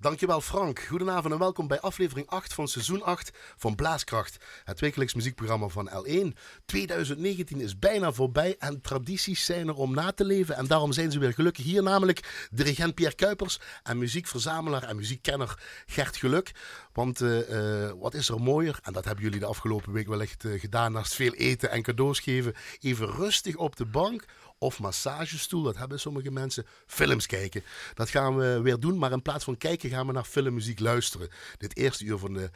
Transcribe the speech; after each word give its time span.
Dankjewel 0.00 0.40
Frank. 0.40 0.80
Goedenavond 0.80 1.32
en 1.32 1.38
welkom 1.38 1.66
bij 1.66 1.80
aflevering 1.80 2.26
8 2.26 2.54
van 2.54 2.68
seizoen 2.68 3.02
8 3.02 3.30
van 3.56 3.74
Blaaskracht. 3.74 4.36
Het 4.64 4.80
wekelijks 4.80 5.14
muziekprogramma 5.14 5.68
van 5.68 5.90
L1. 5.90 6.38
2019 6.66 7.60
is 7.60 7.78
bijna 7.78 8.12
voorbij 8.12 8.56
en 8.58 8.80
tradities 8.80 9.44
zijn 9.44 9.68
er 9.68 9.74
om 9.74 9.94
na 9.94 10.12
te 10.12 10.24
leven. 10.24 10.56
En 10.56 10.66
daarom 10.66 10.92
zijn 10.92 11.10
ze 11.10 11.18
weer 11.18 11.32
gelukkig 11.32 11.64
hier, 11.64 11.82
namelijk 11.82 12.48
dirigent 12.50 12.94
Pierre 12.94 13.14
Kuipers 13.14 13.60
en 13.82 13.98
muziekverzamelaar 13.98 14.82
en 14.82 14.96
muziekkenner 14.96 15.58
Gert 15.86 16.16
Geluk. 16.16 16.52
Want 16.98 17.20
uh, 17.20 17.50
uh, 17.50 17.92
wat 17.98 18.14
is 18.14 18.28
er 18.28 18.40
mooier, 18.40 18.78
en 18.82 18.92
dat 18.92 19.04
hebben 19.04 19.24
jullie 19.24 19.40
de 19.40 19.46
afgelopen 19.46 19.92
week 19.92 20.08
wellicht 20.08 20.44
uh, 20.44 20.60
gedaan, 20.60 20.92
naast 20.92 21.14
veel 21.14 21.34
eten 21.34 21.70
en 21.70 21.82
cadeaus 21.82 22.20
geven, 22.20 22.54
even 22.80 23.06
rustig 23.06 23.56
op 23.56 23.76
de 23.76 23.86
bank 23.86 24.24
of 24.58 24.80
massagestoel, 24.80 25.62
dat 25.62 25.76
hebben 25.76 26.00
sommige 26.00 26.30
mensen, 26.30 26.66
films 26.86 27.26
kijken. 27.26 27.62
Dat 27.94 28.08
gaan 28.08 28.36
we 28.36 28.60
weer 28.62 28.80
doen, 28.80 28.98
maar 28.98 29.12
in 29.12 29.22
plaats 29.22 29.44
van 29.44 29.56
kijken 29.56 29.90
gaan 29.90 30.06
we 30.06 30.12
naar 30.12 30.24
filmmuziek 30.24 30.80
luisteren. 30.80 31.28
Dit 31.58 31.76
eerste 31.76 32.04
uur 32.04 32.18
van 32.18 32.32
de 32.32 32.50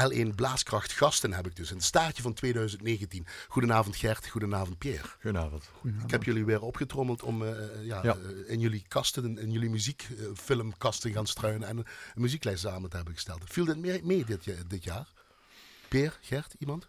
L1 0.00 0.34
Blaaskracht 0.34 0.92
gasten 0.92 1.32
heb 1.32 1.46
ik 1.46 1.56
dus. 1.56 1.70
In 1.70 1.76
het 1.76 1.84
staartje 1.84 2.22
van 2.22 2.34
2019. 2.34 3.26
Goedenavond 3.48 3.96
Gert, 3.96 4.28
goedenavond 4.28 4.78
Pierre. 4.78 5.08
Goedenavond. 5.20 5.70
Ik 6.04 6.10
heb 6.10 6.24
jullie 6.24 6.44
weer 6.44 6.62
opgetrommeld 6.62 7.22
om 7.22 7.42
uh, 7.42 7.50
ja, 7.82 8.00
ja. 8.02 8.16
Uh, 8.16 8.50
in 8.50 8.60
jullie 8.60 8.84
kasten, 8.88 9.38
in 9.38 9.50
jullie 9.50 9.70
muziekfilmkasten 9.70 11.10
uh, 11.10 11.16
gaan 11.16 11.26
struinen 11.26 11.68
en 11.68 11.76
een, 11.76 11.86
een 12.14 12.22
muzieklijst 12.22 12.60
samen 12.60 12.90
te 12.90 12.96
hebben 12.96 13.14
gesteld. 13.14 13.42
Viel 13.44 13.64
dit 13.64 13.78
mee, 13.78 14.04
mee 14.04 14.24
dit, 14.24 14.44
dit 14.68 14.84
jaar? 14.84 15.08
Pierre, 15.88 16.14
Gert, 16.20 16.54
iemand? 16.58 16.88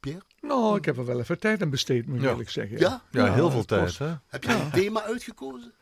Pierre? 0.00 0.22
Nou, 0.40 0.76
ik 0.76 0.84
heb 0.84 0.96
er 0.96 1.04
wel 1.04 1.20
even 1.20 1.38
tijd 1.38 1.62
aan 1.62 1.70
besteed, 1.70 2.06
moet 2.06 2.16
ik 2.16 2.22
ja. 2.22 2.30
eerlijk 2.30 2.50
zeggen. 2.50 2.78
Ja? 2.78 3.02
Ja, 3.10 3.26
ja 3.26 3.32
heel 3.32 3.50
veel 3.50 3.64
tijd. 3.64 3.98
Hè? 3.98 4.14
Heb 4.26 4.44
jij 4.44 4.60
een 4.60 4.70
thema 4.70 5.02
uitgekozen? 5.02 5.72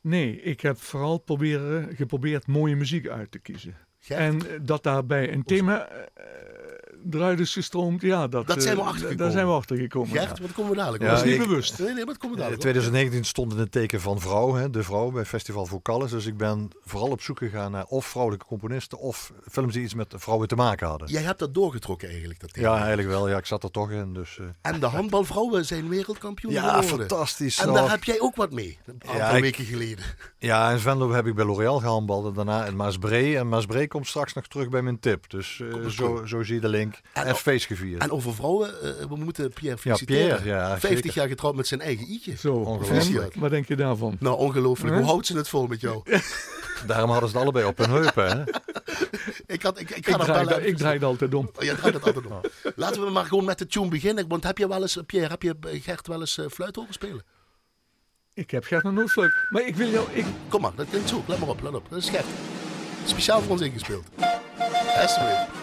Nee, 0.00 0.42
ik 0.42 0.60
heb 0.60 0.80
vooral 0.80 1.18
proberen, 1.18 1.96
geprobeerd 1.96 2.46
mooie 2.46 2.76
muziek 2.76 3.08
uit 3.08 3.30
te 3.30 3.38
kiezen. 3.38 3.76
Gert? 4.08 4.20
En 4.20 4.64
dat 4.64 4.82
daarbij 4.82 5.32
een 5.32 5.44
thema 5.44 5.88
is 7.38 7.52
gestroomd, 7.52 8.00
ja, 8.02 8.28
dat, 8.28 8.46
dat 8.46 8.62
zijn 8.62 8.76
we 8.76 8.80
uh, 8.82 8.86
achtergekomen. 8.88 9.16
daar 9.22 9.30
zijn 9.30 9.46
we 9.46 9.52
achtergekomen. 9.52 10.08
Gert, 10.08 10.36
ja. 10.38 10.42
wat 10.42 10.52
komen 10.52 10.70
we 10.70 10.76
dadelijk? 10.76 11.02
Ja, 11.02 11.08
dat 11.10 11.18
is 11.18 11.24
niet 11.24 11.34
ik- 11.40 11.48
bewust. 11.48 11.78
Nee, 11.78 11.92
nee, 11.94 12.04
wat 12.04 12.18
komen 12.18 12.36
we 12.36 12.42
In 12.42 12.48
dadelijk? 12.50 12.60
2019 12.60 13.24
stond 13.24 13.52
in 13.52 13.58
het 13.58 13.72
teken 13.72 14.00
van 14.00 14.20
vrouw, 14.20 14.54
hè, 14.54 14.70
de 14.70 14.82
vrouw 14.82 15.10
bij 15.10 15.24
Festival 15.24 15.66
Vocalis. 15.66 16.10
Dus 16.10 16.26
ik 16.26 16.36
ben 16.36 16.68
vooral 16.84 17.10
op 17.10 17.20
zoek 17.22 17.38
gegaan 17.38 17.70
naar 17.72 17.84
of 17.84 18.06
vrouwelijke 18.06 18.46
componisten 18.46 18.98
of 18.98 19.32
films 19.50 19.72
die 19.74 19.82
iets 19.82 19.94
met 19.94 20.14
vrouwen 20.16 20.48
te 20.48 20.54
maken 20.54 20.86
hadden. 20.86 21.08
Jij 21.08 21.22
hebt 21.22 21.38
dat 21.38 21.54
doorgetrokken 21.54 22.08
eigenlijk, 22.08 22.40
dat 22.40 22.52
thema. 22.52 22.68
Ja, 22.68 22.76
eigenlijk 22.78 23.08
wel. 23.08 23.28
Ja, 23.28 23.36
ik 23.36 23.46
zat 23.46 23.62
er 23.62 23.70
toch 23.70 23.90
in. 23.90 24.12
Dus, 24.14 24.38
eh. 24.38 24.46
En 24.72 24.80
de 24.80 24.86
handbalvrouwen 24.86 25.64
zijn 25.64 25.88
wereldkampioen 25.88 26.52
Ja, 26.52 26.60
geworden. 26.80 27.08
fantastisch. 27.08 27.58
En 27.58 27.72
daar 27.72 27.90
heb 27.90 28.04
jij 28.04 28.20
ook 28.20 28.36
wat 28.36 28.52
mee, 28.52 28.78
een 28.86 28.94
aantal 29.06 29.16
Ja, 29.16 29.30
ik- 29.30 29.42
weken 29.42 29.64
geleden. 29.64 30.04
Ja, 30.38 30.70
in 30.70 30.78
Venlo 30.78 31.12
heb 31.12 31.26
ik 31.26 31.34
bij 31.34 31.44
L'Oréal 31.44 31.78
gehandbald 31.80 32.26
en 32.26 32.32
daarna 32.34 32.64
in 32.66 32.76
Maasbree. 32.76 33.36
En 33.38 33.48
Maasbree 33.48 33.88
komt 33.88 34.06
straks 34.06 34.32
nog 34.32 34.46
terug 34.46 34.68
bij 34.68 34.82
mijn 34.82 35.00
tip. 35.00 35.30
Dus 35.30 35.60
eh, 35.60 35.86
zo, 35.86 36.22
zo 36.26 36.42
zie 36.42 36.54
je 36.54 36.60
de 36.60 36.68
link. 36.68 36.87
En 37.12 37.36
feest 37.36 37.66
gevierd. 37.66 38.02
En 38.02 38.10
over 38.10 38.34
vrouwen, 38.34 38.82
eh, 38.82 39.06
we 39.06 39.16
moeten 39.16 39.50
Pierre 39.52 39.76
ja, 39.76 39.82
feliciteren. 39.82 40.42
Pierre. 40.42 40.58
Ja, 40.58 40.68
50 40.78 40.88
zeker. 40.90 41.12
jaar 41.14 41.28
getrouwd 41.28 41.54
met 41.54 41.66
zijn 41.66 41.80
eigen 41.80 42.10
i'tje. 42.10 42.36
Zo, 42.36 42.54
Ongelooflijk. 42.54 43.34
wat 43.34 43.50
denk 43.50 43.68
je 43.68 43.76
daarvan? 43.76 44.16
Nou, 44.20 44.38
ongelooflijk. 44.38 44.90
Huh? 44.90 44.98
Hoe 44.98 45.10
houdt 45.10 45.26
ze 45.26 45.36
het 45.36 45.48
vol 45.48 45.66
met 45.66 45.80
jou? 45.80 46.02
Daarom 46.86 47.10
hadden 47.10 47.28
ze 47.28 47.34
het 47.34 47.44
allebei 47.44 47.66
op 47.66 47.78
hun 47.78 47.90
heupen. 47.90 48.38
Hè? 48.38 48.44
Ik, 49.46 49.62
had, 49.62 49.80
ik, 49.80 49.90
ik 49.90 49.96
Ik 49.96 50.06
ga 50.06 50.16
daar 50.16 50.26
draai, 50.26 50.46
wel 50.46 50.60
ik 50.60 50.76
draai 50.76 50.94
het 50.94 51.04
altijd 51.04 51.34
om. 51.34 51.50
Oh, 51.56 51.62
jij 51.62 51.74
draait 51.74 51.94
het 51.94 52.04
altijd 52.04 52.26
om. 52.26 52.40
Laten 52.76 53.04
we 53.04 53.10
maar 53.10 53.24
gewoon 53.24 53.44
met 53.44 53.58
de 53.58 53.66
tune 53.66 53.88
beginnen. 53.88 54.28
Want 54.28 54.44
heb 54.44 54.58
je 54.58 54.68
wel 54.68 54.82
eens, 54.82 54.98
Pierre, 55.06 55.28
heb 55.28 55.42
je 55.42 55.56
eh, 55.60 55.82
Gert 55.82 56.06
wel 56.06 56.20
eens 56.20 56.38
eh, 56.38 56.46
fluit 56.50 56.76
horen 56.76 56.92
spelen? 56.92 57.24
Ik 58.34 58.50
heb 58.50 58.64
Gert 58.64 58.82
nog 58.82 58.92
nooit 58.92 59.16
leuk. 59.16 59.46
Maar 59.50 59.66
ik 59.66 59.76
wil 59.76 59.88
jou... 59.88 60.06
Ik, 60.12 60.24
Kom 60.48 60.60
maar, 60.60 60.72
dat 60.74 60.88
klinkt 60.88 61.08
zo. 61.08 61.24
Let 61.26 61.38
maar 61.38 61.48
op, 61.48 61.62
let 61.62 61.74
op. 61.74 61.86
Dat 61.90 61.98
is 61.98 62.08
Gert. 62.08 62.26
Speciaal 63.04 63.40
voor 63.40 63.50
ons 63.50 63.60
ingespeeld. 63.60 64.04
Alsjeblieft. 64.96 65.57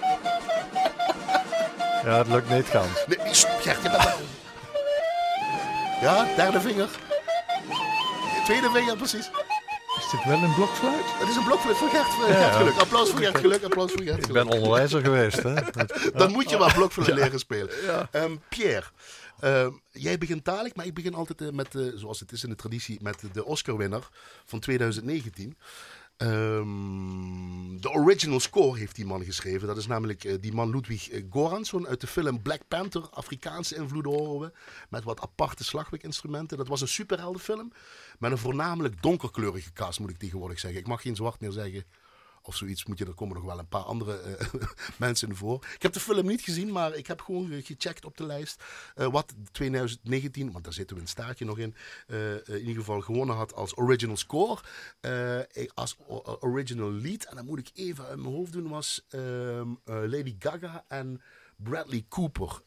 Ja, 2.06 2.18
het 2.18 2.28
lukt 2.28 2.50
niet 2.50 2.66
gans. 2.66 3.06
Nee, 3.08 3.34
stop, 3.34 3.62
Gert, 3.62 3.82
je 3.84 3.90
bent 3.90 4.04
wel... 4.04 4.18
Ja, 6.02 6.36
derde 6.36 6.62
vinger. 6.62 6.90
Tweede 8.44 8.70
vinger, 8.70 8.98
precies. 8.98 9.30
is 9.98 10.10
dit 10.12 10.24
wel 10.26 10.44
een 10.44 10.54
blokfluit? 10.54 11.04
Het 11.06 11.30
is 11.30 11.36
een 11.36 11.44
blokfluit 11.44 11.78
voor 11.78 11.90
Gert, 11.90 12.08
Gert 12.08 12.56
Geluk. 12.56 12.76
Applaus 12.78 13.10
voor 13.10 13.20
Gert 13.20 13.38
Geluk, 13.38 13.64
applaus 13.64 13.92
voor 13.92 14.02
Gert 14.02 14.18
Ik 14.18 14.26
Geluk. 14.26 14.44
ben 14.44 14.54
onderwijzer 14.54 15.02
geweest. 15.02 15.44
Hè? 15.44 15.54
Dan 16.20 16.32
moet 16.32 16.50
je 16.50 16.58
wel 16.58 16.74
blokfluit 16.74 17.14
leren 17.14 17.40
spelen. 17.40 17.70
Ehm, 18.12 18.36
Pierre, 18.50 18.86
ehm, 19.40 19.72
jij 19.92 20.18
begint 20.18 20.46
dadelijk, 20.46 20.76
maar 20.76 20.86
ik 20.86 20.94
begin 20.94 21.14
altijd 21.14 21.42
eh, 21.42 21.50
met, 21.50 21.76
eh, 21.76 21.82
zoals 21.96 22.20
het 22.20 22.32
is 22.32 22.44
in 22.44 22.50
de 22.50 22.56
traditie, 22.56 22.98
met 23.02 23.18
de 23.34 23.46
Oscar-winnaar 23.46 24.08
van 24.46 24.60
2019. 24.60 25.58
Ehm, 26.18 27.78
de 27.80 27.90
original 27.90 28.40
score 28.40 28.78
heeft 28.78 28.96
die 28.96 29.06
man 29.06 29.24
geschreven. 29.24 29.68
Dat 29.68 29.78
is 29.78 29.88
namelijk 29.88 30.24
eh, 30.24 30.36
die 30.40 30.54
man 30.54 30.70
Ludwig 30.70 31.10
eh, 31.10 31.24
Goransson 31.30 31.88
uit 31.88 32.02
de 32.02 32.08
film 32.08 32.42
Black 32.42 32.62
Panther. 32.68 33.10
Afrikaanse 33.10 33.76
invloeden 33.76 34.12
horen 34.12 34.40
we. 34.40 34.58
Met 34.90 35.04
wat 35.04 35.22
aparte 35.22 35.64
slagwerkinstrumenten. 35.64 36.58
Dat 36.58 36.68
was 36.68 36.82
een 36.82 36.88
superheldenfilm. 36.88 37.72
Met 38.20 38.32
een 38.32 38.38
voornamelijk 38.38 39.02
donkerkleurige 39.02 39.74
cast, 39.74 40.00
moet 40.00 40.10
ik 40.10 40.18
tegenwoordig 40.18 40.60
zeggen. 40.60 40.80
Ik 40.80 40.88
mag 40.88 41.02
geen 41.02 41.16
zwart 41.16 41.40
meer 41.40 41.52
zeggen. 41.52 41.84
Of 42.48 42.56
zoiets 42.56 42.86
moet 42.86 42.98
je, 42.98 43.06
er 43.06 43.14
komen 43.14 43.36
nog 43.36 43.46
wel 43.46 43.60
een 43.60 43.68
paar 43.68 43.82
andere 43.82 44.20
eh, 44.20 44.48
mensen 44.98 45.36
voor. 45.36 45.66
Ik 45.76 45.82
heb 45.82 45.94
de 45.94 46.00
film 46.00 46.26
niet 46.28 46.42
gezien, 46.42 46.72
maar 46.72 46.94
ik 46.96 47.08
heb 47.08 47.22
gewoon 47.22 47.48
ge- 47.48 47.62
gecheckt 47.62 48.06
op 48.06 48.18
de 48.18 48.26
lijst. 48.26 48.64
eh, 48.96 49.08
wat 49.12 49.34
2019, 49.52 50.52
want 50.52 50.64
daar 50.64 50.74
zitten 50.74 50.96
we 50.96 51.02
een 51.02 51.08
staartje 51.08 51.46
nog 51.46 51.58
in, 51.58 51.76
eh, 52.08 52.34
in 52.34 52.60
ieder 52.60 52.76
geval 52.76 53.02
gewonnen 53.02 53.36
had 53.36 53.54
als 53.54 53.78
original 53.78 54.18
score. 54.18 54.62
Als 55.74 55.98
original 56.40 56.92
lead, 56.92 57.24
en 57.24 57.36
dan 57.36 57.46
moet 57.46 57.60
ik 57.60 57.70
even 57.74 58.06
uit 58.06 58.20
mijn 58.20 58.34
hoofd 58.36 58.52
doen, 58.52 58.68
was 58.70 59.06
ehm, 59.10 59.70
eh, 59.86 59.96
Lady 60.08 60.36
Gaga 60.40 60.86
en 60.88 61.22
Bradley 61.56 62.06
Cooper. 62.10 62.62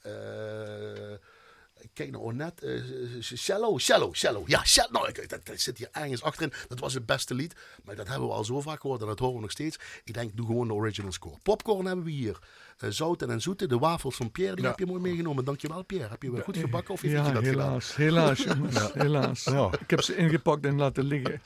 Kijk 1.93 2.11
nou, 2.11 2.35
net. 2.35 2.63
eh, 2.63 2.83
shallow, 3.21 3.79
shallow. 4.15 4.49
Ja, 4.49 4.65
shallow. 4.65 4.93
Nou, 4.93 5.13
dat 5.45 5.61
zit 5.61 5.79
hier 5.79 5.89
ergens 5.93 6.23
achterin. 6.23 6.53
Dat 6.69 6.79
was 6.79 6.95
het 6.95 7.07
beste 7.07 7.35
lied. 7.35 7.55
Maar 7.85 7.97
dat 7.97 8.09
hebben 8.09 8.29
we 8.29 8.35
al 8.35 8.45
zo 8.45 8.61
vaak 8.61 8.81
gehoord 8.81 9.01
en 9.01 9.07
dat 9.07 9.19
horen 9.19 9.35
we 9.35 9.41
nog 9.41 9.51
steeds. 9.51 9.79
Ik 10.05 10.15
denk, 10.15 10.37
doe 10.37 10.47
gewoon 10.47 10.69
de 10.69 10.75
original 10.75 11.13
score. 11.13 11.39
Popcorn 11.43 11.87
hebben 11.87 12.05
we 12.05 12.11
hier. 12.11 12.39
Eh 12.79 12.91
zouten 12.91 13.31
en 13.31 13.41
zoete. 13.41 13.67
De 13.67 13.79
wafels 13.79 14.17
van 14.17 14.31
Pierre, 14.31 14.55
die 14.55 14.65
Ja. 14.65 14.71
heb 14.71 14.79
je 14.79 14.87
mooi 14.87 15.01
meegenomen. 15.01 15.45
Dankjewel, 15.45 15.83
Pierre. 15.85 16.09
Heb 16.09 16.23
je 16.23 16.31
weer 16.31 16.43
goed 16.43 16.57
gebakken 16.57 16.95
of 16.95 17.01
heeft 17.01 17.15
Ja, 17.15 17.27
je 17.27 17.33
dat 17.33 17.45
gedaan? 17.45 17.65
helaas. 17.65 17.97
Helaas, 17.97 18.39
jongens. 18.45 18.93
Helaas. 18.93 19.45
Ja. 19.45 19.71
Ik 19.81 19.91
heb 19.91 20.03
ze 20.03 20.17
ingepakt 20.17 20.65
en 20.65 20.77
laten 20.77 21.05
liggen. 21.05 21.43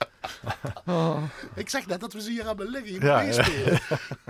Ah, 0.85 1.23
Ik 1.55 1.69
zeg 1.69 1.87
net 1.87 2.01
dat 2.01 2.13
we 2.13 2.21
ze 2.23 2.31
hier 2.31 2.45
hebben 2.47 2.69
liggen. 2.69 2.87
Je 2.93 2.99
moet 2.99 3.03
Ja, 3.09 3.23
meespelen. 3.23 3.81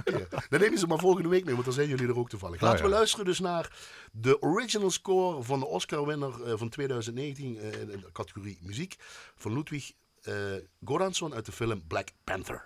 Ja. 0.05 0.27
Dan 0.49 0.61
neem 0.61 0.71
je 0.71 0.79
ze 0.79 0.87
maar 0.87 0.99
volgende 0.99 1.29
week 1.29 1.45
mee, 1.45 1.53
want 1.55 1.65
dan 1.65 1.75
zijn 1.75 1.89
jullie 1.89 2.09
er 2.09 2.19
ook 2.19 2.29
toevallig. 2.29 2.61
Nou 2.61 2.73
Laten 2.73 2.89
we 2.89 2.95
luisteren 2.95 3.25
dus 3.25 3.39
naar 3.41 3.77
de 4.13 4.43
original 4.43 4.91
score 4.91 5.43
van 5.43 5.59
de 5.61 5.67
Oscar-winner 5.67 6.43
eh, 6.45 6.53
van 6.57 6.69
2019 6.69 7.59
eh, 7.59 7.81
in 7.81 7.87
de 7.87 8.13
categorie 8.13 8.59
muziek 8.61 8.97
van 9.37 9.55
Ludwig 9.55 9.93
eh 10.23 10.35
Goransson 10.85 11.35
uit 11.35 11.47
de 11.47 11.53
film 11.53 11.87
Black 11.87 12.09
Panther. 12.25 12.65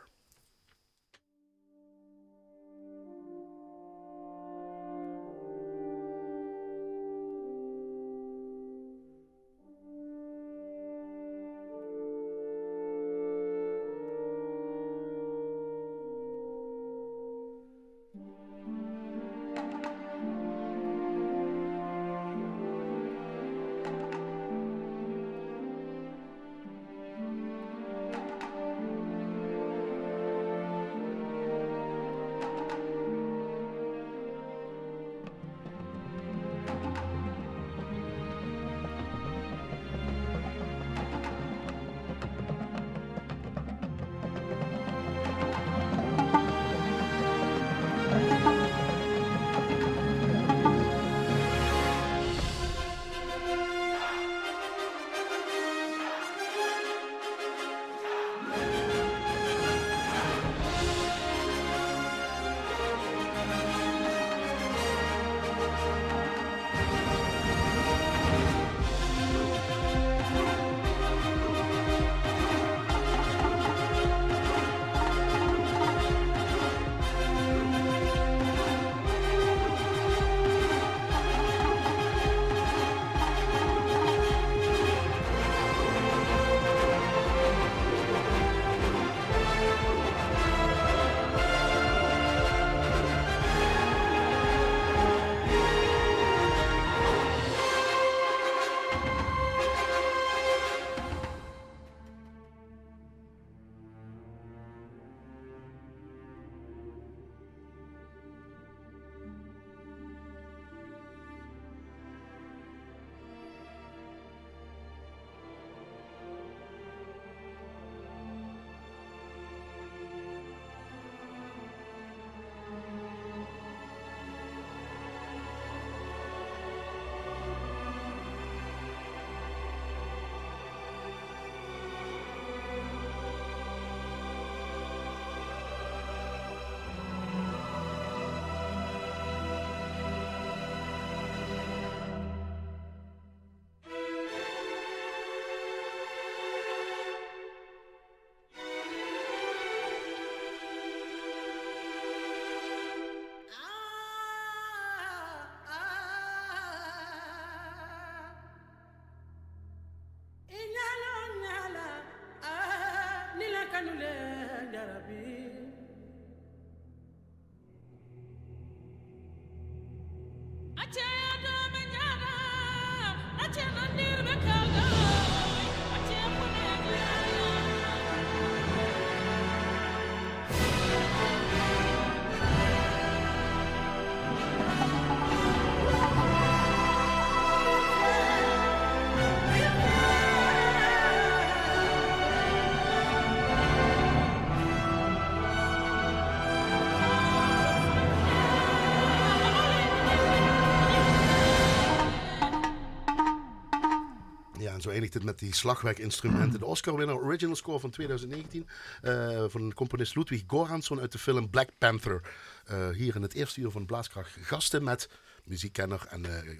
Zo 204.87 204.93
eindigt 204.93 205.15
het 205.15 205.23
met 205.25 205.39
die 205.39 205.55
slagwerkinstrumenten. 205.55 206.59
De 206.59 206.65
Oscar-winnaar 206.67 207.17
original 207.17 207.57
score 207.57 207.81
van 207.81 207.91
2019 207.91 208.69
eh, 209.03 209.45
van 209.49 209.75
componist 209.75 210.17
Ludwig 210.17 210.43
Goransson 210.47 211.01
uit 211.01 211.13
de 211.13 211.19
film 211.19 211.51
Black 211.51 211.69
Panther. 211.79 212.21
Eh, 212.65 212.89
hier 212.89 213.17
in 213.17 213.23
het 213.23 213.35
eerste 213.35 213.61
uur 213.61 213.71
van 213.71 213.87
Blaaskracht 213.87 214.37
gasten 214.41 214.85
met 214.85 215.09
muziekkenner 215.45 216.07
en 216.09 216.25
eh, 216.25 216.57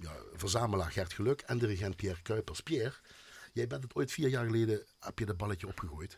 ja, 0.00 0.12
verzamelaar 0.34 0.90
Gert 0.90 1.12
Geluk 1.12 1.40
en 1.40 1.58
dirigent 1.58 1.96
Pierre 1.96 2.22
Kuipers. 2.22 2.60
Pierre, 2.60 2.94
jij 3.52 3.66
bent 3.66 3.82
het 3.82 3.94
ooit 3.94 4.12
vier 4.12 4.28
jaar 4.28 4.44
geleden, 4.44 4.82
heb 5.00 5.18
je 5.18 5.26
dat 5.26 5.36
balletje 5.36 5.66
opgegooid? 5.66 6.16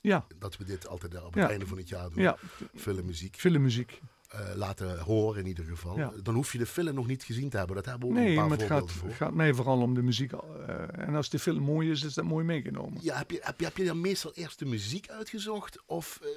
Ja, 0.00 0.26
Dat 0.36 0.56
we 0.56 0.64
dit 0.64 0.86
altijd 0.88 1.22
op 1.22 1.34
Ja. 1.34 1.40
het 1.40 1.50
einde 1.50 1.66
van 1.66 1.78
het 1.78 1.88
jaar 1.88 2.08
doen. 2.10 2.22
ja. 2.22 2.38
Filmmuziek. 2.74 3.36
filmmuziek. 3.36 4.00
Eh, 4.34 4.56
laten 4.56 4.98
horen 4.98 5.40
in 5.40 5.46
ieder 5.46 5.64
geval. 5.64 5.96
Ja. 5.98 6.12
Dan 6.22 6.34
hoef 6.34 6.52
je 6.52 6.58
de 6.58 6.66
film 6.66 6.94
nog 6.94 7.06
niet 7.06 7.22
gezien 7.22 7.48
te 7.48 7.56
hebben. 7.56 7.76
Dat 7.76 7.84
hebben 7.84 8.08
we 8.08 8.14
ook 8.14 8.20
Nee, 8.20 8.28
een 8.30 8.34
paar 8.36 8.48
maar 8.48 8.58
het 8.58 8.66
gaat, 8.66 8.92
voor. 8.92 9.10
gaat 9.10 9.34
mij 9.34 9.54
vooral 9.54 9.80
om 9.80 9.94
de 9.94 10.02
muziek. 10.02 10.32
eh, 10.32 10.98
en 11.08 11.14
als 11.14 11.28
de 11.28 11.38
film 11.38 11.62
mooi 11.62 11.90
is, 11.90 12.02
is 12.02 12.14
dat 12.14 12.24
mooi 12.24 12.44
meegenomen. 12.44 12.98
Ja, 13.02 13.16
heb 13.16 13.30
je, 13.30 13.38
heb, 13.42 13.58
je, 13.60 13.64
heb 13.64 13.76
je 13.76 13.84
dan 13.84 14.00
meestal 14.00 14.32
eerst 14.34 14.58
de 14.58 14.64
muziek 14.64 15.08
uitgezocht? 15.08 15.82
Of 15.86 16.18
eh, 16.22 16.28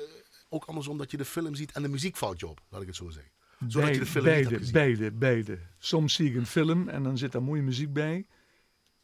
ook 0.49 0.65
andersom 0.65 0.97
dat 0.97 1.11
je 1.11 1.17
de 1.17 1.25
film 1.25 1.55
ziet 1.55 1.71
en 1.71 1.81
de 1.81 1.89
muziek 1.89 2.15
valt 2.17 2.39
je 2.39 2.47
op, 2.47 2.61
laat 2.69 2.81
ik 2.81 2.87
het 2.87 2.95
zo 2.95 3.09
zeggen. 3.09 3.31
Zodat 3.67 3.93
je 3.93 3.99
de 3.99 4.05
film 4.05 4.23
beide, 4.25 4.59
beide, 4.71 5.11
beide. 5.11 5.59
Soms 5.77 6.13
zie 6.13 6.29
ik 6.29 6.35
een 6.35 6.45
film 6.45 6.89
en 6.89 7.03
dan 7.03 7.17
zit 7.17 7.31
daar 7.31 7.43
mooie 7.43 7.61
muziek 7.61 7.93
bij. 7.93 8.27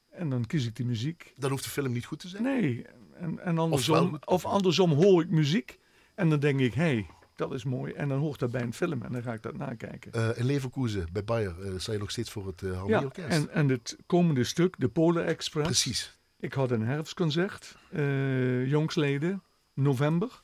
En 0.10 0.30
dan 0.30 0.46
kies 0.46 0.66
ik 0.66 0.76
die 0.76 0.86
muziek. 0.86 1.34
Dan 1.38 1.50
hoeft 1.52 1.64
de 1.64 1.70
film 1.70 1.92
niet 1.92 2.06
goed 2.06 2.20
te 2.20 2.28
zijn. 2.28 2.44
Nee, 2.44 2.86
en, 3.14 3.40
en 3.40 3.58
andersom, 3.58 4.18
of 4.26 4.46
andersom 4.46 4.92
hoor 4.92 5.22
ik 5.22 5.30
muziek 5.30 5.80
en 6.16 6.30
dan 6.30 6.40
denk 6.40 6.60
ik, 6.60 6.74
hé, 6.74 6.82
hey, 6.84 7.08
dat 7.36 7.54
is 7.54 7.64
mooi. 7.64 7.94
En 7.94 8.08
dan 8.08 8.20
hoort 8.20 8.40
dat 8.40 8.52
bij 8.52 8.62
een 8.62 8.74
film 8.74 9.02
en 9.02 9.12
dan 9.12 9.22
ga 9.22 9.34
ik 9.34 9.42
dat 9.42 9.58
nakijken. 9.58 10.12
Eh, 10.12 10.30
in 10.36 10.46
Leverkusen, 10.46 11.08
bij 11.12 11.24
Bayer, 11.24 11.66
eh 11.66 11.74
sta 11.78 11.92
je 11.92 11.98
nog 11.98 12.12
steeds 12.12 12.32
voor 12.32 12.48
het 12.48 12.62
uh, 12.62 12.70
ja, 12.70 12.76
Harmonieorkest. 12.78 13.28
en, 13.28 13.50
en 13.50 13.70
het 13.70 13.98
komende 14.06 14.44
stuk, 14.44 14.76
de 14.78 14.90
Polar 14.90 15.26
Express. 15.26 15.68
Precies. 15.68 16.20
Ik 16.40 16.54
had 16.54 16.72
een 16.72 16.86
herfstconcert, 16.86 17.78
eh 17.92 18.68
jongsleden, 18.68 19.44
november. 19.74 20.42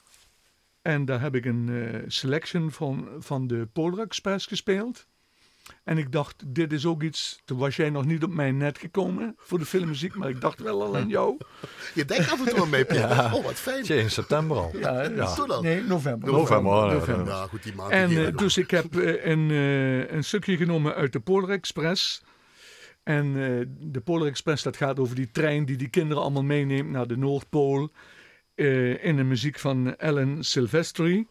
En 0.81 1.05
daar 1.05 1.21
heb 1.21 1.35
ik 1.35 1.45
een 1.45 1.69
eh, 1.69 1.99
selection 2.07 2.71
van, 2.71 3.07
van 3.19 3.47
de 3.47 3.67
Polar 3.73 4.05
Express 4.05 4.45
gespeeld. 4.45 5.07
En 5.83 5.97
ik 5.97 6.11
dacht, 6.11 6.43
dit 6.47 6.73
is 6.73 6.85
ook 6.85 7.03
iets. 7.03 7.41
Toen 7.45 7.57
was 7.57 7.75
jij 7.75 7.89
nog 7.89 8.05
niet 8.05 8.23
op 8.23 8.29
mijn 8.33 8.57
net 8.57 8.77
gekomen 8.77 9.35
voor 9.37 9.59
de 9.59 9.65
filmmuziek, 9.65 10.15
maar 10.15 10.29
ik 10.29 10.41
dacht 10.41 10.59
wel 10.59 10.83
al 10.83 10.97
aan 10.97 11.09
jou. 11.17 11.37
Je 11.93 12.05
denkt 12.05 12.31
af 12.31 12.39
en 12.45 12.49
toe 12.53 12.61
aan 12.61 12.69
mij, 12.69 12.85
Pierre. 12.85 13.07
Ja. 13.15 13.33
Oh, 13.33 13.43
wat 13.43 13.53
fijn. 13.53 13.83
Tje, 13.83 13.97
in 13.97 14.11
september 14.11 14.57
al. 14.57 14.71
Ja, 14.79 15.01
Ja. 15.03 15.35
Doe 15.35 15.47
dan. 15.47 15.63
Nee, 15.63 15.83
november. 15.83 16.31
November, 16.31 16.71
oh, 16.73 16.91
november. 16.91 17.27
ja, 17.33 17.47
goed, 17.47 17.63
die 17.63 17.73
maand. 17.75 17.91
En 17.91 18.09
die 18.09 18.25
eh, 18.25 18.37
dus 18.37 18.57
ik 18.57 18.71
heb 18.71 18.97
eh, 18.97 19.25
een, 19.25 19.49
eh, 19.51 20.11
een 20.11 20.23
stukje 20.23 20.57
genomen 20.57 20.95
uit 20.95 21.13
de 21.13 21.19
Polar 21.19 21.49
Express. 21.49 22.21
En 23.03 23.25
eh, 23.25 23.65
de 23.91 23.99
Polar 24.01 24.27
Express, 24.27 24.63
dat 24.63 24.77
gaat 24.77 24.99
over 24.99 25.15
die 25.15 25.31
trein 25.31 25.65
die 25.65 25.77
die 25.77 25.89
kinderen 25.89 26.23
allemaal 26.23 26.43
meeneemt 26.43 26.89
naar 26.89 27.07
de 27.07 27.17
Noordpool. 27.17 27.89
eh, 28.55 29.03
in 29.03 29.15
de 29.15 29.23
muziek 29.23 29.59
van 29.59 29.95
Ellen 29.95 30.43
Silvestri. 30.43 31.27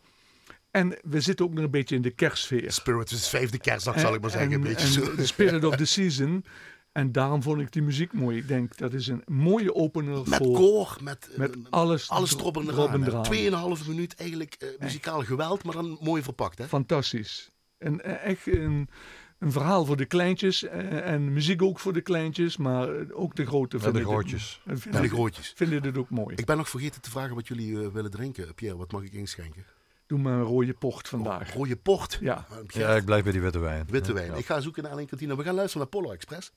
En 0.78 0.99
we 1.02 1.20
zitten 1.20 1.44
ook 1.47 1.54
nog 1.54 1.64
een 1.64 1.70
beetje 1.70 1.94
in 1.97 2.02
de 2.02 2.11
kerstsfeer. 2.11 2.73
Spirit 2.73 3.11
is 3.11 3.28
vijfde 3.28 3.58
kerstdag, 3.58 4.00
zal 4.00 4.14
ik 4.14 4.20
maar 4.20 4.30
zeggen. 4.30 4.50
En- 4.50 4.56
een 4.56 4.62
beetje 4.62 4.87
zo. 4.92 5.14
The 5.14 5.26
Spirit 5.26 5.64
of 5.64 5.76
the 5.76 5.85
Season. 5.85 6.44
En 6.92 7.12
daarom 7.12 7.42
vond 7.42 7.61
ik 7.61 7.73
die 7.73 7.82
muziek 7.82 8.12
mooi. 8.12 8.38
Ik 8.38 8.49
denk, 8.49 8.76
dat 8.76 8.92
is 8.92 9.06
een 9.06 9.23
mooie 9.26 9.75
opener 9.75 10.23
Met 10.28 10.38
voor... 10.38 10.54
koor, 10.56 10.97
met, 11.02 11.28
met 11.37 11.54
eh, 11.54 11.61
alles, 11.70 12.08
alles 12.11 12.37
dro- 12.37 12.52
erop. 12.66 13.25
Tweeënhalve 13.25 13.88
minuut 13.90 14.14
eigenlijk 14.14 14.54
eh, 14.54 14.68
muzikaal 14.80 15.23
geweld, 15.23 15.64
maar 15.64 15.75
dan 15.75 15.99
mooi 16.00 16.23
verpakt. 16.23 16.58
Hè? 16.58 16.68
Fantastisch. 16.68 17.50
En 17.78 18.04
eh, 18.04 18.25
echt 18.30 18.47
een, 18.47 18.88
een 19.38 19.52
verhaal 19.52 19.85
voor 19.85 19.97
de 19.97 20.06
kleintjes. 20.06 20.62
en 20.62 21.32
muziek 21.32 21.62
ook 21.62 21.78
voor 21.78 21.92
de 21.92 22.00
kleintjes. 22.00 22.56
Maar 22.56 22.88
ook 23.12 23.37
de 23.37 23.47
grote 23.47 23.78
En 23.78 23.92
de 23.92 24.02
grootjes. 24.02 24.61
En 24.66 24.78
Vinden, 24.78 25.02
de 25.02 25.08
grootjes. 25.08 25.52
vinden 25.56 25.82
dit 25.82 25.99
ook 25.99 26.11
mooi. 26.11 26.35
Ik 26.37 26.47
ben 26.47 26.56
nog 26.56 26.68
vergeten 26.68 27.00
te 27.00 27.11
vragen 27.11 27.35
wat 27.35 27.49
jullie 27.49 27.78
willen 27.78 28.11
drinken. 28.11 28.54
Pierre, 28.54 28.76
wat 28.78 28.92
mag 28.92 29.02
ik 29.02 29.12
inschenken? 29.12 29.64
Doe 30.09 30.19
maar 30.19 30.33
een 30.33 30.43
rode 30.43 30.75
pocht 30.75 31.09
vandaag. 31.09 31.55
Rode 31.55 31.77
port. 31.77 32.19
Ja. 32.21 32.47
Ja, 32.67 32.95
ik 32.95 33.05
blijf 33.05 33.23
bij 33.23 33.33
die 33.33 33.41
witte 33.41 33.59
wijn. 33.59 33.87
witte 33.91 34.12
wijn. 34.12 34.31
ja. 34.31 34.37
Ik 34.37 34.47
ga 34.47 34.61
zoeken 34.61 34.83
naar 34.83 34.93
Alain 34.93 35.07
Cantina. 35.07 35.37
We 35.37 35.43
gaan 35.43 35.55
luisteren 35.55 35.88
naar 35.93 36.00
Polo 36.00 36.12
Express. 36.15 36.53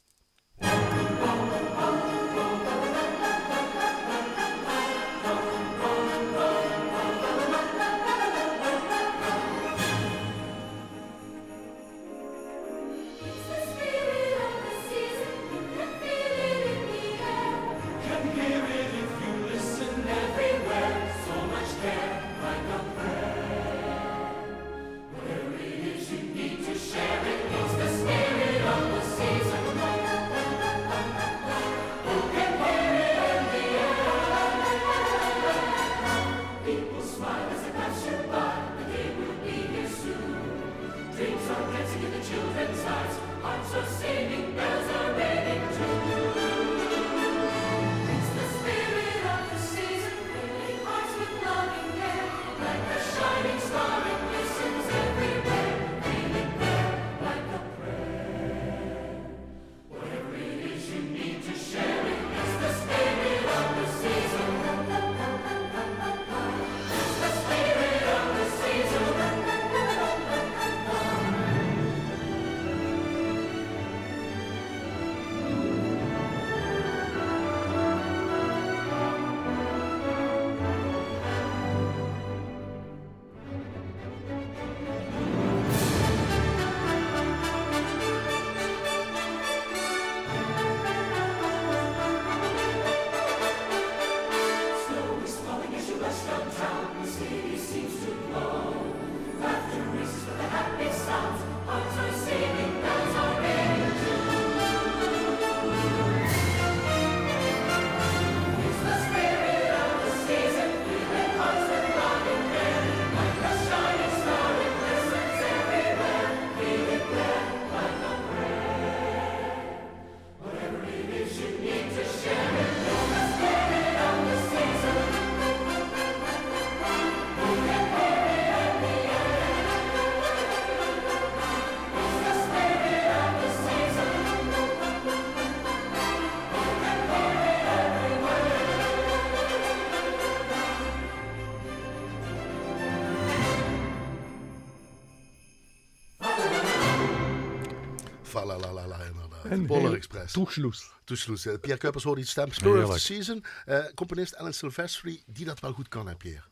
Valalalala, 148.46 149.04
inderdaad. 149.04 149.46
En 149.46 149.66
Polar 149.66 149.94
Express. 149.94 150.34
Toegeloes. 150.34 150.92
Toesloes. 151.04 151.46
eh, 151.46 151.54
Pierre 151.60 151.80
Kuipers 151.80 152.04
hoorde 152.04 152.22
iets 152.22 152.32
stem. 152.32 152.52
Story 152.52 152.82
of 152.84 152.94
the. 152.94 153.00
Season. 153.00 153.44
eh, 153.66 153.86
componist 153.96 154.36
Alan 154.36 154.54
Silvestri, 154.54 155.24
die 155.26 155.46
dat 155.46 155.60
wel 155.60 155.74
goed 155.74 155.88
kan, 155.88 156.08
hè, 156.08 156.16
Pierre? 156.16 156.44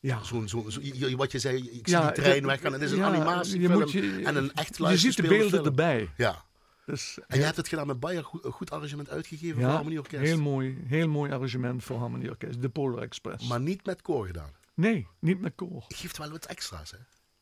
Ja. 0.00 0.22
Zo'n, 0.22 0.48
zo, 0.48 0.64
zo, 0.68 0.80
je- 0.82 0.98
je- 1.10 1.16
wat 1.16 1.32
je 1.32 1.38
zei, 1.38 1.56
ik 1.56 1.88
zie 1.88 1.96
Ja, 1.96 2.02
die 2.12 2.22
trein 2.22 2.46
weggaan. 2.46 2.72
Het 2.72 2.82
is 2.82 2.90
een 2.90 2.96
ja, 2.96 3.06
animatiefilm 3.06 3.86
je 3.88 4.18
je- 4.18 4.24
en 4.24 4.36
een 4.36 4.52
echt 4.54 4.76
Je 4.76 4.96
ziet 4.96 5.16
de 5.16 5.22
beelden 5.22 5.50
film. 5.50 5.64
erbij. 5.64 6.10
Ja. 6.16 6.44
Dus 6.86 7.18
En 7.26 7.38
je 7.38 7.44
hebt 7.44 7.56
het 7.56 7.68
gedaan 7.68 7.86
met 7.86 8.00
Bayer, 8.00 8.24
goed, 8.24 8.44
een 8.44 8.52
goed 8.52 8.70
arrangement 8.70 9.10
uitgegeven 9.10 9.54
voor 9.54 9.62
ja, 9.64 9.70
Harmonie 9.74 9.98
Orkest. 9.98 10.22
heel 10.22 10.38
mooi, 10.40 10.82
heel 10.86 11.08
mooi 11.08 11.32
arrangement 11.32 11.84
voor 11.84 11.98
Harmonie 11.98 12.28
Orkest. 12.30 12.62
De 12.62 12.68
Polar 12.68 13.02
Express. 13.02 13.48
Maar 13.48 13.60
niet 13.60 13.86
met 13.86 14.02
koor 14.02 14.26
gedaan. 14.26 14.50
nee, 14.74 15.06
niet 15.18 15.40
met 15.40 15.52
koor. 15.54 15.84
Geeft 15.88 16.18
wel 16.18 16.30
wat 16.30 16.44
extra's, 16.46 16.90
hè? 16.90 16.96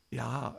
Ja, 0.09 0.57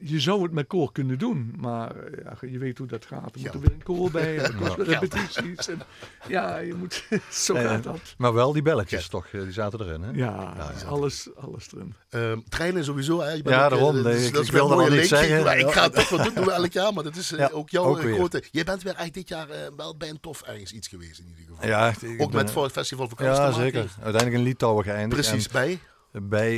je 0.00 0.20
zou 0.20 0.42
het 0.42 0.52
met 0.52 0.66
koor 0.66 0.92
kunnen 0.92 1.18
doen, 1.18 1.54
maar 1.58 1.96
eh, 1.96 2.24
ja, 2.24 2.48
je 2.48 2.58
weet 2.58 2.78
hoe 2.78 2.86
dat 2.86 3.06
gaat. 3.06 3.34
Er 3.34 3.40
moet 3.40 3.54
er 3.54 3.60
weer 3.60 3.72
een 3.72 3.82
koor 3.82 4.10
bij, 4.10 4.38
en 4.38 4.44
er 4.44 4.54
kost 4.62 4.78
repetities. 4.88 5.68
En, 5.68 5.80
ja, 6.28 6.58
je 6.58 6.74
moet, 6.74 7.04
zo 7.30 7.54
gaat 7.54 7.82
dat. 7.82 8.00
Maar 8.18 8.34
wel 8.34 8.52
die 8.52 8.62
belletjes 8.62 9.02
Ja. 9.02 9.08
toch, 9.08 9.26
eh, 9.26 9.40
die 9.42 9.52
zaten 9.52 9.80
erin. 9.80 10.02
Hè? 10.02 10.10
Ja, 10.10 10.54
ja. 10.56 10.86
alles, 10.86 11.28
alles 11.36 11.68
erin. 11.72 11.94
Ehm, 12.10 12.38
treinen 12.48 12.84
sowieso, 12.84 13.20
hè? 13.20 13.30
Je 13.32 13.42
bent 13.42 13.54
Ja, 13.56 13.64
ook, 13.64 13.70
daarom. 13.70 14.02
Nee, 14.02 14.16
is- 14.16 14.26
ik- 14.26 14.34
dat 14.34 14.46
ik 14.46 14.52
een 14.52 14.60
al 14.60 14.80
iets 14.86 14.90
link. 14.90 15.04
zeggen. 15.04 15.44
Maar 15.44 15.58
ik 15.58 15.70
ga 15.70 15.82
het 15.82 15.94
toch 15.94 16.08
wel 16.08 16.22
doen, 16.24 16.34
doen 16.34 16.44
we 16.44 16.52
elk 16.52 16.72
jaar. 16.72 16.92
Maar 16.92 17.04
dat 17.04 17.16
is 17.16 17.28
Ja, 17.28 17.48
ook 17.52 17.70
jouw 17.70 17.84
ook 17.84 18.00
grote... 18.00 18.42
Jij 18.50 18.64
bent 18.64 18.82
weer 18.82 18.94
echt 18.94 19.14
dit 19.14 19.28
jaar 19.28 19.46
wel 19.76 19.96
bij 19.96 20.08
een 20.08 20.20
tof 20.20 20.42
ergens 20.42 20.72
iets 20.72 20.88
geweest 20.88 21.18
in 21.18 21.26
ieder 21.28 21.44
geval. 21.54 21.68
Ja, 21.68 21.88
ik- 21.88 22.02
ik 22.02 22.22
ook 22.22 22.30
ben- 22.30 22.42
met 22.42 22.50
voor 22.50 22.62
het 22.62 22.72
festival 22.72 23.08
vakantie 23.08 23.34
te 23.34 23.40
Ja, 23.40 23.46
maken 23.48 23.62
zeker. 23.62 23.80
Uiteindelijk 24.02 24.34
in 24.34 24.42
Litouwen 24.42 24.84
geëindigd. 24.84 25.28
Precies. 25.28 25.46
En 25.46 25.52
bij 25.52 25.78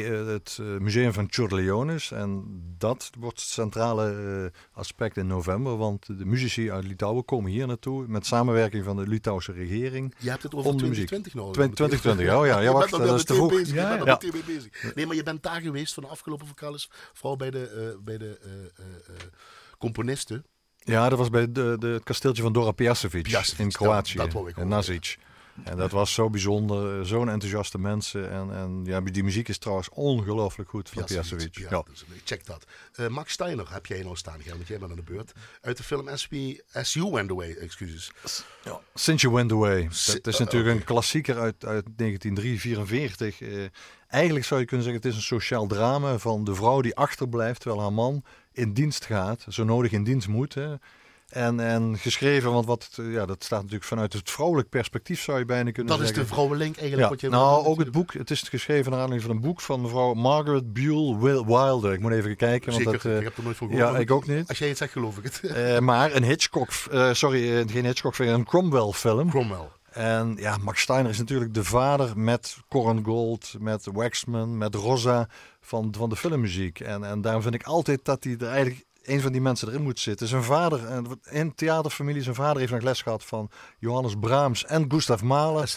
eh, 0.05 0.27
het 0.27 0.59
eh, 0.61 0.67
museum 0.67 1.13
van 1.13 1.27
Chorleonis. 1.31 2.11
En 2.11 2.45
dat 2.79 3.11
wordt 3.19 3.41
het 3.41 3.49
centrale 3.49 4.11
eh, 4.53 4.61
aspect 4.79 5.17
in 5.17 5.27
november. 5.27 5.77
Want 5.77 6.07
de 6.19 6.25
muzici 6.25 6.71
uit 6.71 6.85
Litouwen 6.85 7.25
komen 7.25 7.51
hier 7.51 7.67
naartoe. 7.67 8.07
Met 8.09 8.27
samenwerking 8.27 8.85
van 8.85 8.97
de 8.97 9.07
Litouwse 9.09 9.53
regering. 9.53 10.15
Je 10.19 10.31
hebt 10.31 10.43
het 10.43 10.55
over 10.55 10.71
Om 10.71 10.77
de 10.77 10.87
muziek. 10.87 11.07
2020 11.07 11.35
nou. 11.35 11.53
2020, 11.53 12.35
oh 12.35 12.47
ja, 12.47 12.61
ja, 12.61 12.73
wacht, 12.73 12.91
dat 13.01 13.01
wel 13.01 13.15
is 13.15 13.25
te 13.25 13.35
vroeg. 13.35 13.51
Bezig. 13.51 13.75
Ja, 13.75 13.95
ja. 14.05 14.19
mee 14.33 14.45
bezig. 14.47 14.95
Nee, 14.95 15.07
maar 15.07 15.17
je 15.17 15.23
bent 15.23 15.43
daar 15.43 15.61
geweest 15.61 15.95
van 15.95 16.03
de 16.03 16.09
afgelopen 16.09 16.47
vakanties. 16.47 16.91
Vooral 17.13 17.37
bij 17.37 17.51
de, 17.51 17.67
eh, 17.67 18.05
bij 18.05 18.19
de 18.19 18.39
eh, 18.43 18.51
eh, 18.51 18.61
eh, 19.09 19.15
componisten. 19.79 20.45
Ja, 20.79 21.09
dat 21.09 21.19
was 21.19 21.31
bij 21.31 21.53
de, 21.53 21.77
de, 21.79 21.87
het 21.87 22.03
kasteeltje 22.03 22.43
van 22.43 22.53
Dora 22.53 22.71
Pijasevic, 22.71 23.27
in 23.27 23.33
dat- 23.33 23.73
Kroatië. 23.73 24.17
dat 24.17 24.27
ik 24.27 24.33
in 24.33 24.39
horen. 24.39 24.69
Nasic. 24.69 25.19
En 25.65 25.77
dat 25.77 25.91
was 25.91 26.15
zo 26.15 26.31
bijzonder. 26.31 27.07
Zo'n 27.07 27.29
enthousiaste 27.29 27.79
mensen. 27.79 28.31
En, 28.31 28.55
en 28.55 28.83
ja, 28.85 29.01
die 29.01 29.25
muziek 29.25 29.49
is 29.49 29.59
trouwens 29.59 29.89
ongelooflijk 29.89 30.71
goed 30.71 30.89
van 30.89 31.05
Pijasevic. 31.05 31.59
Ja, 31.59 31.67
Ja. 31.71 31.83
dus, 31.91 32.05
check 32.25 32.47
dat. 32.47 32.65
Eh, 32.95 33.07
Max 33.09 33.33
Steiner 33.33 33.73
heb 33.73 33.87
jij 33.87 34.03
nou 34.03 34.17
staan, 34.17 34.39
want 34.47 34.69
jij 34.69 34.79
bent 34.79 34.91
aan 34.91 34.97
de 34.97 35.03
beurt. 35.03 35.33
Uit 35.61 35.77
de 35.77 35.83
film 35.83 36.09
As, 36.09 36.29
We, 36.29 36.65
As 36.73 36.93
You 36.93 37.11
Went 37.11 37.31
Away, 37.31 37.53
excuses. 37.55 38.11
Since 38.95 39.23
You 39.27 39.35
Went 39.35 39.53
Away. 39.53 39.83
Dat 39.83 40.27
is 40.27 40.35
eh, 40.35 40.39
natuurlijk 40.39 40.77
een 40.77 40.85
klassieker 40.85 41.39
uit, 41.39 41.65
uit 41.65 41.85
1943. 41.97 43.41
Eh, 43.41 43.65
eigenlijk 44.09 44.45
zou 44.45 44.61
je 44.61 44.67
kunnen 44.67 44.87
zeggen, 44.87 45.03
het 45.03 45.13
is 45.13 45.17
een 45.19 45.27
sociaal 45.27 45.67
drama 45.67 46.19
van 46.19 46.45
de 46.45 46.55
vrouw 46.55 46.81
die 46.81 46.97
achterblijft 46.97 47.61
terwijl 47.61 47.83
haar 47.83 47.93
man 47.93 48.25
in 48.53 48.73
dienst 48.73 49.05
gaat. 49.05 49.47
Zo 49.49 49.65
nodig 49.65 49.93
in 49.93 50.05
dienst 50.05 50.29
moet. 50.29 50.55
Hè. 50.55 50.75
En, 51.31 51.61
en 51.61 51.99
geschreven, 51.99 52.53
want 52.53 52.67
wat, 52.67 52.89
eh, 52.99 53.13
ja, 53.13 53.27
dat 53.27 53.45
staat 53.45 53.59
natuurlijk 53.59 53.85
vanuit 53.89 54.13
het 54.13 54.31
vrouwelijk 54.31 54.69
perspectief 54.69 55.23
zou 55.23 55.39
je 55.39 55.45
bijna 55.45 55.71
kunnen 55.71 55.93
Dat 55.93 56.01
is 56.01 56.07
zeggen. 56.07 56.25
de 56.27 56.33
vrouwenlink 56.33 56.77
eigenlijk 56.77 57.03
Ja, 57.03 57.09
wat 57.15 57.21
je... 57.21 57.29
nou, 57.29 57.65
ook 57.67 57.79
het 57.79 57.91
boek. 57.91 58.13
Het 58.13 58.31
is 58.31 58.41
geschreven 58.41 58.91
naar 58.91 59.01
aanleiding 59.01 59.23
van 59.31 59.37
een 59.37 59.43
boek 59.49 59.61
van 59.61 59.81
mevrouw 59.81 60.15
Margaret 60.15 60.73
Buell 60.73 61.17
Wil- 61.19 61.47
Wilder. 61.47 61.93
Ik 61.93 62.01
moet 62.01 62.13
even 62.13 62.37
kijken. 62.37 62.73
Want 62.73 62.85
dat, 62.85 63.05
eh, 63.05 63.17
ik 63.17 63.23
heb 63.25 63.37
er 63.37 63.43
nooit 63.45 63.57
van 63.57 63.69
gehoord. 63.69 63.93
ja, 63.93 63.99
ik 63.99 64.11
ook 64.11 64.27
niet. 64.27 64.49
Als 64.49 64.59
jij 64.59 64.69
het 64.69 64.77
zegt, 64.77 64.93
geloof 64.93 65.19
ik 65.19 65.25
het. 65.25 65.41
eh, 65.43 65.79
maar 65.79 66.15
een 66.15 66.25
Hitchcock, 66.25 66.69
eh, 66.91 67.13
sorry, 67.13 67.69
geen 67.69 67.85
Hitchcock, 67.85 68.19
een 68.19 68.45
Cromwell 68.45 68.91
film. 68.93 69.31
Cromwell. 69.31 69.69
En 69.91 70.37
ja, 70.39 70.57
Max 70.57 70.81
Steiner 70.81 71.11
is 71.11 71.19
natuurlijk 71.19 71.55
de 71.55 71.65
vader 71.65 72.19
met 72.19 72.57
Coron 72.69 73.05
Gold, 73.05 73.55
met 73.59 73.87
Waxman, 73.93 74.59
met 74.59 74.75
Rosa 74.75 75.29
van, 75.61 75.95
van 75.97 76.09
de 76.09 76.17
filmmuziek. 76.17 76.81
En, 76.81 77.05
en 77.05 77.21
daarom 77.21 77.43
vind 77.43 77.55
ik 77.55 77.63
altijd 77.63 78.05
dat 78.05 78.25
hij 78.25 78.37
er 78.39 78.47
eigenlijk 78.49 78.85
een 79.03 79.21
van 79.21 79.33
die 79.33 79.41
mensen 79.41 79.69
erin 79.69 79.83
moet 79.83 79.99
zitten. 80.01 80.27
Zijn 80.29 80.43
vader, 80.43 80.87
en 80.87 81.07
in 81.31 81.55
theaterfamilie, 81.55 82.23
zijn 82.23 82.35
vader 82.35 82.59
heeft 82.59 82.73
nog 82.73 82.83
les 82.83 83.03
gehad 83.03 83.25
van 83.25 83.51
Johannes 83.79 84.15
Brahms 84.21 84.65
en 84.65 84.85
Gustav 84.89 85.23
Mahler. 85.23 85.75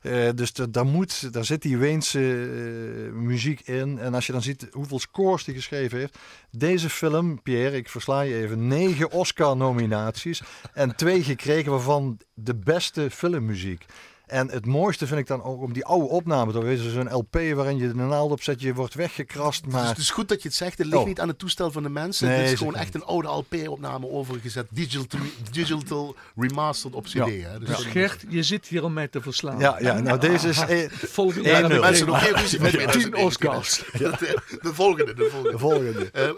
Eh, 0.00 0.28
dus 0.34 0.52
da- 0.52 0.66
daar, 0.66 0.86
moet, 0.86 1.32
daar 1.32 1.44
zit 1.44 1.62
die 1.62 1.76
Weense 1.76 2.20
eh, 2.20 3.12
muziek 3.12 3.60
in. 3.60 3.98
En 3.98 4.14
als 4.14 4.26
je 4.26 4.32
dan 4.32 4.42
ziet 4.42 4.66
hoeveel 4.70 4.98
scores 4.98 5.46
hij 5.46 5.54
geschreven 5.54 5.98
heeft. 5.98 6.18
Deze 6.50 6.90
film, 6.90 7.42
Pierre, 7.42 7.76
ik 7.76 7.88
versla 7.88 8.20
je 8.20 8.34
even, 8.34 8.66
negen 8.66 9.10
Oscar-nominaties. 9.10 10.42
En 10.74 10.96
twee 10.96 11.22
gekregen 11.22 11.70
waarvan 11.70 12.18
de 12.34 12.54
beste 12.56 13.10
filmmuziek. 13.10 13.84
En 14.26 14.50
het 14.50 14.66
mooiste 14.66 15.06
vind 15.06 15.20
ik 15.20 15.26
dan 15.26 15.42
ook 15.42 15.62
om 15.62 15.72
die 15.72 15.84
oude 15.84 16.06
opname 16.08 16.52
te 16.52 16.62
wezen. 16.62 16.90
Zo'n 16.90 17.12
LP 17.14 17.32
waarin 17.54 17.76
je 17.76 17.88
de 17.88 17.94
naald 17.94 18.30
op 18.30 18.42
zet, 18.42 18.60
je 18.60 18.74
wordt 18.74 18.94
weggekrast. 18.94 19.64
Dus 19.64 19.72
Maar 19.72 19.88
het 19.88 19.98
is 19.98 20.10
goed 20.10 20.28
dat 20.28 20.42
je 20.42 20.48
het 20.48 20.56
zegt. 20.56 20.78
Het 20.78 20.86
ligt 20.86 20.98
Oh. 20.98 21.06
niet 21.06 21.20
aan 21.20 21.28
het 21.28 21.38
toestel 21.38 21.70
van 21.72 21.82
de 21.82 21.88
mensen. 21.88 22.28
Nee, 22.28 22.40
het 22.40 22.52
is 22.52 22.58
gewoon 22.58 22.74
echt 22.76 22.94
een 22.94 23.04
oude 23.04 23.28
LP-opname 23.28 24.08
overgezet. 24.10 24.66
Digital, 24.70 25.20
digital 25.50 26.14
remastered 26.36 26.96
op 26.96 27.04
CD. 27.04 27.12
Ja. 27.12 27.24
Hè? 27.24 27.58
Dus 27.58 27.68
Dus 27.68 27.76
dat- 27.76 27.86
Gert, 27.86 28.24
je 28.28 28.42
zit 28.42 28.66
hier 28.66 28.84
om 28.84 28.92
mij 28.92 29.08
te 29.08 29.20
verslaan. 29.20 29.58
ja, 29.58 29.76
ja 29.80 30.00
nou 30.00 30.18
deze 30.18 30.48
is 30.48 30.58
eh, 30.58 30.90
Volgende 30.90 31.48
Ja, 31.48 31.58
jaar 31.60 31.68
de 31.68 31.78
mensen 31.78 32.06
nog 32.06 32.22
van 32.22 32.32
Met 32.32 32.48
tien 32.48 32.58
2019. 32.58 33.14
Oscars. 33.24 33.76
De, 33.92 34.38
de 34.62 34.74
volgende, 34.74 35.14
de 35.14 35.28
volgende. 35.30 35.50
de 35.50 35.58
volgende. 35.58 36.10
Eh, 36.12 36.28
eh, 36.28 36.34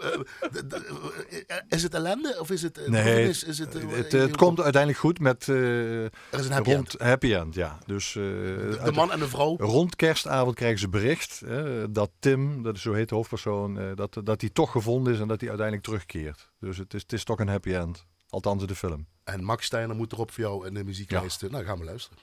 de- 0.51 0.67
de- 0.67 1.43
eh, 1.47 1.57
is 1.69 1.83
het 1.83 1.93
ellende 1.93 2.37
of 2.39 2.49
is 2.51 2.61
het... 2.61 2.77
eh, 2.77 2.87
Nee, 2.89 3.29
is, 3.29 3.43
is 3.43 3.59
het, 3.59 3.75
eh, 3.75 3.81
het, 3.91 4.11
het 4.11 4.35
komt 4.35 4.59
uiteindelijk 4.61 5.01
goed 5.01 5.19
met 5.19 5.47
eh, 5.49 6.03
Er 6.03 6.11
is 6.31 6.45
een 6.45 6.51
happy 6.51 6.71
rond 6.73 6.95
happy 6.97 7.33
end. 7.33 7.55
Ja. 7.55 7.78
Dus 7.85 8.15
eh, 8.15 8.23
De 8.83 8.91
man 8.93 9.11
en 9.11 9.19
de 9.19 9.27
vrouw. 9.27 9.57
Rond 9.57 9.95
kerstavond 9.95 10.55
krijgen 10.55 10.79
ze 10.79 10.89
bericht 10.89 11.41
dat 11.89 12.11
Tim, 12.19 12.63
dat 12.63 12.75
is 12.75 12.81
zo 12.81 12.93
heet 12.93 13.09
de 13.09 13.15
hoofdpersoon, 13.15 13.79
eh, 13.79 13.85
dat, 13.95 14.17
dat 14.23 14.41
hij 14.41 14.49
toch 14.49 14.71
gevonden 14.71 15.13
is 15.13 15.19
en 15.19 15.27
dat 15.27 15.39
hij 15.39 15.49
uiteindelijk 15.49 15.87
terugkeert. 15.87 16.51
Dus 16.59 16.77
het 16.77 16.93
is, 16.93 17.01
het 17.01 17.13
is 17.13 17.23
toch 17.23 17.39
een 17.39 17.47
happy 17.47 17.73
end. 17.73 18.05
Althans 18.29 18.61
in 18.61 18.67
de 18.67 18.75
film. 18.75 19.07
En 19.23 19.43
Max 19.43 19.65
Steiner 19.65 19.95
moet 19.95 20.11
erop 20.11 20.31
voor 20.31 20.43
jou 20.43 20.67
in 20.67 20.73
de 20.73 20.83
muzieklijst. 20.83 21.49
Nou, 21.49 21.65
gaan 21.65 21.79
we 21.79 21.85
luisteren. 21.85 22.17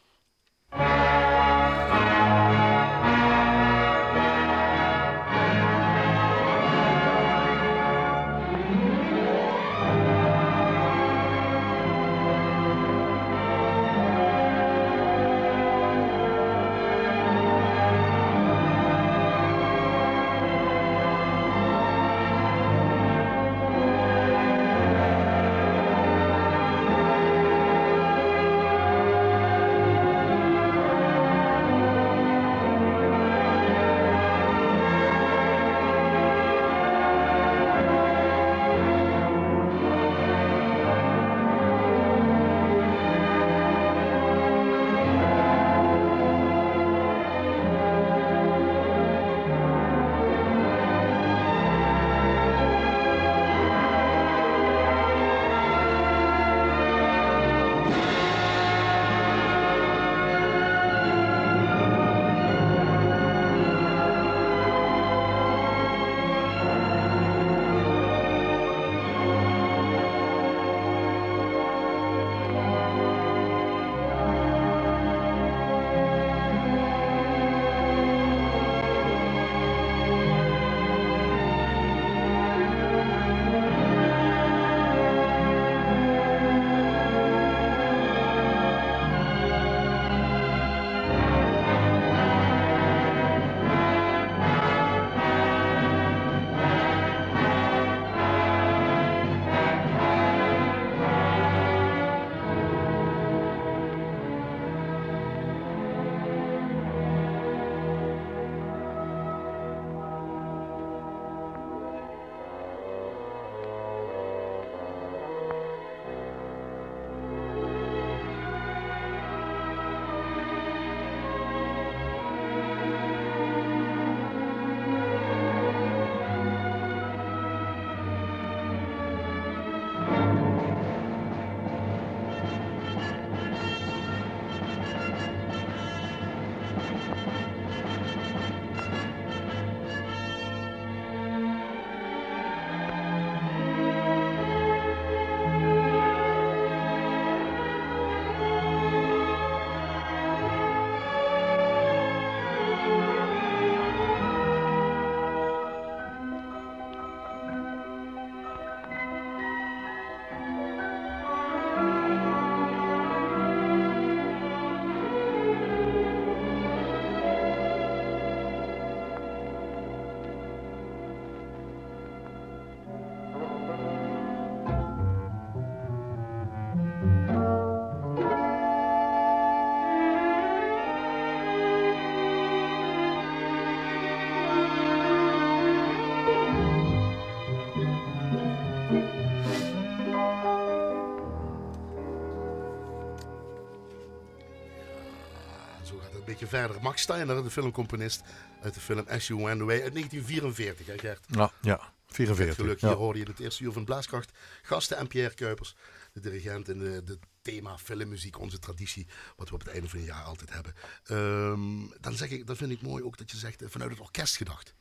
Verder. 196.48 196.82
Max 196.82 197.02
Steiner, 197.02 197.42
de 197.42 197.50
filmcomponist 197.50 198.22
uit 198.62 198.74
de 198.74 198.80
film 198.80 199.04
As 199.08 199.26
You 199.26 199.44
Went 199.44 199.60
Away 199.60 199.82
uit 199.82 199.92
1944. 199.92 200.86
Hè 200.86 200.98
Gert? 200.98 201.24
Ja, 201.28 201.50
ja. 201.60 201.94
Met 202.06 202.14
44. 202.14 202.54
geluk, 202.54 202.80
ja. 202.80 202.88
hier 202.88 202.96
hoorde 202.96 203.18
je 203.18 203.24
het 203.24 203.40
eerste 203.40 203.64
uur 203.64 203.72
van 203.72 203.84
Blaaskracht 203.84 204.30
gasten 204.62 204.96
en 204.96 205.06
Pierre 205.06 205.34
Kuipers, 205.34 205.76
de 206.12 206.20
dirigent 206.20 206.68
en 206.68 206.78
de, 206.78 207.02
de 207.04 207.18
thema 207.42 207.78
filmmuziek, 207.78 208.38
onze 208.38 208.58
traditie, 208.58 209.06
wat 209.36 209.48
we 209.48 209.54
op 209.54 209.60
het 209.60 209.68
einde 209.68 209.88
van 209.88 209.98
het 209.98 210.08
jaar 210.08 210.22
altijd 210.22 210.52
hebben. 210.52 210.74
Ehm, 211.04 212.00
dan 212.00 212.14
zeg 212.14 212.30
ik, 212.30 212.46
dat 212.46 212.56
vind 212.56 212.70
ik 212.70 212.82
mooi 212.82 213.04
ook 213.04 213.18
dat 213.18 213.30
je 213.30 213.36
zegt 213.36 213.62
eh, 213.62 213.68
vanuit 213.68 213.90
het 213.90 214.00
orkest 214.00 214.36
gedacht. 214.36 214.74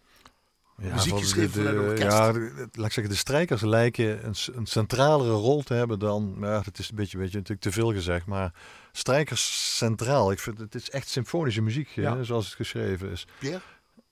Ja, 0.77 0.93
Muziek 0.93 1.09
van 1.09 1.19
geschreven 1.19 1.63
de- 1.63 1.69
vanuit 1.69 1.89
orkest. 1.89 2.17
Ja, 2.17 2.31
de- 2.31 2.67
laat 2.71 2.85
ik 2.85 2.91
zeggen, 2.93 3.09
de 3.13 3.15
strijkers 3.19 3.61
lijken 3.61 4.25
een, 4.25 4.35
een 4.53 4.65
centralere 4.65 5.31
rol 5.31 5.61
te 5.63 5.73
hebben 5.73 5.99
dan... 5.99 6.35
Ja, 6.39 6.61
dat 6.61 6.79
is 6.79 6.89
een 6.89 6.95
beetje, 6.95 7.17
beetje 7.17 7.33
natuurlijk 7.37 7.61
te 7.61 7.71
veel 7.71 7.93
gezegd, 7.93 8.25
maar 8.25 8.53
strijkers 8.91 9.75
centraal. 9.77 10.31
Ik 10.31 10.39
vind 10.39 10.57
het 10.57 10.75
is 10.75 10.89
echt 10.89 11.07
symfonische 11.09 11.61
muziek, 11.61 11.87
Ja. 11.89 12.15
hè, 12.17 12.23
zoals 12.23 12.45
het 12.45 12.55
geschreven 12.55 13.09
is. 13.11 13.27
Pierre? 13.39 13.61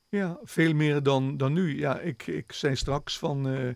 Ja, 0.10 0.38
veel 0.43 0.73
meer 0.73 1.04
dan, 1.04 1.38
dan 1.38 1.54
nu. 1.54 1.80
Ja, 1.80 1.99
ik, 1.99 2.28
ik 2.28 2.52
zei 2.52 2.76
straks 2.76 3.17
van 3.17 3.47
eh, 3.47 3.69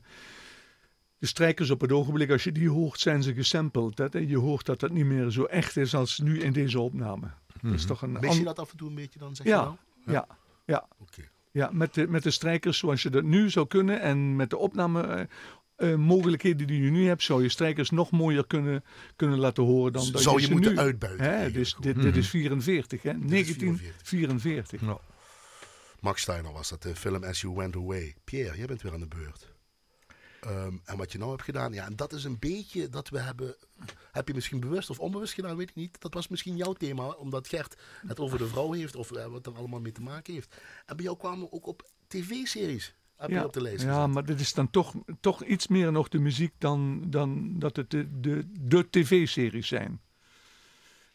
de 1.18 1.26
strijkers 1.28 1.70
op 1.70 1.82
het 1.82 1.92
ogenblik, 1.92 2.32
als 2.32 2.44
je 2.44 2.52
die 2.52 2.70
hoort, 2.70 3.00
zijn 3.00 3.24
ze 3.24 3.34
gesampled. 3.34 3.98
Hè? 3.98 4.20
Je 4.20 4.38
hoort 4.38 4.66
dat 4.66 4.80
dat 4.80 4.92
niet 4.92 5.06
meer 5.06 5.30
zo 5.30 5.44
echt 5.44 5.78
is 5.78 5.96
als 5.96 6.20
nu 6.20 6.40
in 6.42 6.54
deze 6.54 6.80
opname. 6.80 7.28
Dat 7.62 7.74
is 7.74 7.86
toch 7.86 8.02
een 8.02 8.12
Mis 8.12 8.38
je 8.38 8.44
dat 8.44 8.60
af 8.60 8.72
en 8.72 8.78
toe 8.78 8.90
een 8.90 8.96
beetje 8.96 9.20
dan, 9.20 9.36
zeg 9.36 9.48
Ja. 9.48 9.58
je 9.60 9.64
nou? 9.64 9.76
Ja, 10.06 10.28
ja, 10.66 10.88
Oké. 11.00 11.22
Ja 11.58 11.70
met, 11.74 11.94
de, 11.94 12.08
met 12.08 12.24
de 12.24 12.32
strijkers 12.32 12.78
zoals 12.78 13.02
je 13.02 13.10
dat 13.10 13.24
nu 13.24 13.50
zou 13.50 13.68
kunnen 13.68 14.02
en 14.02 14.36
met 14.36 14.50
de 14.50 14.58
opname. 14.58 15.02
eh, 15.02 15.26
eh, 15.76 15.96
mogelijkheden 15.96 16.68
die 16.68 16.82
je 16.84 16.90
nu 16.90 17.08
hebt, 17.08 17.24
zou 17.24 17.44
je 17.44 17.50
strijkers 17.50 17.90
nog 17.90 18.12
mooier 18.12 18.48
kunnen, 18.48 18.84
kunnen 19.16 19.40
laten 19.40 19.64
horen 19.64 19.94
dan 19.94 20.12
dat 20.12 20.22
Zou 20.22 20.42
je 20.42 20.52
moeten 20.52 20.72
nu... 20.72 20.78
uitbuiten. 20.80 21.40
Hè, 21.40 21.52
dus 21.52 21.76
dit, 21.80 22.02
dit 22.02 22.16
is 22.16 22.30
44, 22.30 23.02
hè? 23.02 23.12
1944. 23.20 24.82
Ja. 24.82 24.98
Max 26.00 26.22
Steiner 26.22 26.52
was 26.52 26.70
dat, 26.70 26.82
de 26.82 26.96
film 26.96 27.24
As 27.24 27.42
You 27.42 27.56
Went 27.56 27.76
Away. 27.76 28.16
Pierre, 28.24 28.58
jij 28.58 28.66
bent 28.66 28.82
weer 28.82 28.94
aan 28.94 29.00
de 29.00 29.08
beurt. 29.08 29.56
Ehm, 30.40 30.78
en 30.84 30.98
wat 30.98 31.12
je 31.12 31.18
nou 31.18 31.32
hebt 31.32 31.44
gedaan, 31.44 31.74
ja, 31.74 31.86
en 31.86 31.96
dat 31.96 32.14
is 32.14 32.24
een 32.24 32.40
beetje 32.40 32.90
dat 32.90 33.10
we 33.10 33.20
hebben. 33.20 33.56
Heb 34.12 34.28
je 34.28 34.34
misschien 34.34 34.60
bewust 34.60 34.90
of 34.90 35.00
onbewust 35.00 35.34
gedaan, 35.34 35.58
weet 35.58 35.70
ik 35.70 35.76
niet. 35.76 36.02
Dat 36.02 36.14
was 36.14 36.28
misschien 36.28 36.56
jouw 36.56 36.74
thema, 36.74 37.08
omdat 37.08 37.48
Gert 37.48 37.78
het 38.08 38.20
over 38.20 38.38
de 38.38 38.48
vrouw 38.48 38.72
heeft 38.72 38.96
of 38.96 39.12
eh, 39.12 39.26
wat 39.26 39.46
er 39.46 39.56
allemaal 39.56 39.80
mee 39.80 39.92
te 39.92 40.02
maken 40.02 40.34
heeft. 40.34 40.56
En 40.86 40.96
bij 40.96 41.06
jou 41.06 41.18
kwamen 41.18 41.40
we 41.40 41.52
ook 41.52 41.68
op 41.68 41.90
tv-series. 42.08 42.96
Heb 43.16 43.30
je 43.30 43.46
op 43.46 43.54
de 43.54 43.62
lijst 43.62 43.84
ja 43.84 44.08
maar 44.08 44.26
dit 44.26 44.40
is 44.40 44.54
dan 44.54 44.70
toch, 44.70 44.94
toch 45.20 45.44
iets 45.44 45.68
meer 45.68 45.92
nog 45.92 46.08
de 46.08 46.20
muziek 46.20 46.54
dan, 46.58 47.04
dan 47.08 47.60
dat 47.60 47.76
het 47.76 47.90
de, 47.90 48.20
de, 48.20 48.44
de 48.52 48.90
tv-series 48.90 49.68
zijn. 49.68 50.02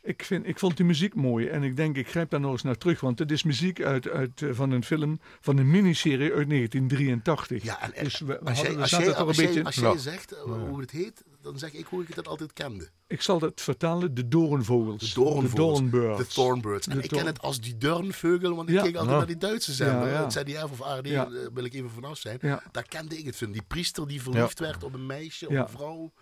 Ik, 0.04 0.22
vind, 0.24 0.46
ik 0.46 0.58
vond 0.58 0.76
die 0.76 0.86
muziek 0.86 1.14
mooi 1.14 1.46
en 1.48 1.62
ik 1.62 1.76
denk, 1.76 1.96
ik 1.96 2.08
grijp 2.08 2.30
daar 2.30 2.40
nog 2.40 2.52
eens 2.52 2.62
naar 2.62 2.78
terug. 2.78 3.00
Want 3.00 3.18
het 3.18 3.30
is 3.30 3.42
muziek 3.42 3.82
uit, 3.82 4.08
uit, 4.08 4.42
eh, 4.42 4.48
van 4.52 4.70
een 4.70 4.84
film, 4.84 5.20
van 5.40 5.56
een 5.58 5.70
miniserie 5.70 6.32
uit 6.32 6.48
1983. 6.48 7.62
Ja, 7.62 7.82
en, 7.82 7.94
en 7.94 8.04
dus 8.04 8.18
we, 8.18 8.26
we 8.26 8.38
als, 8.40 8.60
jij, 8.60 8.66
hadden, 8.66 8.82
als, 9.16 9.16
als, 9.26 9.36
beetje... 9.36 9.64
als 9.64 9.74
jij 9.74 9.98
zegt 9.98 10.32
eh, 10.32 10.42
hoe 10.42 10.80
het 10.80 10.90
heet, 10.90 11.24
dan 11.42 11.58
zeg 11.58 11.72
ik 11.72 11.86
hoe 11.86 12.02
ik 12.02 12.14
het 12.14 12.28
altijd 12.28 12.52
kende. 12.52 12.88
Ik 13.06 13.22
zal 13.22 13.40
het 13.40 13.60
vertalen, 13.60 14.14
de 14.14 14.28
doornvogels. 14.28 15.14
De 15.14 15.20
Doornvogels. 15.20 15.78
De 15.78 15.84
De 15.84 15.90
Doornbirds. 15.90 16.34
Thornbirds. 16.34 16.86
En 16.86 16.96
De 16.96 17.02
ik 17.02 17.10
ken 17.10 17.26
het 17.26 17.40
als 17.40 17.60
die 17.60 17.78
Durnvogel, 17.78 18.54
want 18.54 18.68
ik 18.68 18.74
Ja. 18.74 18.82
keek 18.82 18.94
altijd 18.94 19.10
Ja. 19.12 19.16
naar 19.18 19.26
die 19.26 19.36
Duitse 19.38 19.72
zender. 19.72 20.16
Het 20.18 20.32
ZDF 20.32 20.62
of 20.70 20.82
ARD, 20.82 21.06
eh, 21.06 21.22
wil 21.54 21.64
ik 21.64 21.74
even 21.74 21.90
vanaf 21.90 22.18
zijn. 22.18 22.38
Daar 22.72 22.88
kende 22.88 23.18
ik 23.18 23.24
het 23.26 23.36
van. 23.36 23.52
Die 23.52 23.62
priester 23.62 24.08
die 24.08 24.22
verliefd 24.22 24.58
werd 24.58 24.84
op 24.84 24.94
een 24.94 25.06
meisje, 25.06 25.46
op 25.46 25.52
Ja. 25.52 25.60
een 25.62 25.68
vrouw. 25.68 26.12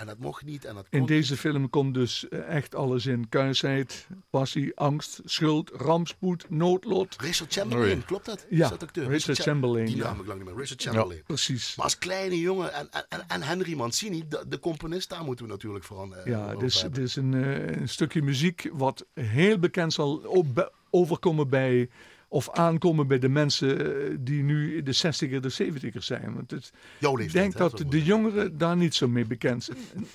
En 0.00 0.06
dat 0.06 0.18
mocht 0.18 0.44
niet 0.44 0.64
en 0.64 0.74
dat 0.74 0.88
kon 0.88 1.00
In 1.00 1.06
deze 1.06 1.36
film 1.36 1.70
komt 1.70 1.94
dus 1.94 2.28
eh, 2.28 2.38
echt 2.56 2.74
alles 2.74 3.06
in. 3.06 3.28
Kuisheid, 3.28 4.06
passie, 4.30 4.76
angst, 4.76 5.20
schuld, 5.24 5.70
rampspoed, 5.74 6.44
noodlot. 6.50 7.16
Richard 7.20 7.52
Chamberlain, 7.52 8.04
klopt 8.04 8.26
dat? 8.26 8.46
Ja, 8.50 8.64
Is 8.64 8.70
dat 8.70 8.82
acteur? 8.82 9.08
Richard 9.08 9.36
Cha- 9.38 9.42
Chamberlain, 9.44 9.86
Die 9.86 9.96
ja. 9.96 10.02
naam 10.04 10.20
ik 10.20 10.26
lang 10.26 10.38
niet 10.38 10.48
meer. 10.48 10.58
Richard 10.58 10.82
Chamberlain. 10.82 11.22
Precies. 11.26 11.74
Maar 11.76 11.84
als 11.84 11.98
kleine 11.98 12.40
jongen 12.40 12.72
en, 12.74 12.88
en, 12.90 13.04
en, 13.08 13.24
en 13.28 13.42
Henry 13.42 13.74
Mancini, 13.76 14.24
de, 14.28 14.44
de 14.48 14.58
componist, 14.58 15.08
daar 15.08 15.24
moeten 15.24 15.44
we 15.44 15.50
natuurlijk 15.50 15.84
voor 15.84 16.00
aan. 16.00 16.14
eh, 16.14 16.24
Ja, 16.26 16.54
dus 16.54 16.80
hebben. 16.82 17.00
het 17.00 17.08
is 17.08 17.16
een, 17.16 17.34
eh, 17.34 17.76
een 17.80 17.88
stukje 17.88 18.22
muziek 18.22 18.70
wat 18.72 19.06
heel 19.14 19.58
bekend 19.58 19.92
zal 19.92 20.16
op- 20.16 20.72
overkomen 20.90 21.48
bij, 21.48 21.88
of 22.32 22.50
aankomen 22.50 23.06
bij 23.06 23.18
de 23.18 23.28
mensen 23.28 23.78
eh, 23.78 24.16
die 24.20 24.42
nu 24.42 24.82
de 24.82 24.96
60er, 24.96 25.40
de 25.40 25.72
70er 25.72 25.98
zijn. 25.98 26.34
Want 26.34 26.50
het, 26.50 26.72
ik 27.20 27.32
denk 27.32 27.56
dat 27.56 27.84
de 27.88 28.02
jongeren 28.04 28.58
daar 28.58 28.76
niet 28.76 28.94
zo 28.94 29.08
mee 29.08 29.24
bekend 29.24 29.64
zijn. 29.64 29.78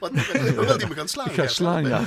Wat, 0.00 0.12
wil 0.12 0.78
die 0.78 0.88
me 0.88 0.94
gaan 0.94 1.08
slaan? 1.08 1.26
Ik 1.26 1.32
ga 1.32 1.46
slaan, 1.46 1.86
ja. 1.94 2.06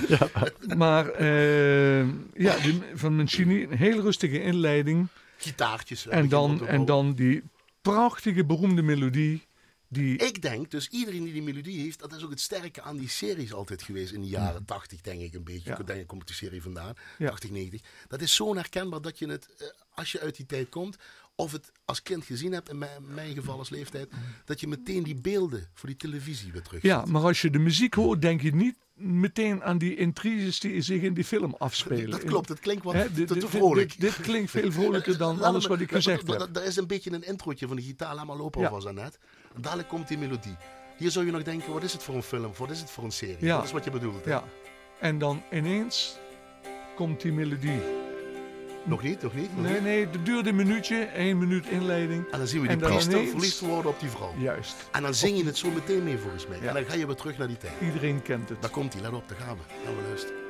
Maar 0.75 1.09
eh, 1.09 1.99
ja, 2.33 2.57
die, 2.61 2.81
van 2.93 3.15
Mancini, 3.15 3.63
een 3.63 3.77
heel 3.77 4.01
rustige 4.01 4.41
inleiding. 4.41 5.07
Gitaartjes. 5.37 6.07
En 6.07 6.29
dan, 6.29 6.67
en 6.67 6.85
dan 6.85 7.13
die 7.13 7.43
prachtige, 7.81 8.45
beroemde 8.45 8.81
melodie. 8.81 9.46
Die, 9.89 10.17
Ik 10.17 10.41
denk, 10.41 10.71
dus 10.71 10.87
iedereen 10.89 11.23
die 11.23 11.33
die 11.33 11.41
melodie 11.41 11.81
heeft, 11.81 11.99
dat 11.99 12.13
is 12.13 12.23
ook 12.23 12.29
het 12.29 12.39
sterke 12.39 12.81
aan 12.81 12.97
die 12.97 13.09
series 13.09 13.53
altijd 13.53 13.81
geweest 13.81 14.11
in 14.13 14.21
de 14.21 14.27
jaren 14.27 14.65
80, 14.65 15.01
denk 15.01 15.21
ik 15.21 15.33
een 15.33 15.43
beetje. 15.43 15.69
Ja. 15.69 15.79
Ik 15.79 15.87
denk, 15.87 16.07
komt 16.07 16.27
die 16.27 16.35
serie 16.35 16.61
vandaan, 16.61 16.93
Ja. 17.17 17.29
80, 17.29 17.49
90. 17.49 17.81
Dat 18.07 18.21
is 18.21 18.35
zo 18.35 18.55
herkenbaar 18.55 19.01
dat 19.01 19.19
je 19.19 19.27
het, 19.27 19.47
eh, 19.57 19.67
als 19.93 20.11
je 20.11 20.19
uit 20.19 20.35
die 20.35 20.45
tijd 20.45 20.69
komt, 20.69 20.97
of 21.35 21.51
het 21.51 21.71
als 21.85 22.01
kind 22.01 22.25
gezien 22.25 22.51
hebt, 22.51 22.69
in 22.69 22.77
mijn, 22.77 23.13
mijn 23.13 23.33
geval 23.33 23.57
als 23.57 23.69
leeftijd, 23.69 24.09
dat 24.45 24.59
je 24.59 24.67
meteen 24.67 25.03
die 25.03 25.15
beelden 25.15 25.67
voor 25.73 25.89
die 25.89 25.97
televisie 25.97 26.51
weer 26.51 26.61
terug 26.61 26.81
ja, 26.81 27.05
maar 27.05 27.21
als 27.21 27.41
je 27.41 27.49
de 27.49 27.59
muziek 27.59 27.93
hoort, 27.93 28.21
denk 28.21 28.41
je 28.41 28.55
niet 28.55 28.75
meteen 28.93 29.63
aan 29.63 29.77
die 29.77 29.95
intriges 29.95 30.59
die 30.59 30.81
zich 30.81 31.01
in 31.01 31.13
die 31.13 31.23
film 31.23 31.55
afspelen. 31.57 32.09
Dat 32.09 32.23
klopt, 32.23 32.49
het 32.49 32.59
klinkt 32.59 32.83
wat 32.83 32.95
dit, 33.15 33.27
te 33.27 33.47
vrolijk. 33.47 33.89
Dit, 33.89 33.99
dit 33.99 34.21
klinkt 34.21 34.51
veel 34.51 34.71
vrolijker 34.71 35.17
dan 35.17 35.41
alles 35.41 35.65
wat 35.65 35.79
ik 35.79 35.91
gezegd 35.91 36.27
heb. 36.27 36.55
Er 36.55 36.63
is 36.63 36.75
een 36.75 36.87
beetje 36.87 37.11
een 37.11 37.23
introotje 37.23 37.67
van 37.67 37.75
de 37.75 37.81
gitaar, 37.81 38.15
laat 38.15 38.25
maar 38.25 38.35
lopen 38.37 38.61
Ja. 38.61 38.67
alvast 38.67 38.95
net. 38.95 39.17
En 39.57 39.63
dadelijk 39.63 39.87
komt 39.89 40.07
die 40.07 40.17
melodie. 40.17 40.55
Hier 40.97 41.11
zou 41.11 41.25
je 41.25 41.31
nog 41.31 41.43
denken, 41.43 41.73
wat 41.73 41.83
is 41.83 41.93
het 41.93 42.03
voor 42.03 42.15
een 42.15 42.23
film? 42.23 42.51
Wat 42.57 42.69
is 42.69 42.79
het 42.79 42.89
voor 42.89 43.03
een 43.03 43.11
serie? 43.11 43.37
Ja. 43.39 43.55
Dat 43.55 43.65
is 43.65 43.71
wat 43.71 43.83
je 43.83 43.91
bedoelt. 43.91 44.25
hè? 44.25 44.31
Ja. 44.31 44.43
En 44.99 45.17
dan 45.17 45.43
ineens 45.51 46.17
komt 46.95 47.21
die 47.21 47.31
melodie. 47.33 47.79
Nog 48.83 49.03
niet, 49.03 49.21
nog 49.21 49.33
niet? 49.33 49.55
nog 49.55 49.63
Nee, 49.65 49.73
niet? 49.73 49.81
nee, 49.83 50.05
het 50.07 50.25
duurde 50.25 50.49
een 50.49 50.55
minuutje, 50.55 50.97
één 51.03 51.37
minuut 51.37 51.65
inleiding. 51.67 52.31
En 52.31 52.37
dan 52.37 52.47
zien 52.47 52.61
we 52.61 52.67
die 52.67 52.77
priester 52.77 53.13
ineens- 53.13 53.29
verliefd 53.31 53.59
worden 53.59 53.91
op 53.91 53.99
die 53.99 54.09
vrouw. 54.09 54.33
Juist. 54.37 54.75
En 54.91 55.01
dan 55.01 55.13
zing 55.13 55.37
je 55.37 55.45
het 55.45 55.57
zo 55.57 55.69
meteen 55.69 56.03
mee 56.03 56.17
volgens 56.17 56.47
mij. 56.47 56.57
Ja. 56.61 56.67
En 56.67 56.73
dan 56.73 56.85
ga 56.85 56.93
je 56.93 57.05
weer 57.05 57.15
terug 57.15 57.37
naar 57.37 57.47
die 57.47 57.57
tijd. 57.57 57.73
Iedereen 57.81 58.21
kent 58.21 58.49
het. 58.49 58.61
Daar 58.61 58.71
komt 58.71 58.93
hij, 58.93 59.01
let 59.01 59.11
op, 59.13 59.27
daar 59.29 59.37
gaan 59.37 59.55
we. 59.57 59.61
Gaan 59.85 59.95
we 59.95 60.01
luisteren. 60.07 60.46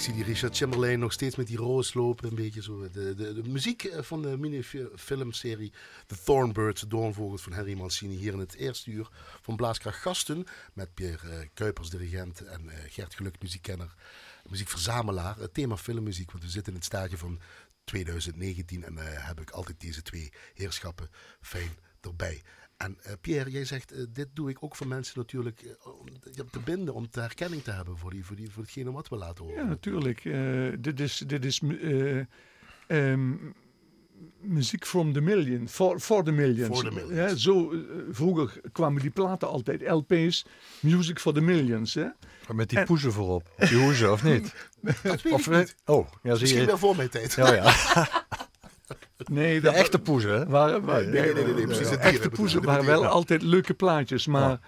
Ik 0.00 0.06
zie 0.06 0.14
die 0.14 0.24
Richard 0.24 0.56
Chamberlain 0.56 0.98
nog 0.98 1.12
steeds 1.12 1.36
met 1.36 1.46
die 1.46 1.56
roos 1.56 1.94
lopen. 1.94 2.28
Een 2.28 2.34
beetje 2.34 2.62
zo. 2.62 2.90
De, 2.90 3.14
de, 3.14 3.34
de 3.34 3.48
muziek 3.48 3.84
eh, 3.84 4.02
van 4.02 4.22
de 4.22 4.38
minifilmserie 4.38 5.72
The 6.06 6.22
Thornbirds, 6.24 6.84
Doornvogels 6.88 7.42
van 7.42 7.52
Henry 7.52 7.74
Mancini. 7.74 8.16
Hier 8.16 8.32
in 8.32 8.38
het 8.38 8.54
eerste 8.54 8.90
uur 8.90 9.08
van 9.40 9.56
Blaaskracht 9.56 9.98
Gasten. 9.98 10.46
Met 10.72 10.94
Pierre 10.94 11.28
eh, 11.28 11.48
Kuipers, 11.54 11.90
dirigent. 11.90 12.40
En 12.40 12.68
eh, 12.68 12.76
Gert 12.88 13.14
Geluk, 13.14 13.42
muziekkenner. 13.42 13.94
Muziekverzamelaar. 14.48 15.36
Het 15.36 15.54
thema 15.54 15.76
filmmuziek. 15.76 16.30
Want 16.30 16.44
we 16.44 16.50
zitten 16.50 16.72
in 16.72 16.78
het 16.78 16.86
stadium 16.86 17.18
van 17.18 17.40
2019. 17.84 18.84
En 18.84 18.98
eh, 18.98 19.26
heb 19.26 19.40
ik 19.40 19.50
altijd 19.50 19.80
deze 19.80 20.02
twee 20.02 20.32
heerschappen 20.54 21.10
fijn 21.40 21.76
erbij. 22.00 22.42
En 22.80 22.96
eh, 23.02 23.12
Pierre, 23.20 23.50
jij 23.50 23.64
zegt, 23.64 23.92
eh, 23.92 24.04
dit 24.12 24.28
doe 24.34 24.50
ik 24.50 24.56
ook 24.60 24.76
voor 24.76 24.86
mensen 24.86 25.18
natuurlijk 25.18 25.60
eh, 25.62 25.86
om 26.00 26.06
te- 26.20 26.44
te 26.50 26.60
binden, 26.60 26.94
om 26.94 27.10
te 27.10 27.20
herkenning 27.20 27.62
te 27.62 27.70
hebben 27.70 27.96
voor, 27.98 28.10
die, 28.10 28.24
voor, 28.24 28.36
die, 28.36 28.50
voor 28.50 28.62
hetgene 28.62 28.92
wat 28.92 29.08
we 29.08 29.16
laten 29.16 29.44
horen. 29.44 29.62
Ja, 29.62 29.68
natuurlijk. 29.68 30.24
Eh, 30.24 30.68
dit 30.78 31.00
is, 31.00 31.22
dit 31.26 31.44
is 31.44 31.60
eh, 31.80 32.18
ehm, 32.86 33.32
muziek 34.40 34.86
from 34.86 35.12
the 35.12 35.20
million, 35.20 35.68
for, 35.68 35.98
for 36.00 36.24
the 36.24 36.30
millions. 36.32 36.80
For 36.80 36.88
the 36.88 36.94
millions. 36.94 37.30
Ja, 37.30 37.34
zo, 37.36 37.72
vroeger 38.10 38.60
kwamen 38.72 39.02
die 39.02 39.10
platen 39.10 39.48
altijd, 39.48 39.82
LP's, 39.90 40.44
music 40.80 41.18
for 41.18 41.32
the 41.32 41.40
millions. 41.40 41.94
Hè? 41.94 42.06
Met 42.54 42.68
die 42.68 42.78
En- 42.78 42.84
poezen 42.86 43.12
voorop. 43.12 43.50
Op 43.58 43.68
die 43.68 43.78
hoezen, 43.78 44.12
of 44.12 44.22
niet? 44.24 44.54
Dat 45.02 45.22
weet 45.22 45.32
Of, 45.32 45.46
ik 45.46 45.52
niet. 45.56 45.74
Oh, 45.84 46.06
ja, 46.22 46.30
zie 46.32 46.40
Misschien 46.40 46.60
je. 46.60 46.66
wel 46.66 46.78
voor 46.78 46.96
mijn 46.96 47.08
tijd. 47.10 47.32
Ja, 47.32 47.54
ja. 47.54 47.74
Nee, 49.30 49.60
De 49.60 49.68
echte 49.68 49.98
poezen, 49.98 50.48
waren, 50.48 50.84
wa- 50.84 50.98
Nee, 50.98 51.32
nee, 51.34 51.44
nee, 51.44 51.66
precies, 51.66 51.88
de 51.88 51.96
echte 51.96 52.28
poezen 52.30 52.62
waren 52.62 52.84
wel 52.86 53.06
altijd 53.06 53.42
leuke 53.42 53.74
plaatjes, 53.74 54.26
maar. 54.26 54.58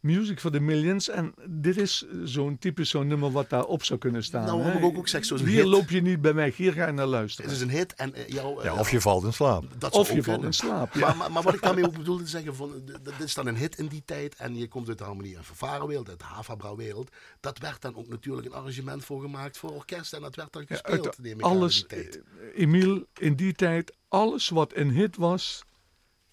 Music 0.00 0.40
for 0.40 0.50
the 0.50 0.60
millions. 0.60 1.08
En 1.08 1.34
dit 1.48 1.76
is 1.76 2.04
zo'n 2.24 2.58
typisch 2.58 2.90
zo'n 2.90 3.06
nummer 3.06 3.30
wat 3.30 3.50
daarop 3.50 3.84
zou 3.84 3.98
kunnen 3.98 4.24
staan. 4.24 4.44
Nou, 4.46 4.68
ik 4.78 4.84
ook, 4.84 4.96
ook 4.96 5.02
gezegd, 5.02 5.26
zo'n 5.26 5.38
Hier 5.38 5.56
hit. 5.56 5.64
loop 5.66 5.90
je 5.90 6.02
niet 6.02 6.20
bij 6.20 6.34
weg, 6.34 6.56
hier 6.56 6.72
ga 6.72 6.86
je 6.86 6.92
naar 6.92 7.00
Het 7.04 7.10
luisteren. 7.10 7.50
is 7.50 7.60
een 7.60 7.70
hit 7.70 7.94
en 7.94 8.14
eh, 8.14 8.28
jou, 8.28 8.58
eh, 8.58 8.64
Ja, 8.64 8.74
of 8.78 8.90
je 8.90 9.00
valt 9.00 9.24
in 9.24 9.32
slaap. 9.32 9.64
dat 9.78 9.92
Of 9.92 10.12
je 10.12 10.22
valt 10.22 10.42
in 10.42 10.52
slaap. 10.52 10.94
Ja. 10.94 11.00
Maar, 11.00 11.16
maar, 11.16 11.32
maar 11.32 11.42
wat 11.42 11.54
ik 11.54 11.62
daarmee 11.62 11.84
ook 11.86 11.96
bedoelde 11.96 12.22
te 12.22 12.28
zeggen, 12.30 12.54
van, 12.54 12.82
d- 12.84 13.04
dit 13.04 13.14
is 13.24 13.34
dan 13.34 13.46
een 13.46 13.56
hit 13.56 13.78
in 13.78 13.86
die 13.86 14.02
tijd 14.04 14.34
en 14.34 14.56
je 14.56 14.68
komt 14.68 14.88
uit 14.88 14.98
de 14.98 15.04
harmonie- 15.04 15.36
en 15.36 15.44
vervarenwereld, 15.44 16.08
uit 16.08 16.18
de 16.18 16.24
Havabra-wereld. 16.24 17.10
Dat 17.40 17.58
werd 17.58 17.82
dan 17.82 17.96
ook 17.96 18.08
natuurlijk 18.08 18.46
een 18.46 18.52
arrangement 18.52 19.04
voor 19.04 19.20
gemaakt 19.20 19.58
voor 19.58 19.70
orkest 19.70 20.12
en 20.12 20.20
dat 20.20 20.34
werd 20.36 20.52
dan 20.52 20.64
Ja, 20.68 20.76
gespeeld, 20.76 21.18
neem 21.18 21.38
ik 21.38 21.44
aan, 21.44 21.50
alles, 21.50 21.82
in 21.82 21.86
die 21.88 22.08
tijd. 22.08 22.22
eh, 22.54 22.62
Emiel, 22.62 23.04
in 23.18 23.34
die 23.34 23.52
tijd, 23.52 23.96
alles 24.08 24.48
wat 24.48 24.74
een 24.74 24.90
hit 24.90 25.16
was, 25.16 25.64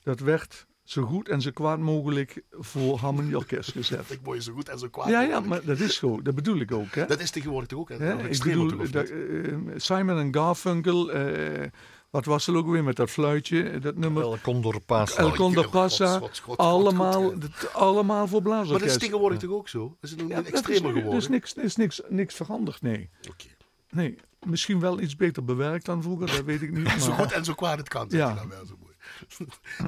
dat 0.03 0.19
werd 0.19 0.65
zo 0.89 1.03
goed 1.03 1.29
en 1.29 1.41
zo 1.41 1.51
kwaad 1.51 1.79
mogelijk 1.79 2.41
voor 2.51 2.97
harmonieorkest 2.97 3.71
gezet. 3.71 4.11
Ik 4.11 4.19
word 4.23 4.37
je 4.37 4.43
zo 4.43 4.53
goed 4.53 4.69
en 4.69 4.79
zo 4.79 4.87
kwaad. 4.87 5.07
Ja, 5.07 5.21
ja, 5.21 5.39
maar 5.39 5.65
dat 5.65 5.79
is 5.79 5.95
zo. 5.95 6.21
Dat 6.21 6.35
bedoel 6.35 6.59
ik 6.59 6.71
ook. 6.71 6.95
Hè? 6.95 7.05
Dat 7.05 7.19
is 7.19 7.31
tegenwoordig 7.31 7.67
toch 7.69 7.79
ook, 7.79 7.89
hè? 7.89 8.27
Ik 8.29 8.43
bedoel, 8.43 8.89
dat, 8.91 9.09
eh, 9.09 9.53
Simon 9.75 10.17
en 10.19 10.33
Garfunkel, 10.33 11.11
eh, 11.11 11.69
wat 12.09 12.25
was 12.25 12.47
er 12.47 12.55
ook 12.55 12.67
weer 12.67 12.83
met 12.83 12.95
dat 12.95 13.09
fluitje, 13.09 13.63
eh, 13.63 13.81
dat 13.81 13.95
nummer. 13.95 14.23
El 14.23 14.37
Condor 14.41 14.79
Pasa. 14.81 15.17
El 15.21 15.31
Condor 15.35 15.63
God, 15.63 15.71
Passa, 15.71 16.17
God, 16.17 16.19
God, 16.21 16.39
God, 16.39 16.57
allemaal, 16.57 17.39
dat- 17.39 17.73
allemaal 17.73 18.27
voor 18.27 18.41
Maar 18.43 18.65
dat 18.67 18.81
is 18.81 18.97
tegenwoordig 18.97 19.39
toch 19.39 19.51
ook 19.51 19.69
zo? 19.69 19.97
Is 20.01 20.09
het 20.09 20.19
nog 20.19 20.29
Ja, 20.29 20.35
niet 20.35 20.45
dat 20.45 20.53
is, 20.53 20.59
extremer 20.59 20.89
er 20.89 20.95
geworden? 20.97 21.19
is, 21.21 21.27
niks, 21.27 21.55
er 21.55 21.63
is 21.63 21.75
niks, 21.75 22.01
niks 22.09 22.35
veranderd, 22.35 22.81
nee. 22.81 23.09
Oké. 23.29 23.45
nee. 23.89 24.15
Misschien 24.45 24.79
wel 24.79 24.99
iets 24.99 25.15
beter 25.15 25.43
bewerkt 25.45 25.85
dan 25.85 26.01
vroeger, 26.03 26.27
dat 26.27 26.43
weet 26.43 26.61
ik 26.61 26.71
niet. 26.71 26.89
Zo 27.01 27.09
Maar, 27.09 27.17
goed 27.19 27.31
en 27.31 27.45
zo 27.45 27.53
kwaad 27.53 27.77
het 27.77 27.87
kan, 27.89 28.09
zeg 28.09 28.19
Ja. 28.19 28.29
je 28.29 28.35
dan 28.35 28.49
wel 28.49 28.65
zo 28.65 28.75
mooi. 28.79 28.86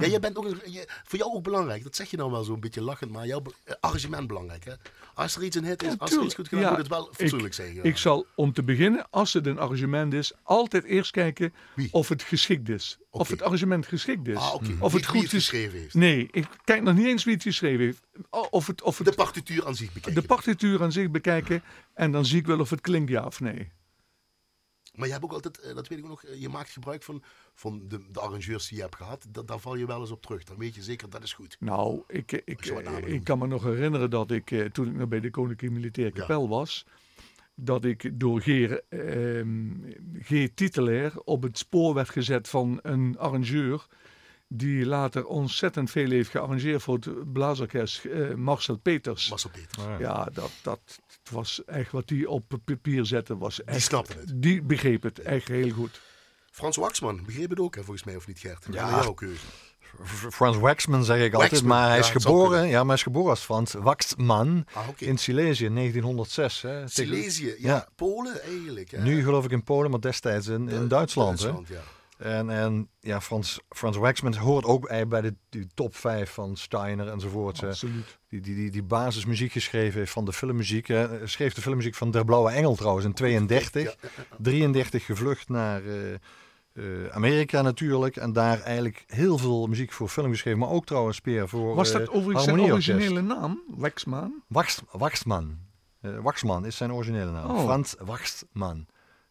Ja, 0.00 0.06
jij 0.06 0.20
bent 0.20 0.36
ook 0.36 0.46
je- 0.64 0.88
voor 1.04 1.18
jou 1.18 1.32
ook 1.34 1.42
belangrijk, 1.42 1.82
dat 1.82 1.96
zeg 1.96 2.10
je 2.10 2.16
nou 2.16 2.30
wel 2.30 2.44
zo 2.44 2.52
een 2.54 2.60
beetje 2.60 2.82
lachend, 2.82 3.10
maar 3.10 3.26
jouw 3.26 3.42
eh, 3.64 3.74
arrangement 3.80 4.26
belangrijk, 4.26 4.64
hè? 4.64 4.72
Als 5.14 5.36
er 5.36 5.42
iets 5.44 5.56
een 5.56 5.64
hit 5.64 5.82
is, 5.82 5.88
Ja, 5.88 5.94
als 5.98 6.12
er 6.16 6.22
iets 6.22 6.34
goed 6.34 6.48
gedaan 6.48 6.64
Ja, 6.64 6.68
moet 6.70 6.78
het 6.78 6.88
wel 6.88 7.08
fatsoenlijk 7.12 7.54
zijn. 7.54 7.74
ja. 7.74 7.82
Ik 7.82 7.96
zal 7.96 8.26
om 8.34 8.52
te 8.52 8.62
beginnen, 8.62 9.06
als 9.10 9.32
het 9.32 9.46
een 9.46 9.58
arrangement 9.58 10.12
is, 10.12 10.32
altijd 10.42 10.84
eerst 10.84 11.10
kijken 11.10 11.54
Wie? 11.74 11.88
of 11.92 12.08
het 12.08 12.22
geschikt 12.22 12.68
is. 12.68 12.98
Of 13.10 13.28
het 13.28 13.42
arrangement 13.42 13.86
geschikt 13.86 14.28
is. 14.28 14.36
Ah. 14.36 14.54
Of 14.54 14.92
het 14.92 15.00
wie 15.02 15.04
goed 15.04 15.22
het 15.22 15.32
is. 15.32 15.48
geschreven 15.48 15.78
heeft. 15.78 15.94
Nee, 15.94 16.28
ik 16.30 16.46
kijk 16.64 16.82
nog 16.82 16.94
niet 16.94 17.06
eens 17.06 17.24
wie 17.24 17.34
het 17.34 17.42
geschreven 17.42 17.84
heeft. 17.84 18.02
Of 18.50 18.66
het, 18.66 18.82
of 18.82 18.98
het, 18.98 19.06
De 19.06 19.12
partituur 19.14 19.66
aan 19.66 19.74
zich 19.74 19.92
bekijken. 19.92 20.20
de 20.22 20.26
partituur 20.28 20.82
aan 20.82 20.92
zich 20.92 21.10
bekijken 21.10 21.62
en 21.94 22.12
dan 22.12 22.24
zie 22.26 22.38
ik 22.38 22.46
wel 22.46 22.60
of 22.60 22.70
het 22.70 22.80
klinkt 22.80 23.10
ja 23.10 23.24
of 23.24 23.40
nee. 23.40 23.70
Maar 25.00 25.08
je 25.08 25.14
hebt 25.14 25.24
ook 25.24 25.32
altijd, 25.32 25.60
eh, 25.60 25.74
dat 25.74 25.88
weet 25.88 25.98
ik 25.98 26.04
ook 26.04 26.10
nog, 26.10 26.24
eh, 26.24 26.40
je 26.40 26.48
maakt 26.48 26.70
gebruik 26.70 27.02
van, 27.02 27.22
van 27.54 27.88
de, 27.88 28.00
de 28.12 28.20
arrangeurs 28.20 28.68
die 28.68 28.76
je 28.76 28.82
hebt 28.82 28.96
gehad. 28.96 29.26
Da- 29.28 29.42
daar 29.42 29.58
val 29.58 29.76
je 29.76 29.86
wel 29.86 30.00
eens 30.00 30.10
op 30.10 30.22
terug. 30.22 30.44
Dan 30.44 30.56
weet 30.58 30.74
je 30.74 30.82
zeker, 30.82 31.10
dat 31.10 31.22
is 31.22 31.32
goed. 31.32 31.56
Nou, 31.60 32.02
ik, 32.06 32.32
ik, 32.44 32.82
namen 32.84 33.08
ik 33.12 33.24
kan 33.24 33.38
me 33.38 33.46
nog 33.46 33.62
herinneren 33.62 34.10
dat 34.10 34.30
ik, 34.30 34.50
eh, 34.50 34.64
toen 34.64 34.86
ik 34.88 34.94
nog 34.94 35.08
bij 35.08 35.20
de 35.20 35.30
Koninklijke 35.30 35.74
Militaire 35.76 36.14
Ja. 36.14 36.20
Kapel 36.20 36.48
was, 36.48 36.86
dat 37.54 37.84
ik 37.84 38.20
door 38.20 38.40
G, 38.40 38.46
ehm, 38.46 39.70
G. 40.20 40.48
Titelair 40.54 41.12
op 41.24 41.42
het 41.42 41.58
spoor 41.58 41.94
werd 41.94 42.08
gezet 42.10 42.48
van 42.48 42.78
een 42.82 43.18
arrangeur 43.18 43.86
die 44.48 44.86
later 44.86 45.26
ontzettend 45.26 45.90
veel 45.90 46.10
heeft 46.10 46.30
gearrangeerd 46.30 46.82
voor 46.82 46.94
het 46.94 47.32
blaasorkest, 47.32 48.04
eh, 48.04 48.34
Marcel 48.34 48.76
Peters. 48.76 49.28
Marcel 49.30 49.50
Peters. 49.50 49.84
Ja. 49.84 49.98
Ja, 49.98 50.24
dat, 50.32 50.50
dat 50.62 51.00
was 51.30 51.64
echt 51.64 51.92
wat 51.92 52.08
hij 52.10 52.26
op 52.26 52.44
papier 52.64 53.06
zette. 53.06 53.38
Was 53.38 53.64
echt, 53.64 53.82
snapte 53.82 54.12
het. 54.18 54.32
Die 54.34 54.62
begreep 54.62 55.02
het 55.02 55.18
echt 55.18 55.48
heel 55.48 55.70
goed. 55.70 56.00
Frans 56.50 56.76
Waxman, 56.76 57.24
begreep 57.24 57.50
het 57.50 57.60
ook, 57.60 57.74
hè, 57.74 57.82
volgens 57.82 58.04
mij, 58.04 58.16
of 58.16 58.26
niet 58.26 58.38
Gert? 58.38 58.66
Ja. 58.70 58.88
Ja. 58.88 59.00
jouw 59.02 59.12
keuze. 59.14 59.44
Frans 60.30 60.56
Waxman 60.56 61.04
zeg 61.04 61.24
ik 61.24 61.32
altijd, 61.32 61.50
Waxman, 61.50 61.70
maar 61.70 61.86
hij 61.88 61.98
ja, 61.98 62.02
is 62.04 62.10
geboren, 62.10 62.66
ja, 62.68 62.78
maar 62.78 62.86
hij 62.86 62.94
is 62.94 63.02
geboren 63.02 63.30
als 63.30 63.40
Frans 63.40 63.72
Waxman 63.72 64.66
Ah, 64.72 64.88
in 64.96 65.18
Silesië 65.18 65.64
in 65.64 65.74
1906. 65.74 66.62
Hè. 66.62 66.68
Tegen- 66.70 66.90
Silesië, 66.90 67.46
ja, 67.46 67.54
Ja. 67.58 67.88
Polen 67.96 68.42
eigenlijk. 68.42 68.90
Hè? 68.90 69.02
Nu 69.02 69.22
geloof 69.22 69.44
ik 69.44 69.50
in 69.50 69.62
Polen, 69.64 69.90
maar 69.90 70.00
destijds 70.00 70.46
in, 70.46 70.68
in 70.68 70.88
Duitsland. 70.88 71.38
Hè. 71.38 71.52
Duitsland, 71.52 71.68
ja. 71.68 71.82
En, 72.20 72.50
en 72.50 72.88
ja, 73.00 73.20
Frans, 73.20 73.60
Frans 73.68 73.96
Waxman 73.96 74.34
hoort 74.34 74.64
ook 74.64 74.88
bij 75.08 75.20
de 75.20 75.34
die 75.48 75.66
top 75.74 75.96
5 75.96 76.30
van 76.30 76.56
Steiner 76.56 77.08
enzovoort. 77.08 77.60
hè. 77.60 77.68
Absoluut. 77.68 78.18
Die, 78.28 78.40
die, 78.40 78.54
die, 78.54 78.70
die 78.70 78.82
basismuziek 78.82 79.52
geschreven 79.52 79.98
heeft 79.98 80.12
van 80.12 80.24
de 80.24 80.32
filmmuziek. 80.32 80.86
Hè. 80.86 81.08
Hij 81.08 81.26
Schreef 81.26 81.54
de 81.54 81.60
filmmuziek 81.60 81.94
van 81.94 82.10
Der 82.10 82.24
Blauwe 82.24 82.50
Engel 82.50 82.74
trouwens 82.74 83.06
in 83.06 83.12
32. 83.12 83.82
Ja, 83.82 83.94
ja, 84.00 84.08
ja. 84.16 84.36
33 84.38 85.04
gevlucht 85.04 85.48
naar 85.48 85.84
eh, 85.84 86.14
eh, 86.72 87.08
Amerika 87.10 87.62
natuurlijk. 87.62 88.16
En 88.16 88.32
daar 88.32 88.60
eigenlijk 88.60 89.04
heel 89.06 89.38
veel 89.38 89.66
muziek 89.66 89.92
voor 89.92 90.08
film 90.08 90.30
geschreven. 90.30 90.58
Maar 90.58 90.70
ook 90.70 90.86
trouwens, 90.86 91.20
Peer, 91.20 91.48
voor 91.48 91.74
Was 91.74 91.92
eh, 91.92 91.98
dat 91.98 92.08
overigens 92.08 92.44
zijn 92.44 92.60
originele 92.60 93.22
naam? 93.22 93.62
Waxman? 93.68 94.42
Wax, 94.46 94.82
Waxman. 94.90 95.58
Eh, 96.00 96.18
Waxman 96.18 96.66
is 96.66 96.76
zijn 96.76 96.92
originele 96.92 97.30
naam. 97.30 97.50
Oh. 97.50 97.64
Frans 97.64 97.94
Waxman. 97.98 98.86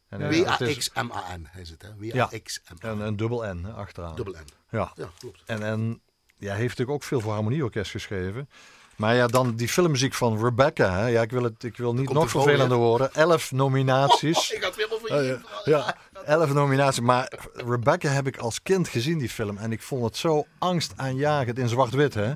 En, 0.10 0.22
eh, 0.22 0.32
is 0.32 0.44
W-A-X-M-A-N 0.44 1.48
is 1.60 1.70
het, 1.70 1.82
hè? 1.82 1.88
Ja. 2.00 2.28
W-A-X-M-A-N. 2.30 2.88
een, 2.88 3.00
een 3.00 3.16
dubbel 3.16 3.54
N 3.54 3.64
hè, 3.64 3.72
achteraan. 3.72 4.16
Dubbel 4.16 4.34
N. 4.34 4.48
Ja. 4.78 4.92
Ja, 4.96 5.10
klopt. 5.20 5.42
En, 5.46 5.64
en 5.64 6.02
ja, 6.38 6.48
hij 6.50 6.58
heeft 6.58 6.70
natuurlijk 6.70 6.98
ook 6.98 7.04
veel 7.04 7.20
voor 7.22 7.34
harmonieorkest 7.34 7.92
geschreven. 7.92 8.50
Maar 8.96 9.16
ja, 9.16 9.28
dan 9.28 9.56
die 9.56 9.68
filmmuziek 9.70 10.14
van 10.14 10.44
Rebecca. 10.44 10.92
Hè? 10.98 11.08
Ja, 11.08 11.22
ik 11.22 11.32
wil, 11.32 11.44
het, 11.44 11.64
ik 11.64 11.78
wil 11.78 11.94
niet 11.94 12.12
nog 12.14 12.30
vervelender 12.30 12.78
worden. 12.78 13.14
Elf 13.14 13.52
nominaties. 13.52 14.52
ik 14.56 14.64
had 14.64 14.76
weer 14.76 14.88
over 14.94 15.10
Oh, 15.16 15.24
je. 15.24 15.40
ja. 15.66 15.96
ja, 16.14 16.24
elf 16.26 16.54
nominaties. 16.54 17.00
Maar 17.02 17.32
Rebecca 17.54 18.10
heb 18.10 18.28
ik 18.28 18.38
als 18.38 18.62
kind 18.62 18.88
gezien, 18.88 19.18
die 19.18 19.30
film. 19.30 19.58
En 19.58 19.72
ik 19.72 19.82
vond 19.82 20.04
het 20.04 20.18
zo 20.18 20.46
angstaanjagend 20.58 21.58
in 21.58 21.70
zwart-wit. 21.70 22.14
hè. 22.14 22.34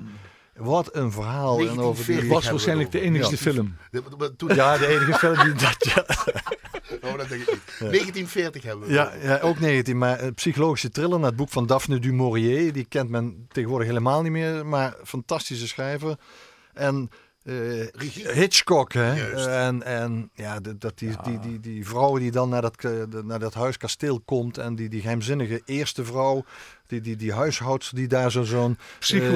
Wat 0.55 0.95
een 0.95 1.11
verhaal. 1.11 1.59
En 1.59 1.79
over 1.79 2.05
die... 2.05 2.15
1940. 2.27 2.29
Was 2.29 2.49
waarschijnlijk 2.49 2.91
de 2.91 2.99
Ja. 2.99 3.37
film. 3.37 3.75
De- 3.91 4.03
de- 4.09 4.17
de- 4.17 4.35
Toen, 4.35 4.55
Ja, 4.55 4.77
de 4.77 4.87
enige 4.87 5.13
film 5.13 5.43
die 5.43 5.53
dat... 5.53 5.75
Ja, 5.79 6.05
oh, 7.11 7.17
dat 7.17 7.29
denk 7.29 7.41
ik 7.41 7.51
niet. 7.51 7.79
1940 7.79 8.63
hebben 8.63 8.87
we. 8.87 8.93
ja, 8.93 9.11
ja, 9.21 9.39
ook 9.39 9.59
19. 9.59 9.97
Maar 9.97 10.21
een 10.21 10.33
psychologische 10.33 10.89
thriller 10.89 11.19
naar 11.19 11.27
het 11.27 11.35
boek 11.35 11.49
van 11.49 11.65
Daphne 11.65 11.99
du 11.99 12.13
Maurier. 12.13 12.73
Die 12.73 12.85
kent 12.85 13.09
men 13.09 13.47
tegenwoordig 13.51 13.87
helemaal 13.87 14.21
niet 14.21 14.31
meer. 14.31 14.65
Maar 14.65 14.95
fantastische 15.03 15.67
schrijver. 15.67 16.15
En... 16.73 17.09
eh, 17.43 17.87
Regie. 17.87 18.29
Hitchcock, 18.31 18.93
hè? 18.93 19.13
Juist. 19.13 19.45
En, 19.45 19.83
en 19.83 20.29
ja, 20.33 20.59
dat, 20.59 20.97
die, 20.99 21.15
die, 21.23 21.39
die, 21.39 21.59
die 21.59 21.87
vrouw 21.87 22.17
die 22.17 22.31
dan 22.31 22.49
naar 22.49 22.61
dat, 22.61 22.83
eh, 22.83 22.91
naar 23.23 23.39
dat 23.39 23.53
huiskasteel 23.53 24.21
komt 24.21 24.57
en 24.57 24.75
die, 24.75 24.89
die 24.89 25.01
geheimzinnige 25.01 25.61
eerste 25.65 26.05
vrouw, 26.05 26.45
die, 26.87 27.01
die, 27.01 27.15
die 27.15 27.33
huishoudster 27.33 27.95
die 27.97 28.07
daar 28.07 28.31
zo- 28.31 28.43
zo'n... 28.43 28.77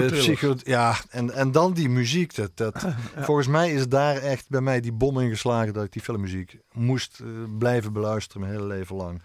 Eh, 0.06 0.20
psycho, 0.20 0.56
ja, 0.64 0.96
en, 1.10 1.32
en 1.34 1.52
dan 1.52 1.74
die 1.74 1.90
muziek. 1.90 2.36
Dat, 2.36 2.52
dat, 2.54 2.86
Volgens 3.18 3.48
mij 3.48 3.72
is 3.72 3.88
daar 3.88 4.18
echt 4.18 4.50
bij 4.50 4.62
mij 4.62 4.80
die 4.80 4.92
bom 4.94 5.20
ingeslagen 5.20 5.74
dat 5.74 5.84
ik 5.84 5.92
die 5.92 6.02
filmmuziek 6.02 6.58
moest 6.72 7.20
eh, 7.20 7.28
blijven 7.58 7.94
beluisteren 7.94 8.42
mijn 8.42 8.54
hele 8.54 8.68
leven 8.68 8.96
lang. 8.96 9.22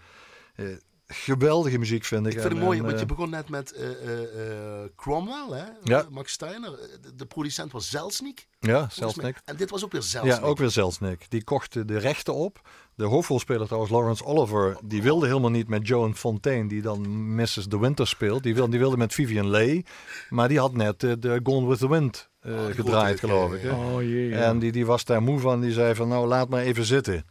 Eh, 1.13 1.19
geweldige 1.23 1.77
muziek 1.77 2.03
vind 2.03 2.25
ik. 2.25 2.33
Ik 2.33 2.39
vind 2.39 2.53
het 2.53 2.61
mooi, 2.61 2.77
en, 2.77 2.83
want 2.85 2.95
je 2.97 3.01
eh, 3.03 3.07
begon 3.09 3.29
net 3.29 3.49
met 3.49 3.71
eh, 3.71 3.89
eh, 3.91 4.81
eh, 4.81 4.89
Cromwell, 4.95 5.57
hè? 5.59 5.65
Ja. 5.83 6.05
Max 6.09 6.31
Steiner. 6.31 6.73
Eh, 6.73 6.87
De, 7.01 7.15
de 7.15 7.25
producent 7.25 7.71
was 7.71 7.89
Zelznick. 7.89 8.47
Ja, 8.59 8.89
mij. 9.15 9.33
En 9.45 9.55
dit 9.55 9.69
was 9.69 9.83
ook 9.83 9.91
weer 9.91 10.01
Zelznick. 10.01 10.35
Ja, 10.39 10.41
ook 10.41 10.57
weer 10.57 10.69
Zelznick. 10.69 11.25
Die 11.29 11.43
kocht 11.43 11.87
de 11.87 11.97
rechten 11.97 12.33
op. 12.33 12.61
De 12.95 13.03
hoofdrolspeler 13.03 13.65
trouwens, 13.65 13.91
Lawrence 13.93 14.25
Oliver, 14.25 14.77
die 14.83 15.01
wilde 15.01 15.27
helemaal 15.27 15.49
niet 15.49 15.67
met 15.67 15.87
Joan 15.87 16.15
Fontaine, 16.15 16.67
die 16.69 16.81
dan 16.81 17.35
Mrs. 17.35 17.53
De 17.67 17.79
Winter 17.79 18.07
speelt. 18.07 18.43
Die 18.43 18.53
wilde, 18.55 18.69
die 18.71 18.79
wilde 18.79 18.97
met 18.97 19.13
Vivian 19.13 19.49
Leigh, 19.49 19.85
maar 20.29 20.47
die 20.47 20.59
had 20.59 20.73
net 20.73 21.03
eh, 21.03 21.11
de 21.19 21.39
Gone 21.43 21.67
with 21.67 21.79
the 21.79 21.89
Wind 21.89 22.29
eh, 22.39 22.65
die 22.65 22.73
gedraaid, 22.73 23.19
geloof 23.19 23.51
ja, 23.51 23.55
ik. 23.57 23.63
ja. 23.63 23.75
Oh 23.75 24.01
jee. 24.01 24.27
ja. 24.29 24.37
En 24.37 24.59
die, 24.59 24.71
die 24.71 24.85
was 24.85 25.05
daar 25.05 25.21
moe 25.21 25.39
van. 25.39 25.61
Die 25.61 25.71
zei 25.71 25.95
van, 25.95 26.07
nou, 26.07 26.27
laat 26.27 26.49
maar 26.49 26.61
even 26.61 26.85
zitten. 26.85 27.25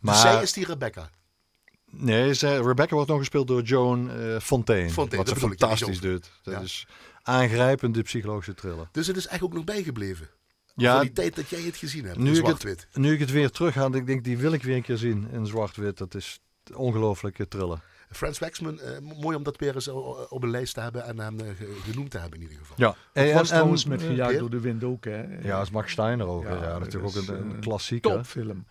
Maar 0.00 0.14
Dus 0.14 0.22
zij 0.22 0.42
is 0.42 0.52
die 0.52 0.64
Rebecca. 0.66 1.10
Nee, 1.98 2.34
zij, 2.34 2.56
Rebecca 2.58 2.94
wordt 2.94 3.08
nog 3.10 3.18
gespeeld 3.18 3.46
door 3.46 3.62
Joan 3.62 4.10
eh, 4.10 4.16
Fontaine. 4.40 4.90
Fontaine, 4.90 5.16
wat 5.26 5.28
ze 5.28 5.34
ja, 5.34 5.48
fantastisch 5.48 6.00
doet. 6.00 6.30
Dat 6.42 6.54
Ja. 6.54 6.60
is 6.60 6.86
aangrijpend, 7.22 7.94
de 7.94 8.02
psychologische 8.02 8.54
thriller. 8.54 8.88
Dus 8.92 9.06
het 9.06 9.16
is 9.16 9.26
echt 9.26 9.42
ook 9.42 9.52
nog 9.52 9.64
bijgebleven. 9.64 10.28
Ja, 10.74 10.92
Van 10.92 11.00
die 11.02 11.12
tijd 11.12 11.36
dat 11.36 11.48
jij 11.48 11.60
het 11.62 11.76
gezien 11.76 12.04
hebt. 12.04 12.18
nu 12.18 12.24
in 12.24 12.30
ik, 12.30 12.46
het, 12.46 12.60
zwart-wit. 12.60 12.88
nu 12.92 13.12
ik 13.12 13.20
het 13.20 13.30
weer 13.30 13.50
terug 13.50 13.74
had, 13.74 13.94
ik 13.94 14.06
denk 14.06 14.24
die 14.24 14.38
wil 14.38 14.52
ik 14.52 14.62
weer 14.62 14.76
een 14.76 14.82
keer 14.82 14.96
zien 14.96 15.28
in 15.32 15.46
zwart-wit. 15.46 15.98
Dat 15.98 16.14
is 16.14 16.40
ongelooflijke 16.74 17.48
thriller. 17.48 17.80
Frans 18.10 18.38
Waxman, 18.38 18.80
eh, 18.80 18.98
mooi 19.20 19.36
om 19.36 19.42
dat 19.42 19.56
weer 19.56 19.74
eens 19.74 19.88
o- 19.88 20.26
op 20.28 20.42
een 20.42 20.50
lijst 20.50 20.74
te 20.74 20.80
hebben 20.80 21.04
en 21.04 21.18
hem 21.18 21.40
eh, 21.40 21.46
ge- 21.56 21.76
genoemd 21.84 22.10
te 22.10 22.18
hebben 22.18 22.38
in 22.38 22.44
ieder 22.44 22.58
geval. 22.60 22.76
Ja, 22.78 22.96
en, 23.12 23.32
was 23.32 23.40
en- 23.40 23.46
trouwens 23.46 23.84
met 23.84 24.00
eh, 24.00 24.06
Gejaagd 24.06 24.38
door 24.38 24.50
de 24.50 24.60
wind 24.60 24.84
ook. 24.84 25.04
Hè. 25.04 25.22
Ja, 25.42 25.56
dat 25.56 25.62
is 25.62 25.70
Max 25.70 25.92
Steiner 25.92 26.26
ook. 26.26 26.42
Ja, 26.42 26.48
Ja, 26.54 26.60
dat 26.78 26.86
is 26.86 26.94
natuurlijk 26.94 27.14
is 27.14 27.30
ook 27.30 27.36
een, 27.36 27.50
een 27.50 27.60
klassieker. 27.60 28.10
Topfilm. 28.12 28.64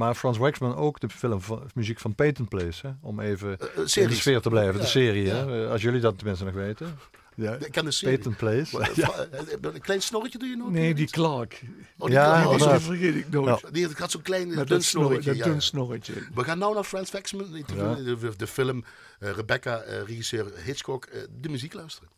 Maar 0.00 0.14
Frans 0.14 0.38
Waxman 0.38 0.76
ook 0.76 1.00
de 1.00 1.08
film 1.08 1.40
van, 1.40 1.62
muziek 1.74 1.98
van 1.98 2.14
Peyton 2.14 2.48
Place. 2.48 2.86
Hè? 2.86 2.92
Om 3.00 3.20
even 3.20 3.58
Eh, 3.58 3.66
eh, 3.96 4.02
in 4.02 4.08
de 4.08 4.14
sfeer 4.14 4.40
te 4.40 4.48
blijven. 4.48 4.74
Ja, 4.74 4.80
de 4.80 4.86
serie, 4.86 5.24
ja. 5.24 5.34
hè? 5.34 5.64
Eh, 5.64 5.70
als 5.70 5.82
jullie 5.82 6.00
dat 6.00 6.16
tenminste 6.18 6.44
nog 6.44 6.54
weten. 6.54 6.98
Ja. 7.34 7.54
Ik 7.54 7.72
ken 7.72 7.84
de 7.84 7.90
serie. 7.90 8.14
Peyton 8.14 8.36
Place. 8.36 8.90
Ja. 8.94 9.26
Een 9.60 9.80
klein 9.80 10.02
snorretje 10.02 10.38
doe 10.38 10.48
je 10.48 10.56
nog? 10.56 10.70
Nee, 10.70 10.94
die 10.94 11.06
Clark. 11.10 11.62
Oh, 11.98 12.06
die 12.06 12.14
Ja, 12.16 12.32
oh, 12.32 12.42
Die 12.42 12.52
inderdaad. 12.52 12.82
vergeet 12.82 13.14
ik 13.14 13.30
nooit. 13.30 13.60
Ja. 13.60 13.70
die 13.70 13.88
had 13.98 14.10
zo'n 14.10 14.22
klein 14.22 14.54
Met 14.54 14.68
dun 14.68 14.82
snorretje. 14.82 15.30
dat 15.30 15.36
ja, 15.38 15.44
dun 15.44 15.54
ja. 15.54 15.60
snorretje. 15.60 16.12
We 16.34 16.44
gaan 16.44 16.58
nou 16.58 16.74
naar 16.74 16.84
Frans 16.84 17.10
Waxman, 17.10 17.52
de, 17.52 17.62
Ja. 17.76 17.94
de, 17.94 18.32
de 18.36 18.46
film 18.46 18.84
Rebecca, 19.18 19.80
eh, 19.80 20.02
regisseur 20.06 20.46
Hitchcock, 20.64 21.08
de 21.40 21.48
muziek 21.48 21.72
luisteren. 21.72 22.08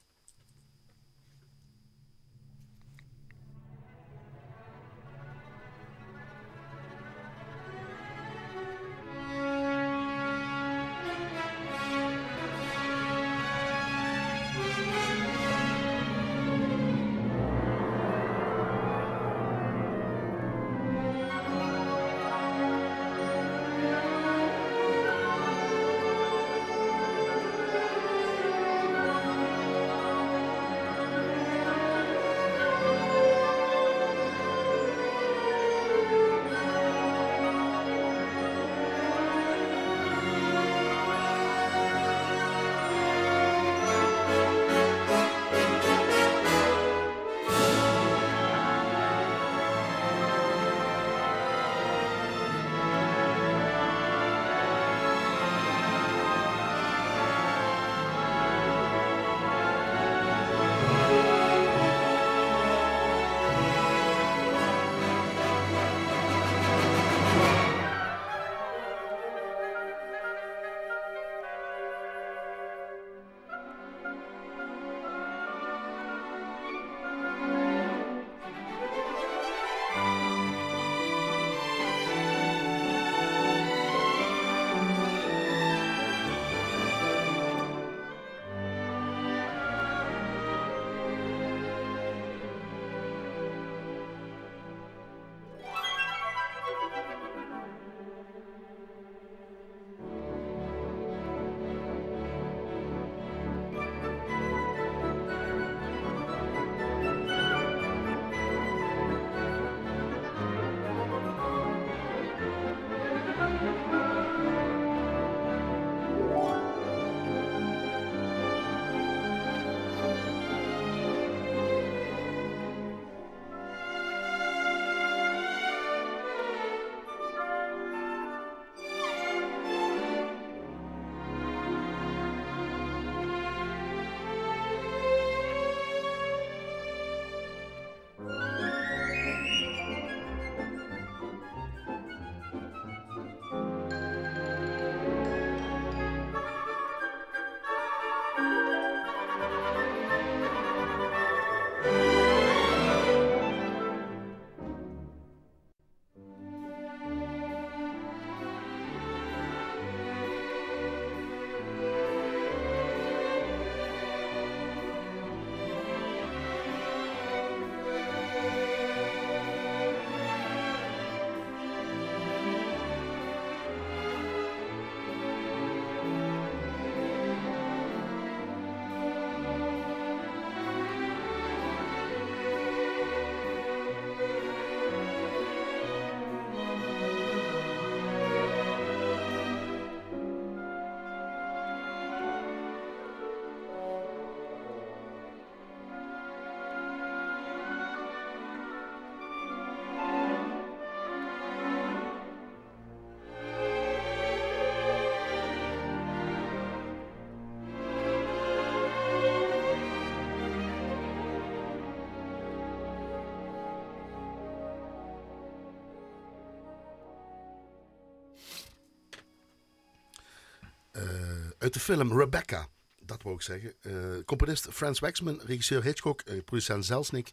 Uit 221.62 221.72
de 221.72 221.80
film 221.80 222.18
Rebecca. 222.18 222.66
Dat 223.02 223.22
wou 223.22 223.34
ik 223.34 223.42
zeggen. 223.42 223.74
Eh, 223.80 223.92
componist 224.24 224.68
Frans 224.70 224.98
Waxman, 224.98 225.40
regisseur 225.44 225.82
Hitchcock, 225.82 226.20
eh, 226.20 226.44
producent 226.44 226.84
Zelsnik. 226.84 227.30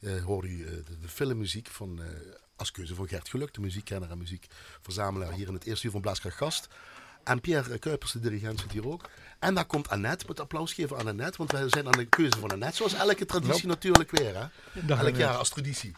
Eh 0.00 0.24
hoorde 0.24 0.48
u 0.48 0.64
de, 0.64 0.98
de 1.00 1.08
filmmuziek 1.08 1.68
van, 1.68 2.02
eh, 2.02 2.08
als 2.56 2.70
keuze 2.70 2.94
van 2.94 3.08
Gert 3.08 3.28
Geluk, 3.28 3.54
de 3.54 3.60
muziekkenner 3.60 4.10
en 4.10 4.18
muziekverzamelaar 4.18 5.32
hier 5.32 5.48
in 5.48 5.54
het 5.54 5.64
eerste 5.64 5.86
uur 5.86 5.92
van 5.92 6.00
Blaaskracht 6.00 6.36
Gast. 6.36 6.68
En 7.24 7.40
Pierre 7.40 7.78
Kuipers, 7.78 8.12
de 8.12 8.20
dirigent, 8.20 8.60
zit 8.60 8.72
hier 8.72 8.88
ook. 8.88 9.08
En 9.38 9.54
daar 9.54 9.64
komt 9.64 9.88
Annette. 9.88 10.24
Moet 10.26 10.40
applaus 10.40 10.72
geven 10.72 10.98
aan 10.98 11.06
Annette, 11.06 11.38
want 11.38 11.52
wij 11.52 11.68
zijn 11.68 11.86
aan 11.86 11.98
de 11.98 12.04
keuze 12.04 12.38
van 12.38 12.50
Annette. 12.50 12.76
Zoals 12.76 12.94
elke 12.94 13.24
traditie 13.24 13.66
natuurlijk 13.66 14.10
weer. 14.10 14.36
Hè? 14.36 14.46
Dag, 14.86 15.04
Elk 15.04 15.16
jaar 15.16 15.36
als 15.36 15.48
traditie. 15.48 15.94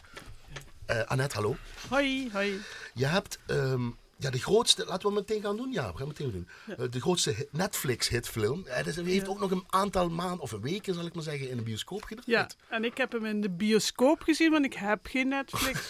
Eh, 0.85 1.01
Annette, 1.01 1.35
hallo. 1.35 1.55
Hoi, 1.89 2.29
hoi. 2.31 2.61
Je 2.93 3.05
hebt 3.05 3.39
ehm, 3.45 3.89
Ja, 4.21 4.29
de 4.29 4.39
grootste, 4.39 4.85
laten 4.85 5.07
we 5.09 5.13
meteen 5.15 5.41
gaan 5.41 5.57
doen. 5.57 5.71
Ja, 5.71 5.91
we 5.91 5.97
gaan 5.97 6.07
meteen 6.07 6.31
doen. 6.31 6.47
Eh, 6.77 6.85
de 6.91 7.01
grootste 7.01 7.29
hit- 7.31 7.47
Netflix-hitfilm. 7.51 8.65
Eh, 8.65 8.83
dus 8.83 8.95
hij 8.95 9.03
heeft 9.05 9.27
ook 9.27 9.39
nog 9.39 9.51
een 9.51 9.63
aantal 9.69 10.09
maanden 10.09 10.39
of 10.39 10.51
weken, 10.51 10.93
zal 10.93 11.05
ik 11.05 11.13
maar 11.13 11.23
zeggen, 11.23 11.49
in 11.49 11.57
de 11.57 11.63
bioscoop 11.63 12.03
gedraaid. 12.03 12.55
Ja, 12.59 12.75
en 12.75 12.83
ik 12.83 12.97
heb 12.97 13.11
hem 13.11 13.25
in 13.25 13.41
de 13.41 13.49
bioscoop 13.49 14.21
gezien, 14.21 14.51
want 14.51 14.65
ik 14.65 14.73
heb 14.73 14.99
geen 15.05 15.27
Netflix. 15.27 15.87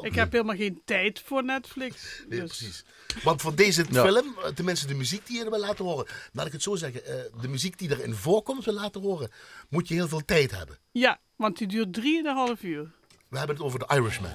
Ik 0.00 0.14
heb 0.14 0.32
helemaal 0.32 0.56
geen 0.56 0.80
tijd 0.84 1.20
voor 1.24 1.44
Netflix. 1.44 2.22
Nee, 2.28 2.40
dus- 2.40 2.56
precies. 2.56 2.84
Want 3.22 3.40
voor 3.40 3.54
deze 3.54 3.84
Ja. 3.90 4.04
film, 4.04 4.34
eh, 4.38 4.48
tenminste 4.50 4.86
de 4.86 4.94
muziek 4.94 5.26
die 5.26 5.38
je 5.44 5.50
wil 5.50 5.58
laten 5.60 5.84
horen, 5.84 6.06
laat 6.32 6.46
ik 6.46 6.52
het 6.52 6.62
zo 6.62 6.74
zeggen, 6.76 7.04
eh, 7.06 7.40
de 7.40 7.48
muziek 7.48 7.78
die 7.78 7.90
erin 7.90 8.14
voorkomt 8.14 8.64
wil 8.64 8.74
laten 8.74 9.00
horen, 9.00 9.30
moet 9.68 9.88
je 9.88 9.94
heel 9.94 10.08
veel 10.08 10.24
tijd 10.24 10.50
hebben. 10.50 10.78
Ja, 10.92 11.20
want 11.36 11.58
die 11.58 11.66
duurt 11.66 11.92
drieënhalf 11.92 12.62
uur. 12.62 12.96
We 13.28 13.38
hebben 13.38 13.56
het 13.56 13.64
over 13.64 13.78
de 13.78 13.86
Irishman. 13.94 14.30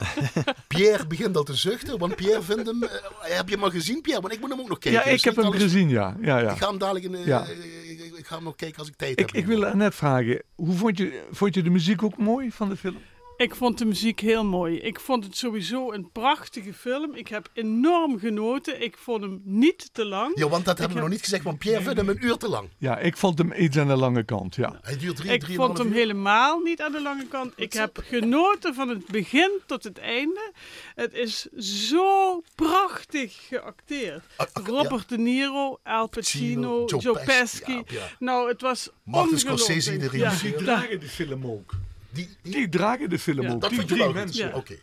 Pierre 0.68 1.06
begint 1.06 1.36
al 1.36 1.42
te 1.42 1.54
zuchten, 1.54 1.98
want 1.98 2.16
Pierre 2.16 2.42
vindt 2.42 2.66
hem... 2.66 2.82
eh, 2.82 2.90
heb 3.20 3.48
je 3.48 3.54
hem 3.54 3.64
al 3.64 3.70
gezien, 3.70 4.00
Pierre? 4.00 4.22
Want 4.22 4.34
ik 4.34 4.40
moet 4.40 4.50
hem 4.50 4.60
ook 4.60 4.68
nog 4.68 4.78
kijken. 4.78 5.00
Ja, 5.04 5.10
Dus 5.10 5.18
ik 5.18 5.24
heb 5.24 5.36
hem 5.36 5.44
alles- 5.44 5.62
gezien, 5.62 5.88
ja. 5.88 6.16
ja, 6.20 6.38
ja. 6.38 6.50
Ik 6.50 6.58
ga 6.58 6.68
hem 6.68 6.78
dadelijk 6.78 7.04
in... 7.04 7.14
eh, 7.14 7.26
Ja. 7.26 7.44
ik, 7.88 8.12
ik 8.16 8.26
ga 8.26 8.34
hem 8.34 8.44
nog 8.44 8.56
kijken 8.56 8.78
als 8.78 8.88
ik 8.88 8.96
tijd 8.96 9.10
Ik, 9.20 9.26
heb. 9.26 9.30
ik 9.34 9.46
wil 9.46 9.74
net 9.74 9.94
vragen, 9.94 10.42
hoe 10.54 10.74
vond 10.76 10.98
je, 10.98 11.22
vond 11.30 11.54
je 11.54 11.62
de 11.62 11.70
muziek 11.70 12.02
ook 12.02 12.16
mooi 12.16 12.50
van 12.52 12.68
de 12.68 12.76
film? 12.76 12.96
Ik 13.42 13.54
vond 13.54 13.78
de 13.78 13.84
muziek 13.84 14.20
heel 14.20 14.44
mooi. 14.44 14.78
Ik 14.78 15.00
vond 15.00 15.24
het 15.24 15.36
sowieso 15.36 15.92
een 15.92 16.10
prachtige 16.12 16.72
film. 16.74 17.14
Ik 17.14 17.28
heb 17.28 17.48
enorm 17.52 18.18
genoten. 18.18 18.82
Ik 18.82 18.96
vond 18.98 19.22
hem 19.22 19.40
niet 19.44 19.88
te 19.94 20.04
lang. 20.04 20.38
Ja, 20.38 20.48
want 20.48 20.64
dat 20.64 20.78
hebben 20.78 20.86
we 20.86 20.92
heb- 20.92 21.02
nog 21.02 21.08
niet 21.08 21.20
gezegd, 21.24 21.44
want 21.44 21.58
Pierre 21.58 21.82
vindt 21.82 21.98
hem 21.98 22.08
een 22.08 22.24
uur 22.24 22.36
te 22.36 22.48
lang. 22.48 22.68
Ja, 22.78 22.98
ik 22.98 23.16
vond 23.16 23.38
hem 23.38 23.52
iets 23.56 23.76
aan 23.78 23.86
de 23.86 23.96
lange 23.96 24.22
kant, 24.24 24.54
ja. 24.54 24.78
Hij 24.82 24.96
duurt 24.98 25.16
drie, 25.16 25.30
Ik 25.32 25.44
vond 25.54 25.78
hem 25.78 25.86
uur. 25.86 25.92
helemaal 25.94 26.58
niet 26.58 26.80
aan 26.82 26.92
de 26.92 27.02
lange 27.02 27.26
kant. 27.26 27.52
Ik 27.56 27.72
heb 27.72 27.98
genoten 28.04 28.74
van 28.74 28.88
het 28.88 29.06
begin 29.06 29.50
tot 29.66 29.84
het 29.84 29.98
einde. 29.98 30.52
Het 30.94 31.12
is 31.14 31.40
zo 31.86 32.42
prachtig 32.54 33.46
geacteerd. 33.48 34.22
Ah, 34.36 34.46
ah, 34.52 34.66
Robert 34.66 35.08
De 35.08 35.18
Niro, 35.18 35.78
Al 35.82 36.08
Pacino, 36.08 36.84
Joe 36.86 37.00
Joe, 37.00 37.14
Pesci, 37.24 37.58
Pesci. 37.58 37.72
ja, 37.72 37.82
ja. 37.86 38.08
Nou, 38.18 38.48
het 38.48 38.60
was 38.60 38.88
Martin 39.04 39.32
ongelooflijk. 39.32 39.58
Scorsese, 39.60 39.96
de 39.96 40.18
Ja. 40.18 40.34
Die 40.42 40.54
dragen 40.54 41.02
film 41.02 41.46
ook. 41.46 41.72
Die, 42.12 42.36
die, 42.42 42.52
Die 42.52 42.68
dragen 42.68 43.10
de 43.10 43.18
film 43.18 43.42
Ja. 43.42 43.50
ook, 43.52 43.60
dat 43.60 43.70
die 43.70 43.84
drie 43.84 44.12
mensen. 44.12 44.48
Ja. 44.48 44.54
Oké. 44.56 44.78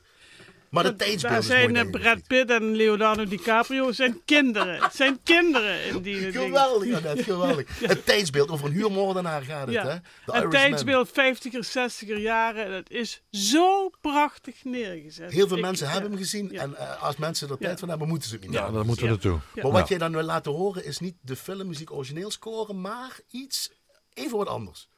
Maar 0.70 0.84
de 0.84 0.96
tijdsbeeld 0.96 1.38
is 1.40 1.46
zijn 1.46 1.72
mooi, 1.72 1.84
eh, 1.86 1.90
Brad? 1.92 2.28
Pitt 2.28 2.50
en 2.52 2.76
Leonardo 2.76 3.26
DiCaprio 3.26 3.92
zijn 3.92 4.22
kinderen. 4.26 4.82
Het 4.84 4.96
zijn 5.04 5.20
kinderen 5.24 5.84
in 5.86 6.02
die 6.02 6.16
dingen. 6.16 6.34
Geweldig, 6.34 6.96
Annette, 6.96 7.24
geweldig. 7.32 7.80
Het 7.80 8.06
tijdsbeeld, 8.06 8.50
over 8.50 8.66
een 8.66 8.72
huurmoordenaar 8.72 9.42
gaat 9.42 9.66
het, 9.66 9.76
Ja. 9.76 9.88
hè? 9.88 9.96
De 10.26 10.32
Het 10.38 10.52
tijdsbeeld 10.52 11.10
50er, 11.10 11.64
60er 11.66 12.18
jaren. 12.18 12.72
Het 12.72 12.90
is 12.90 13.22
zo 13.32 13.90
prachtig 14.02 14.64
neergezet. 14.64 15.32
Heel 15.32 15.48
veel 15.48 15.58
Ik- 15.58 15.64
mensen 15.64 15.86
ja. 15.86 15.92
hebben 15.92 16.10
hem 16.12 16.20
gezien. 16.20 16.50
Ja. 16.52 16.62
En 16.62 16.76
eh, 16.76 17.04
als 17.04 17.18
mensen 17.18 17.50
er 17.50 17.58
tijd 17.58 17.72
Ja. 17.72 17.78
van 17.78 17.90
hebben, 17.90 18.08
moeten 18.08 18.30
ze 18.30 18.36
het 18.36 18.44
niet 18.44 18.54
Ja, 18.54 18.72
daar 18.72 18.86
moeten 18.86 18.96
we 18.96 19.04
Ja. 19.04 19.10
naartoe. 19.10 19.40
Ja. 19.54 19.64
Maar 19.64 19.72
wat 19.72 19.82
Ja. 19.82 19.88
jij 19.88 19.98
dan 19.98 20.12
wil 20.12 20.24
laten 20.24 20.52
horen 20.52 20.86
is 20.86 21.00
niet 21.00 21.16
de 21.22 21.36
filmmuziek 21.36 21.92
origineel 21.92 22.32
scoren, 22.32 22.82
maar 22.82 23.20
iets 23.32 23.72
even 24.14 24.38
wat 24.38 24.48
anders. 24.48 24.89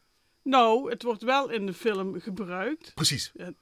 Nou, 0.43 0.89
het 0.89 1.03
wordt 1.03 1.23
wel 1.23 1.49
in 1.49 1.65
de 1.65 1.73
film 1.73 2.19
gebruikt. 2.21 2.91
Precies. 2.93 3.31
En 3.35 3.55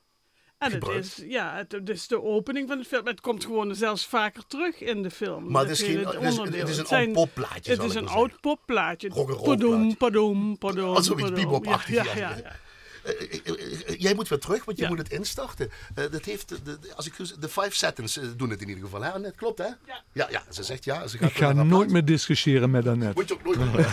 het 0.57 0.71
Gebruikt. 0.73 1.05
is, 1.05 1.23
ja, 1.27 1.55
het, 1.55 1.71
het 1.71 1.89
is 1.89 2.07
de 2.07 2.21
opening 2.23 2.67
van 2.67 2.77
de 2.77 2.83
film. 2.83 3.05
Het 3.07 3.21
komt 3.21 3.45
gewoon 3.45 3.75
zelfs 3.75 4.05
vaker 4.05 4.47
terug 4.47 4.81
in 4.81 5.01
de 5.03 5.11
film. 5.11 5.51
Maar 5.51 5.61
het 5.61 5.71
is, 5.71 5.81
geen, 5.81 6.05
het 6.05 6.21
is, 6.23 6.37
het 6.37 6.69
is 6.69 6.77
een 6.77 6.85
oud 6.87 7.11
popplaatje, 7.13 7.71
Het 7.71 7.83
is 7.83 7.95
ik 7.95 8.01
een 8.01 8.07
oud 8.07 8.39
popplaatje. 8.41 9.07
Padoem, 9.09 9.25
plaatje. 9.25 9.95
padoem, 9.97 10.57
padoem. 10.57 10.95
Als 10.95 11.05
zoiets 11.05 11.29
padoem. 11.29 11.43
bebopachtig, 11.43 11.95
Ja, 11.95 12.03
ja. 12.03 12.15
ja, 12.15 12.35
ja. 12.37 12.55
Eh, 13.03 13.21
eh, 13.45 13.89
eh, 13.89 13.99
jij 13.99 14.13
moet 14.13 14.27
weer 14.27 14.39
terug, 14.39 14.65
want 14.65 14.77
je 14.77 14.83
Ja. 14.83 14.89
moet 14.89 14.97
het 14.97 15.11
instarten. 15.11 15.71
Eh, 15.95 16.11
dat 16.11 16.25
heeft, 16.25 16.49
de, 16.49 16.63
de- 16.79 16.95
als 16.95 17.05
ik, 17.07 17.13
de 17.39 17.49
five 17.49 17.75
seconds 17.75 18.19
doen 18.37 18.49
het 18.49 18.61
in 18.61 18.67
ieder 18.67 18.83
geval. 18.83 19.01
Hè? 19.01 19.11
Annette? 19.11 19.37
Klopt, 19.37 19.57
hè? 19.57 19.65
Ja. 19.65 20.03
Ja, 20.13 20.27
ja, 20.31 20.43
ze 20.49 20.63
zegt 20.63 20.83
ja. 20.83 21.07
Ze 21.07 21.17
gaat 21.17 21.29
Ik 21.29 21.35
ga 21.35 21.53
nooit 21.53 21.89
meer 21.91 22.05
discussiëren 22.05 22.71
met 22.71 22.87
Annette. 22.87 23.13
Moet 23.19 23.27
je 23.27 23.33
ook 23.33 23.43
nooit 23.43 23.57
doen. 23.63 23.71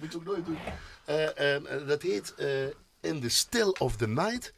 Moet 0.00 0.12
je 0.12 0.18
ook 0.18 0.24
nooit 0.24 0.46
doen. 0.46 0.56
Eh, 1.10 1.36
eh, 1.54 1.56
eh, 1.80 1.86
dat 1.88 2.02
heet 2.02 2.34
eh, 2.34 2.64
In 3.00 3.20
the 3.20 3.28
Still 3.28 3.74
of 3.78 3.96
the 3.96 4.06
Night. 4.08 4.52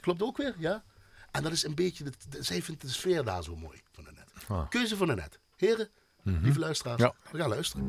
Klopt 0.00 0.22
ook 0.22 0.36
weer, 0.36 0.54
ja? 0.58 0.84
En 1.30 1.42
dat 1.42 1.52
is 1.52 1.64
een 1.64 1.74
beetje, 1.74 2.04
de, 2.04 2.12
de- 2.28 2.42
zij 2.42 2.62
vindt 2.62 2.80
de 2.80 2.88
sfeer 2.88 3.24
daar 3.24 3.42
zo 3.42 3.56
mooi 3.56 3.80
van 3.92 4.06
Annette. 4.08 4.32
Ah. 4.48 4.68
Keuze 4.68 4.96
van 4.96 5.10
Annette. 5.10 5.38
Heren, 5.56 5.88
lieve 6.22 6.58
luisteraars, 6.58 7.00
Ja. 7.02 7.14
we 7.30 7.38
gaan 7.38 7.48
luisteren. 7.48 7.84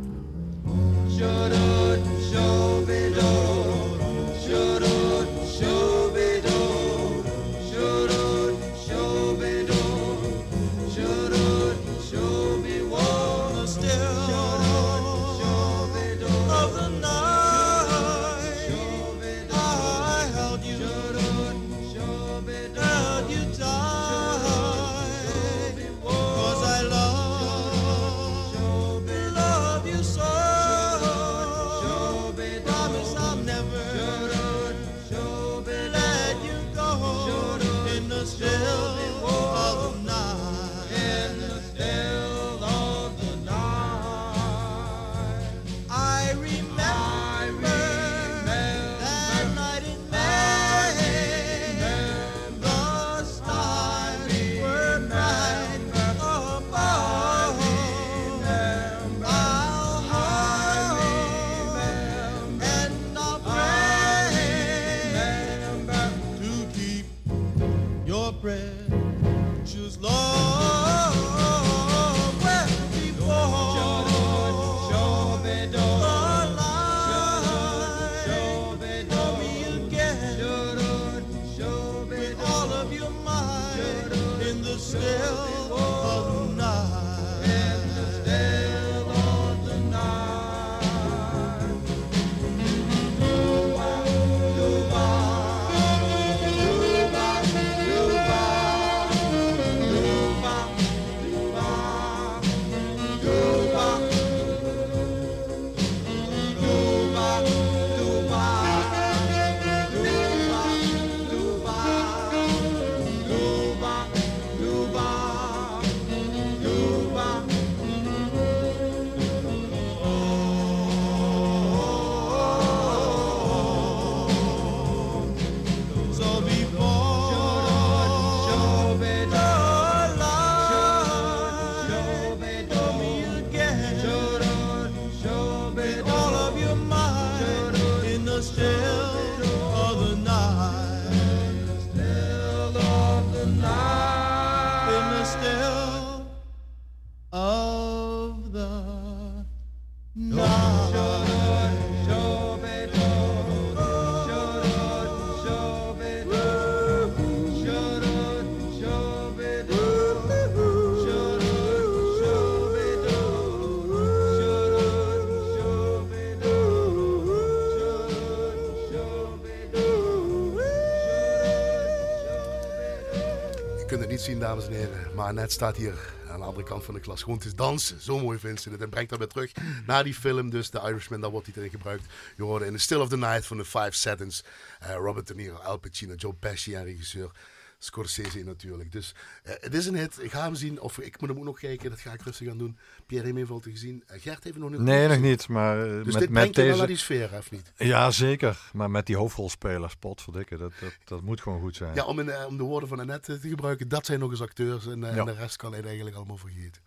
Zien, 174.28 174.40
dames 174.40 174.68
en 174.68 174.74
heren. 174.74 175.16
Maar 175.16 175.34
net 175.34 175.52
staat 175.52 175.78
hier 175.78 176.14
aan 176.30 176.40
de 176.40 176.46
andere 176.46 176.66
kant 176.66 176.84
van 176.84 176.94
de 176.94 177.00
klas 177.00 177.24
gewoon 177.24 177.40
te 177.40 177.56
dansen. 177.56 178.02
Zo 178.02 178.20
mooi 178.20 178.40
vindt 178.40 178.62
ze 178.62 178.70
het. 178.70 178.82
En 178.82 178.90
brengt 178.90 179.10
dat 179.10 179.20
weer 179.20 179.28
terug 179.28 179.52
naar 179.86 180.04
die 180.04 180.14
film. 180.14 180.50
Dus 180.50 180.70
The 180.70 180.80
Irishman, 180.80 181.22
daar 181.22 181.30
wordt 181.30 181.46
hij 181.46 181.56
erin 181.58 181.70
gebruikt. 181.70 182.04
Je 182.38 182.44
hoorde 182.44 182.66
in 182.66 182.74
The 182.74 182.78
Still 182.80 182.98
of 183.00 183.10
the 183.10 183.18
Night 183.18 183.46
van 183.46 183.58
de 183.58 183.66
Five 183.66 183.92
Seconds. 183.92 184.44
eh, 184.80 184.96
Robert 184.96 185.28
De 185.28 185.36
Niro, 185.36 185.56
Al 185.56 185.78
Pacino, 185.78 186.14
Joe 186.14 186.34
Pesci 186.34 186.74
en 186.76 186.84
regisseur. 186.84 187.32
Scorsese 187.80 188.44
natuurlijk. 188.44 188.92
Dus 188.92 189.16
eh, 189.44 189.54
het 189.60 189.74
is 189.74 189.86
een 189.86 189.96
hit. 189.96 190.24
Ik 190.24 190.32
ga 190.32 190.42
hem 190.44 190.56
zien. 190.56 190.80
Of 190.82 191.00
ik 191.00 191.20
moet 191.20 191.30
hem 191.30 191.38
ook 191.38 191.44
nog 191.44 191.60
kijken. 191.60 191.90
Dat 191.90 192.00
ga 192.00 192.14
ik 192.14 192.22
rustig 192.22 192.50
aan 192.50 192.58
doen. 192.58 192.78
Pierre 193.06 193.26
heeft 193.26 193.38
hem 193.38 193.44
even 193.46 193.56
al 193.56 193.72
gezien. 193.72 194.04
Eh, 194.08 194.22
Gert 194.22 194.44
heeft 194.44 194.58
nog 194.58 194.70
niet 194.70 194.80
Nee, 194.80 195.08
nog 195.08 195.20
niet. 195.20 195.48
Maar 195.48 195.86
eh, 195.88 196.04
Dus 196.04 196.06
met, 196.06 196.06
dit 196.06 196.14
met 196.14 196.32
brengt 196.32 196.56
je 196.56 196.62
wel 196.62 196.66
deze... 196.66 196.78
naar 196.78 196.88
die 196.88 196.98
sfeer, 196.98 197.30
of 197.38 197.52
niet? 197.52 197.72
Ja, 197.78 198.12
zeker. 198.12 198.70
Maar 198.74 198.92
met 198.92 199.06
die 199.06 199.18
hoofdrolspelers, 199.18 199.96
potverdikke, 199.96 200.58
dat, 200.58 200.74
dat, 200.80 200.96
dat 201.06 201.22
moet 201.22 201.42
gewoon 201.42 201.62
goed 201.62 201.76
zijn. 201.76 201.96
Ja, 201.96 202.06
om, 202.06 202.20
in, 202.20 202.46
om 202.46 202.58
de 202.58 202.64
woorden 202.64 202.90
van 202.90 203.00
Annette 203.00 203.40
te 203.40 203.50
gebruiken. 203.50 203.88
Dat 203.88 204.06
zijn 204.06 204.20
nog 204.20 204.32
eens 204.32 204.42
acteurs. 204.42 204.88
En, 204.88 205.00
Ja. 205.00 205.08
en 205.08 205.26
de 205.26 205.34
rest 205.34 205.56
kan 205.56 205.72
hij 205.74 205.84
eigenlijk 205.84 206.16
allemaal 206.16 206.38
vergeten. 206.38 206.82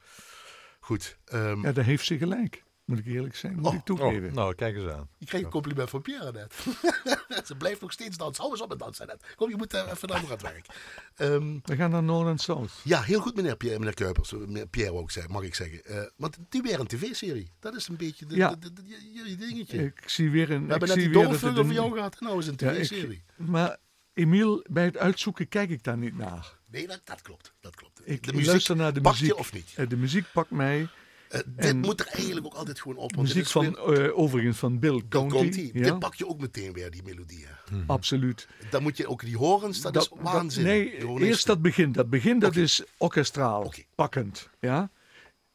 Goed. 0.80 1.16
ehm, 1.24 1.60
Ja, 1.62 1.72
daar 1.72 1.84
heeft 1.84 2.04
ze 2.04 2.18
gelijk. 2.18 2.62
Moet 2.90 2.98
ik 2.98 3.06
eerlijk 3.06 3.36
zijn, 3.36 3.54
moet 3.54 3.66
Oh, 3.66 3.74
ik 3.74 3.84
toegeven. 3.84 4.28
Oh, 4.28 4.34
nou, 4.34 4.54
kijk 4.54 4.76
eens 4.76 4.90
aan. 4.92 5.08
Ik 5.18 5.26
kreeg 5.26 5.42
een 5.42 5.50
compliment 5.50 5.90
van 5.90 6.02
Pierre 6.02 6.32
net. 6.32 6.54
Ze 7.46 7.56
blijft 7.56 7.80
nog 7.80 7.92
steeds 7.92 8.16
dansen. 8.16 8.40
Hou 8.42 8.52
eens 8.54 8.62
op 8.62 8.68
met 8.68 8.78
dansen 8.78 9.06
net. 9.06 9.34
Kom, 9.36 9.50
je 9.50 9.56
moet 9.56 9.74
eh, 9.74 9.90
even 9.92 10.08
naar 10.08 10.16
aan 10.18 10.30
het 10.30 10.42
werk. 10.42 10.66
Ehm, 11.14 11.58
We 11.64 11.76
gaan 11.76 11.90
naar 11.90 12.02
Noord 12.02 12.28
en 12.28 12.38
South. 12.38 12.72
ja, 12.84 13.02
heel 13.02 13.20
goed 13.20 13.34
meneer, 13.36 13.56
Pierre, 13.56 13.78
meneer 13.78 13.94
Kuipers. 13.94 14.32
Meneer 14.32 14.66
Pierre 14.66 14.92
ook, 14.94 15.10
zeg, 15.10 15.28
mag 15.28 15.42
ik 15.42 15.54
zeggen. 15.54 15.84
Eh, 15.84 16.02
want 16.16 16.36
die 16.48 16.62
weer 16.62 16.80
een 16.80 16.86
tv-serie. 16.86 17.50
Dat 17.60 17.74
is 17.74 17.88
een 17.88 17.96
beetje 17.96 18.26
de, 18.26 18.36
Ja. 18.36 18.50
de, 18.50 18.58
de- 18.58 18.82
de- 18.82 19.10
jullie 19.12 19.36
dingetje. 19.36 19.84
Ik 19.84 20.02
zie 20.06 20.30
weer 20.30 20.50
een. 20.50 20.64
We 20.66 20.70
hebben 20.70 20.88
ik 20.88 20.94
net 20.94 21.02
zie 21.02 21.02
die 21.02 21.08
weer 21.08 21.22
dat 21.22 21.30
het 21.32 21.40
doorvullen 21.40 21.66
van 21.66 21.74
jou 21.74 21.92
gehad. 21.94 22.20
Nou 22.20 22.38
is 22.38 22.46
een 22.46 22.54
Ja, 22.56 22.70
tv-serie. 22.72 23.22
Maar 23.36 23.76
Emiel, 24.12 24.64
bij 24.70 24.84
het 24.84 24.96
uitzoeken 24.96 25.48
kijk 25.48 25.70
ik 25.70 25.82
daar 25.82 25.98
niet 25.98 26.16
naar. 26.16 26.58
Nee, 26.70 26.86
dat, 26.86 27.00
dat 27.04 27.22
klopt. 27.22 27.52
Dat 27.60 27.74
klopt. 27.74 28.00
Ik 28.04 28.22
de 28.26 28.32
muziek 28.32 28.46
luister 28.48 28.76
naar 28.76 28.92
de 28.92 29.00
pak 29.00 29.12
muziek. 29.12 29.26
je 29.28 29.36
of 29.36 29.52
niet? 29.52 29.72
Eh, 29.76 29.88
De 29.88 29.96
muziek 29.96 30.24
pakt 30.32 30.50
mij. 30.50 30.88
Eh, 31.30 31.40
dit 31.46 31.64
en- 31.64 31.78
moet 31.78 32.00
er 32.00 32.06
eigenlijk 32.06 32.46
ook 32.46 32.54
altijd 32.54 32.80
gewoon 32.80 32.96
op. 32.96 33.14
Want 33.14 33.26
muziek 33.28 33.44
is 33.44 33.50
van, 33.50 33.62
weer- 33.86 34.08
eh, 34.08 34.18
overigens 34.18 34.58
van 34.58 34.78
Bill 34.78 35.02
Conti. 35.08 35.34
Conti. 35.36 35.70
Ja, 35.74 35.82
Dit 35.82 35.98
pak 35.98 36.14
je 36.14 36.28
ook 36.28 36.40
meteen 36.40 36.72
weer, 36.72 36.90
die 36.90 37.02
melodieën. 37.02 37.48
absoluut. 37.86 38.48
Dan 38.70 38.82
moet 38.82 38.96
je 38.96 39.06
ook 39.08 39.24
die 39.24 39.36
horens, 39.36 39.80
dat, 39.80 39.96
is 39.96 40.10
waanzin. 40.20 40.64
nee, 40.64 41.18
eerst 41.20 41.46
dat 41.46 41.62
begin. 41.62 41.92
Dat 41.92 42.10
begin 42.10 42.38
dat 42.38 42.56
is 42.56 42.82
orkestraal, 42.98 43.72
pakkend. 43.94 44.48
Ja? 44.60 44.90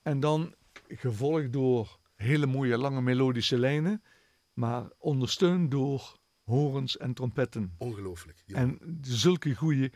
En 0.01 0.19
dan 0.19 0.53
gevolgd 0.87 1.53
door 1.53 1.99
hele 2.15 2.45
mooie 2.45 2.77
lange 2.77 3.01
melodische 3.01 3.57
lijnen, 3.59 4.03
maar 4.53 4.83
ondersteund 4.97 5.71
door 5.71 6.17
horens 6.43 6.97
en 6.97 7.13
trompetten. 7.13 7.73
Ongelooflijk. 7.77 8.37
En 8.47 8.79
zulke 9.01 9.55
goeie, 9.55 9.91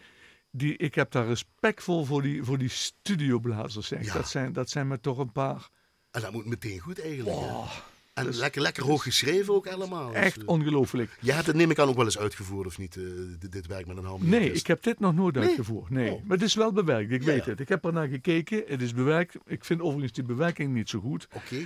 die, 0.51 0.77
ik 0.77 0.95
heb 0.95 1.11
daar 1.11 1.25
respectvol 1.27 2.05
voor 2.05 2.21
die, 2.21 2.43
voor 2.43 2.57
die 2.57 2.69
studioblazers. 2.69 3.87
Zeg. 3.87 4.05
Ja. 4.05 4.13
Dat, 4.13 4.29
zijn, 4.29 4.53
dat 4.53 4.69
zijn 4.69 4.87
me 4.87 4.99
toch 4.99 5.17
een 5.17 5.31
paar 5.31 5.69
En 6.11 6.21
dat 6.21 6.31
moet 6.31 6.45
meteen 6.45 6.79
goed 6.79 7.01
eigenlijk. 7.01 7.35
oh, 7.37 7.71
En 8.13 8.35
lekker, 8.35 8.61
lekker 8.61 8.83
hoog 8.83 9.03
geschreven 9.03 9.53
ook 9.53 9.67
allemaal. 9.67 10.07
Dus, 10.07 10.15
echt 10.15 10.37
eh, 10.37 10.47
ongelooflijk. 10.47 11.17
je 11.21 11.31
hebt 11.31 11.45
het 11.47 11.55
neem 11.55 11.71
ik 11.71 11.79
aan 11.79 11.87
ook 11.87 11.95
wel 11.95 12.05
eens 12.05 12.17
uitgevoerd 12.19 12.67
of 12.67 12.77
niet, 12.77 12.95
eh, 12.97 13.03
dit, 13.39 13.51
dit 13.51 13.67
werk 13.67 13.87
met 13.87 13.97
een 13.97 14.03
harmonie. 14.05 14.29
Nee, 14.39 14.51
ik 14.51 14.67
heb 14.67 14.83
dit 14.83 14.99
nog 14.99 15.15
nooit 15.15 15.35
Nee? 15.35 15.43
uitgevoerd. 15.47 15.89
Nee, 15.89 16.11
Oh. 16.11 16.23
maar 16.23 16.37
het 16.37 16.45
is 16.45 16.55
wel 16.55 16.71
bewerkt. 16.71 17.11
Ik 17.11 17.19
Ja, 17.21 17.25
weet 17.27 17.45
ja. 17.45 17.49
het. 17.51 17.59
Ik 17.59 17.69
heb 17.69 17.85
er 17.85 17.93
naar 17.93 18.07
gekeken. 18.07 18.63
Het 18.67 18.81
is 18.81 18.93
bewerkt. 18.93 19.35
Ik 19.45 19.65
vind 19.65 19.81
overigens 19.81 20.11
die 20.13 20.23
bewerking 20.23 20.73
niet 20.73 20.89
zo 20.89 20.99
goed. 20.99 21.27
Oké, 21.33 21.65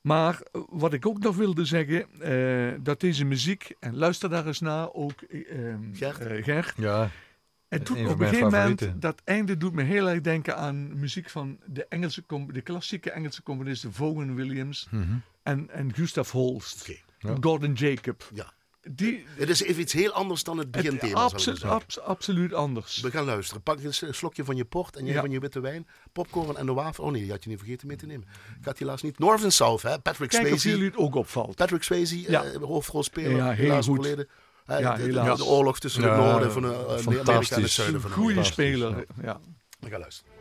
Maar 0.00 0.40
eh, 0.52 0.60
wat 0.68 0.92
ik 0.92 1.06
ook 1.06 1.18
nog 1.18 1.36
wilde 1.36 1.64
zeggen, 1.64 2.20
eh, 2.20 2.78
dat 2.82 3.00
deze 3.00 3.24
muziek, 3.24 3.74
en 3.80 3.96
luister 3.96 4.28
daar 4.30 4.46
eens 4.46 4.60
naar, 4.60 4.92
ook 4.92 5.22
ehm, 5.22 5.80
Gert? 5.92 6.44
Gert. 6.44 6.72
Ja, 6.76 7.10
Het 7.68 7.86
doet 7.86 7.96
op 7.98 8.04
een 8.20 8.28
gegeven 8.28 8.50
moment, 8.50 9.02
dat 9.02 9.20
einde 9.24 9.56
doet 9.56 9.72
me 9.72 9.82
heel 9.82 10.08
erg 10.08 10.20
denken 10.20 10.56
aan 10.56 10.98
muziek 10.98 11.30
van 11.30 11.58
de, 11.66 11.86
Engelse, 11.88 12.24
de 12.52 12.60
klassieke 12.60 13.10
Engelse 13.10 13.42
componisten 13.42 13.92
Vaughan 13.92 14.34
Williams 14.34 14.86
Mhm. 14.90 15.04
en, 15.42 15.70
en 15.70 15.94
Gustav 15.94 16.30
Holst. 16.30 16.90
Ja. 17.18 17.36
Gordon 17.40 17.72
Jacob. 17.72 18.30
Ja. 18.34 18.52
Die, 18.90 19.24
Het 19.36 19.48
is 19.48 19.62
even 19.62 19.82
iets 19.82 19.92
heel 19.92 20.12
anders 20.12 20.42
dan 20.42 20.58
het 20.58 20.70
beginthema. 20.70 21.00
zal 21.16 21.26
ik 21.26 21.32
absolu- 21.32 21.50
maar 21.50 21.60
zeggen. 21.60 21.80
abs- 21.80 22.00
absoluut 22.00 22.52
anders. 22.54 23.00
We 23.00 23.10
gaan 23.10 23.24
luisteren. 23.24 23.62
Pak 23.62 23.80
eens 23.80 24.02
een 24.02 24.14
slokje 24.14 24.44
van 24.44 24.56
je 24.56 24.64
port 24.64 24.96
en 24.96 25.04
jij 25.04 25.14
Ja. 25.14 25.20
van 25.20 25.30
je 25.30 25.38
witte 25.40 25.60
wijn. 25.60 25.86
Popcorn 26.12 26.56
en 26.56 26.66
de 26.66 26.72
wafel. 26.72 27.04
Oh 27.04 27.10
nee, 27.12 27.22
die 27.22 27.30
had 27.30 27.42
je 27.44 27.50
niet 27.50 27.58
vergeten 27.58 27.86
mee 27.86 27.96
te 27.96 28.06
nemen. 28.06 28.26
Ik 28.58 28.64
had 28.64 28.78
helaas 28.78 29.02
niet. 29.02 29.18
North 29.18 29.42
and 29.44 29.52
South, 29.52 29.82
hè? 29.82 29.98
Patrick 30.00 30.28
Kijk 30.28 30.42
of 30.42 30.48
Swayze. 30.48 30.68
jullie 30.68 30.84
het 30.84 30.96
ook 30.96 31.14
opvalt. 31.14 31.54
Patrick 31.56 31.82
Swayze, 31.82 32.20
Ja. 32.30 32.44
eh, 32.44 32.56
hoofdrolspeler. 32.62 33.36
Ja, 33.36 33.44
heel 33.52 33.64
helaas 33.64 33.86
goed. 33.86 34.26
Ja, 34.68 34.92
de- 34.92 34.96
de, 34.96 35.02
helaas. 35.08 35.38
de 35.38 35.44
oorlog 35.44 35.78
tussen 35.78 36.02
het 36.02 36.16
noorden 36.16 36.52
van 36.52 36.64
eh, 36.64 36.70
Amerika 37.06 37.32
en 37.56 37.62
het 37.62 37.70
zuiden 37.70 38.00
van 38.00 38.10
goede 38.10 38.44
speler. 38.44 39.04
Ja. 39.22 39.40
We 39.80 39.90
gaan 39.90 40.00
luisteren. 40.00 40.32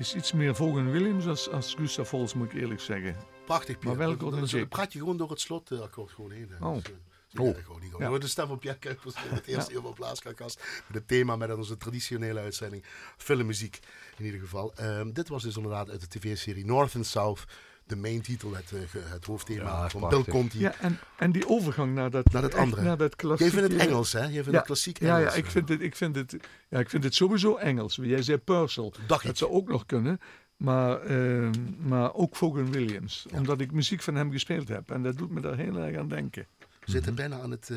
Is 0.00 0.14
iets 0.14 0.32
meer 0.32 0.54
Vaughan 0.54 0.90
Williams 0.90 1.26
als, 1.26 1.48
als 1.50 1.74
Gustav 1.74 2.10
Holst, 2.10 2.34
moet 2.34 2.52
ik 2.52 2.60
eerlijk 2.60 2.80
zeggen. 2.80 3.16
Prachtig, 3.46 3.78
Pierre. 3.78 4.16
Maar 4.16 4.32
is- 4.34 4.40
muziek? 4.40 4.68
praat 4.68 4.92
je 4.92 4.98
gewoon 4.98 5.16
door 5.16 5.30
het 5.30 5.40
slotakkoord 5.40 6.10
gewoon 6.12 6.30
heen. 6.30 6.48
hè. 6.58 6.66
Oh. 6.66 6.74
Dus, 6.74 6.84
eh, 7.32 7.40
Oh. 7.40 7.56
gewoon 7.64 7.80
niet. 8.10 8.20
De 8.20 8.26
stem 8.28 8.46
van 8.46 8.58
Pierre 8.58 8.78
Kuipers 8.78 9.14
in 9.14 9.34
het 9.34 9.46
eerste 9.52 9.72
uur 9.72 9.80
van 9.80 9.94
Blaaskakast. 9.94 10.58
Met 10.86 10.96
het 10.96 11.08
thema 11.08 11.36
met 11.36 11.54
onze 11.54 11.76
traditionele 11.76 12.40
uitzending. 12.40 12.84
Filmmuziek 13.16 13.78
in 14.16 14.24
ieder 14.24 14.40
geval. 14.40 14.74
Ehm, 14.74 15.12
dit 15.12 15.28
was 15.28 15.42
dus 15.42 15.56
inderdaad 15.56 15.90
uit 15.90 16.00
de 16.00 16.08
tv-serie 16.18 16.64
North 16.64 16.96
and 16.96 17.06
South. 17.06 17.44
De 17.90 17.96
main 17.96 18.20
titel, 18.22 18.54
het, 18.54 18.72
eh, 18.72 18.80
het 19.12 19.24
hoofdthema 19.24 19.62
Ja, 19.62 19.88
van 19.88 20.00
prachtig. 20.00 20.24
Bill 20.24 20.34
Conti. 20.34 20.58
Ja, 20.58 20.74
en, 20.80 20.98
en 21.16 21.32
die 21.32 21.48
overgang 21.48 21.94
naar 21.94 22.10
dat, 22.10 22.32
Naar 22.32 22.42
dat 22.42 22.54
andere. 22.54 22.82
Naar 22.82 22.96
dat 22.96 23.08
Jij 23.08 23.16
klassieke... 23.16 23.52
vindt 23.58 23.72
het 23.72 23.82
Engels, 23.88 24.12
hè? 24.12 24.20
Jij 24.20 24.30
vindt 24.32 24.50
Ja. 24.50 24.56
het 24.56 24.66
klassiek 24.66 25.00
Ja, 25.00 25.18
Engels. 25.18 25.32
ja, 25.34 25.38
ik 25.38 25.46
vind 25.46 25.68
het, 25.68 25.80
ik 25.80 25.96
vind 25.96 26.16
het, 26.16 26.36
ja, 26.68 26.78
ik 26.78 26.90
vind 26.90 27.04
het 27.04 27.14
sowieso 27.14 27.56
Engels. 27.56 27.98
Jij 28.02 28.22
zei 28.22 28.38
Purcell. 28.38 28.92
Dacht 29.06 29.22
Dat 29.22 29.32
ik. 29.32 29.36
zou 29.36 29.50
ook 29.50 29.68
nog 29.68 29.86
kunnen. 29.86 30.20
Maar, 30.56 31.00
ehm, 31.02 31.52
maar 31.78 32.14
ook 32.14 32.36
Vaughan 32.36 32.72
Williams. 32.72 33.26
Ja. 33.30 33.38
Omdat 33.38 33.60
ik 33.60 33.72
muziek 33.72 34.02
van 34.02 34.14
hem 34.14 34.32
gespeeld 34.32 34.68
heb. 34.68 34.90
En 34.90 35.02
dat 35.02 35.18
doet 35.18 35.30
me 35.30 35.40
daar 35.40 35.56
heel 35.56 35.76
erg 35.76 35.96
aan 35.96 36.08
denken. 36.08 36.46
We 36.84 36.90
zitten 36.90 37.14
bijna 37.14 37.40
aan 37.40 37.50
het 37.50 37.70
eh, 37.70 37.76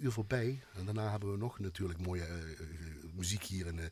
uur 0.00 0.12
voorbij. 0.12 0.60
En 0.78 0.84
daarna 0.84 1.10
hebben 1.10 1.30
we 1.32 1.38
nog 1.38 1.58
natuurlijk 1.58 1.98
mooie 1.98 2.22
eh, 2.24 2.34
eh, 2.34 2.66
muziek 3.14 3.42
hier 3.42 3.66
in 3.66 3.76
de 3.76 3.90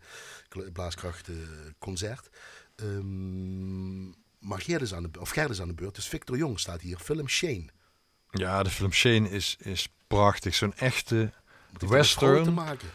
Blaaskracht 0.73 1.29
eh, 1.29 1.35
concert. 1.79 2.31
Ehm, 2.77 4.09
maar 4.41 4.65
is, 4.67 4.95
aan 4.95 5.03
de, 5.03 5.21
of 5.21 5.31
Gerd 5.31 5.51
is 5.51 5.61
aan 5.61 5.69
de 5.69 5.75
beurt. 5.75 5.95
Dus 5.95 6.09
Victor 6.09 6.37
Jong 6.37 6.61
staat 6.61 6.81
hier. 6.81 6.99
Film 6.99 7.29
Shane. 7.29 7.65
Ja, 8.31 8.63
de 8.63 8.71
film 8.71 8.93
Shane 8.93 9.31
is, 9.31 9.57
is 9.59 9.89
prachtig. 10.07 10.55
Zo'n 10.55 10.75
echte 10.77 11.15
vrouwen 11.15 11.79
te 11.79 11.87
western. 11.87 12.55
maken? 12.55 12.89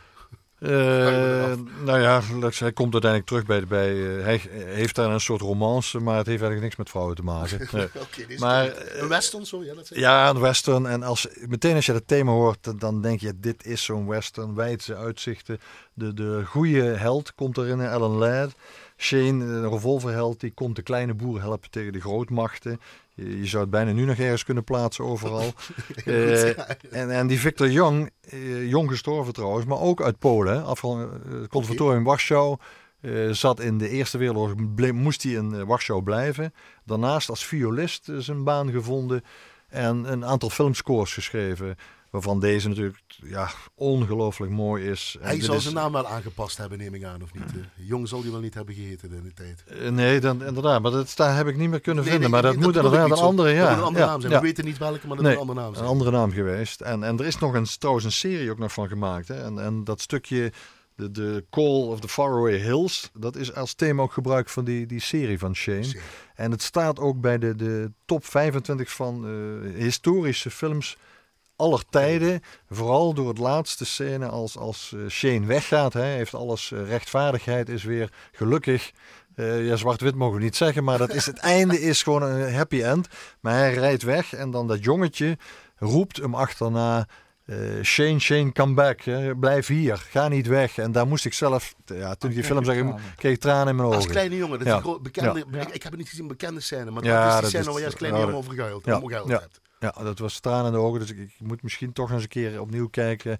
Eh, 0.60 0.70
me 0.72 1.58
nou 1.84 2.00
ja, 2.02 2.22
hij 2.50 2.74
komt 2.74 2.94
uiteindelijk 2.94 3.26
terug 3.26 3.46
bij... 3.46 3.68
bij 3.68 4.18
eh, 4.18 4.24
hij 4.24 4.42
heeft 4.52 4.96
daar 4.96 5.10
een 5.12 5.20
soort 5.20 5.42
romance, 5.42 6.00
maar 6.00 6.18
het 6.18 6.26
heeft 6.26 6.42
eigenlijk 6.42 6.62
niks 6.62 6.76
met 6.76 6.90
vrouwen 6.90 7.16
te 7.16 7.24
maken. 7.24 7.68
Nee. 8.28 8.40
Maar, 8.40 8.72
een 9.00 9.08
western, 9.08 9.46
zo? 9.46 9.64
Ja, 9.64 9.74
dat 9.74 9.88
zeg 9.88 9.98
Ja, 9.98 10.30
een 10.30 10.40
western. 10.40 10.86
En 10.86 11.04
als, 11.04 11.28
meteen 11.48 11.76
als 11.76 11.86
je 11.86 11.92
dat 11.92 12.08
thema 12.08 12.32
hoort, 12.32 12.80
dan- 12.80 13.02
denk 13.02 13.20
je, 13.20 13.40
dit 13.40 13.66
is 13.66 13.84
zo'n 13.84 14.08
western. 14.08 14.56
Wijdse 14.56 14.96
uitzichten. 14.96 15.60
De, 15.94 16.14
de 16.14 16.44
goede 16.46 16.82
held 16.84 17.36
komt 17.36 17.58
erin, 17.58 17.82
Alan 17.82 18.12
Ladd. 18.12 18.56
Shane, 18.98 19.46
de 19.46 19.70
revolverheld, 19.70 20.40
die 20.40 20.52
komt 20.52 20.76
de 20.76 20.82
kleine 20.82 21.14
boer 21.14 21.42
helpen 21.42 21.70
tegen 21.70 21.94
de 21.94 22.00
grootmachten. 22.02 22.80
Je, 23.14 23.40
je 23.40 23.46
zou 23.46 23.62
het 23.62 23.72
bijna 23.72 23.92
nu 23.92 24.06
nog 24.06 24.18
ergens 24.18 24.44
kunnen 24.44 24.64
plaatsen 24.64 25.06
overal. 25.06 25.54
Eh, 26.06 26.48
en, 26.92 27.12
en 27.12 27.28
die 27.28 27.40
Victor 27.40 27.70
Young, 27.70 28.10
eh, 28.30 28.70
jong 28.70 28.90
gestorven 28.90 29.34
trouwens, 29.34 29.66
maar 29.66 29.80
ook 29.80 30.02
uit 30.02 30.20
Polen. 30.20 30.66
Afval, 30.66 31.00
eh, 31.02 31.08
het 31.40 31.48
conservatorium 31.50 32.04
Warschau. 32.04 32.58
eh, 33.02 33.30
zat 33.32 33.60
in 33.60 33.78
de 33.78 33.90
Eerste 33.90 34.18
Wereldoorlog, 34.18 34.92
moest 34.92 35.24
hij 35.24 35.32
in 35.32 35.54
eh, 35.54 35.62
Warschau 35.62 36.04
blijven. 36.04 36.54
Daarnaast 36.86 37.30
als 37.30 37.46
violist 37.46 38.10
eh, 38.10 38.16
zijn 38.18 38.44
baan 38.44 38.72
gevonden. 38.72 39.24
En 39.68 40.12
een 40.12 40.26
aantal 40.26 40.50
filmscores 40.50 41.14
geschreven. 41.14 41.76
Waarvan 42.16 42.40
deze 42.40 42.68
natuurlijk 42.68 42.98
ja, 43.24 43.50
ongelooflijk 43.74 44.52
mooi 44.52 44.90
is. 44.90 45.18
En 45.22 45.28
Hij 45.28 45.42
zal 45.42 45.56
is- 45.56 45.62
zijn 45.64 45.76
naam 45.76 45.92
wel 45.92 46.08
aangepast 46.08 46.58
hebben, 46.58 46.78
neem 46.78 46.94
ik 46.94 47.04
aan, 47.04 47.22
of 47.24 47.34
niet? 47.34 47.44
Eh, 47.44 47.88
Jong 47.88 48.08
zal 48.08 48.22
die 48.22 48.32
wel 48.32 48.40
niet 48.40 48.54
hebben 48.54 48.76
geheten 48.76 49.12
in 49.14 49.24
de 49.24 49.34
tijd. 49.34 49.64
Eh, 49.68 49.90
nee, 49.90 50.20
dan, 50.20 50.44
inderdaad. 50.44 50.82
Maar 50.82 50.92
dat 50.92 51.12
daar 51.16 51.36
heb 51.36 51.48
ik 51.48 51.58
niet 51.58 51.70
meer 51.70 51.80
kunnen 51.82 52.04
Nee, 52.04 52.12
vinden. 52.14 52.32
nee, 52.32 52.42
maar 52.42 52.52
nee, 52.52 52.60
dat, 52.62 52.72
moet 52.74 52.84
inderdaad 52.84 53.12
een 53.18 53.24
andere, 53.26 53.50
ja. 53.50 53.72
een 53.74 53.82
andere 53.84 54.06
ja, 54.06 54.10
naam 54.12 54.20
zijn. 54.22 54.34
ja. 54.34 54.40
We 54.40 54.46
weten 54.46 54.66
niet 54.66 54.78
welke, 54.78 55.08
maar 55.08 55.16
dat 55.18 55.26
moet 55.26 55.34
een 55.34 55.40
andere 55.40 55.60
naam 55.60 55.74
Een 55.76 55.86
andere 55.86 56.12
naam 56.12 56.32
geweest. 56.32 56.82
En, 56.82 57.04
en 57.04 57.20
er 57.20 57.26
is 57.26 57.40
nog 57.40 57.54
een, 57.54 57.66
trouwens 57.80 58.06
een 58.06 58.12
serie 58.12 58.52
ook 58.52 58.58
nog 58.58 58.74
van 58.74 58.88
gemaakt. 58.88 59.28
Hè. 59.28 59.44
En, 59.44 59.60
en 59.60 59.84
dat 59.84 60.02
stukje, 60.02 60.52
de, 60.96 61.12
de 61.12 61.46
Call 61.50 61.82
of 61.88 62.00
the 62.00 62.08
Faraway 62.08 62.58
Hills, 62.58 63.10
dat 63.14 63.36
is 63.36 63.54
als 63.56 63.74
thema 63.74 64.02
ook 64.02 64.14
gebruikt 64.14 64.52
van 64.52 64.64
die, 64.66 64.86
die 64.86 65.00
serie 65.02 65.40
van 65.40 65.56
Shane. 65.56 65.96
En 66.36 66.52
het 66.52 66.62
staat 66.62 67.00
ook 67.00 67.22
bij 67.22 67.38
de, 67.38 67.56
de 67.56 67.92
top 68.06 68.26
25 68.26 68.92
van 68.92 69.26
eh, 69.28 69.74
historische 69.82 70.50
films 70.52 70.98
aller 71.56 71.84
tijden. 71.90 72.42
Vooral 72.70 73.14
door 73.14 73.28
het 73.28 73.38
laatste 73.38 73.86
scène 73.86 74.28
als, 74.28 74.58
als 74.58 74.94
eh, 74.96 75.10
Shane 75.10 75.46
weggaat. 75.46 75.94
Hè, 75.94 76.02
heeft 76.04 76.34
alles, 76.34 76.72
eh, 76.72 76.88
rechtvaardigheid 76.88 77.70
is 77.70 77.84
weer 77.84 78.12
gelukkig. 78.32 78.92
Eh, 79.36 79.66
ja, 79.68 79.76
zwart-wit 79.76 80.16
mogen 80.16 80.38
we 80.38 80.44
niet 80.44 80.56
zeggen, 80.56 80.84
maar 80.84 80.98
dat 80.98 81.14
is, 81.14 81.26
het 81.26 81.38
einde 81.58 81.82
is 81.82 82.04
gewoon 82.04 82.22
een 82.24 82.54
happy 82.54 82.82
end. 82.84 83.08
Maar 83.40 83.54
hij 83.54 83.74
rijdt 83.74 84.04
weg 84.04 84.34
en 84.34 84.52
dan 84.52 84.68
dat 84.68 84.84
jongetje 84.84 85.38
roept 85.78 86.18
hem 86.18 86.36
achterna... 86.36 87.08
Shane, 87.84 88.20
Shane, 88.20 88.52
come 88.52 88.74
back. 88.74 89.02
Hè, 89.02 89.36
blijf 89.36 89.68
hier, 89.68 89.98
ga 90.10 90.28
niet 90.28 90.48
weg. 90.48 90.78
En 90.78 90.92
daar 90.92 91.08
moest 91.08 91.26
ik 91.26 91.34
zelf, 91.34 91.74
ja, 91.86 91.94
toen 92.16 92.30
ik 92.30 92.36
die 92.36 92.44
kreeg 92.44 92.46
film 92.46 92.60
je 92.60 92.66
zag, 92.66 92.76
ik- 93.00 93.16
kreeg 93.16 93.34
ik 93.34 93.40
tranen 93.40 93.68
in 93.68 93.76
mijn 93.76 93.88
Als 93.88 93.98
ogen. 93.98 94.10
kleine 94.12 94.36
jongen, 94.36 94.60
dat 94.60 94.68
Ja. 94.68 94.98
bekende, 95.02 95.46
Ja. 95.52 95.62
ik, 95.62 95.68
ik 95.70 95.84
heb 95.84 95.92
het 95.92 95.98
niet 96.02 96.10
gezien, 96.10 96.28
bekende 96.28 96.60
scène, 96.60 96.92
maar 96.92 97.04
Ja, 97.04 97.18
dat 97.20 97.28
is 97.28 97.32
dat 97.34 97.42
die 97.42 97.50
scène 97.50 97.62
is- 97.62 97.66
waar 97.68 97.76
jij 97.78 97.86
als 97.86 97.96
kleine 97.96 98.20
jongen 98.20 98.36
over 98.36 98.54
gehuild, 98.54 98.86
ja, 98.86 98.98
om 99.00 99.08
gehuild 99.08 99.30
hebt. 99.30 99.60
Ja, 99.96 100.04
dat 100.04 100.20
was 100.20 100.40
tranen 100.40 100.66
in 100.66 100.72
de 100.72 100.78
ogen. 100.78 101.00
Dus 101.00 101.10
ik, 101.12 101.18
ik 101.18 101.34
moet 101.40 101.64
misschien 101.64 101.94
toch 101.94 102.12
eens 102.12 102.22
een 102.24 102.28
keer 102.28 102.62
opnieuw 102.62 102.88
kijken 102.88 103.38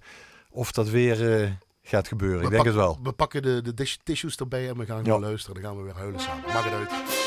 of 0.50 0.72
dat 0.72 0.88
weer 0.88 1.40
eh, 1.42 1.50
gaat 1.82 2.08
gebeuren. 2.08 2.38
We 2.38 2.44
ik 2.44 2.50
denk 2.50 2.64
het 2.64 2.74
wel. 2.74 2.98
We 3.02 3.12
pakken 3.12 3.42
de, 3.42 3.62
de 3.74 3.96
tissues 4.02 4.36
erbij 4.36 4.68
en 4.68 4.76
we 4.78 4.84
gaan 4.86 5.04
Ja. 5.04 5.18
luisteren. 5.18 5.54
Dan 5.62 5.64
gaan 5.70 5.76
we 5.78 5.84
weer 5.84 5.96
huilen 5.96 6.20
samen. 6.20 6.44
Maak 6.52 6.64
het 6.64 6.72
uit. 6.72 7.25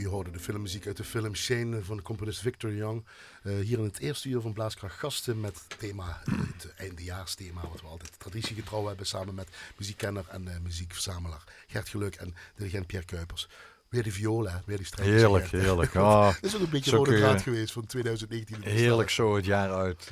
U 0.00 0.06
hoorde 0.06 0.30
de 0.30 0.38
filmmuziek 0.38 0.86
uit 0.86 0.96
de 0.96 1.04
film 1.04 1.34
Shane 1.34 1.84
van 1.84 1.96
de 1.96 2.02
componist 2.02 2.40
Victor 2.40 2.74
Young. 2.74 3.04
Eh, 3.42 3.52
hier 3.52 3.78
in 3.78 3.84
het 3.84 3.98
eerste 3.98 4.28
uur 4.28 4.40
van 4.40 4.52
Blaaskracht 4.52 4.98
gasten 4.98 5.40
met 5.40 5.54
het 5.68 5.78
thema, 5.78 6.22
eh, 6.24 6.34
het 6.38 6.74
eindejaarsthema, 6.76 7.60
wat 7.60 7.80
we 7.80 7.86
altijd 7.86 8.18
traditiegetrouw 8.18 8.86
hebben 8.86 9.06
samen 9.06 9.34
met 9.34 9.48
muziekkenner 9.76 10.24
en 10.28 10.48
eh, 10.48 10.60
muziekverzamelaar 10.62 11.44
Gert 11.66 11.88
Geluk 11.88 12.14
en 12.14 12.34
dirigent 12.56 12.86
Pierre 12.86 13.06
Kuipers. 13.06 13.48
Weer 13.88 14.02
die 14.02 14.12
viola, 14.12 14.50
hè, 14.50 14.58
weer 14.66 14.76
die 14.76 14.86
strijkers. 14.86 15.20
Heerlijk, 15.20 15.50
heerlijk. 15.50 15.94
Ah, 16.00 16.34
is 16.40 16.54
ook 16.54 16.62
een 16.62 16.70
beetje 16.70 16.90
rode 16.90 17.16
draad 17.16 17.42
geweest 17.42 17.72
van 17.72 17.86
2019. 17.86 18.54
in 18.56 18.60
de 18.60 18.70
heerlijk 18.70 19.10
zo 19.10 19.36
het 19.36 19.44
jaar 19.44 19.72
uit. 19.72 20.10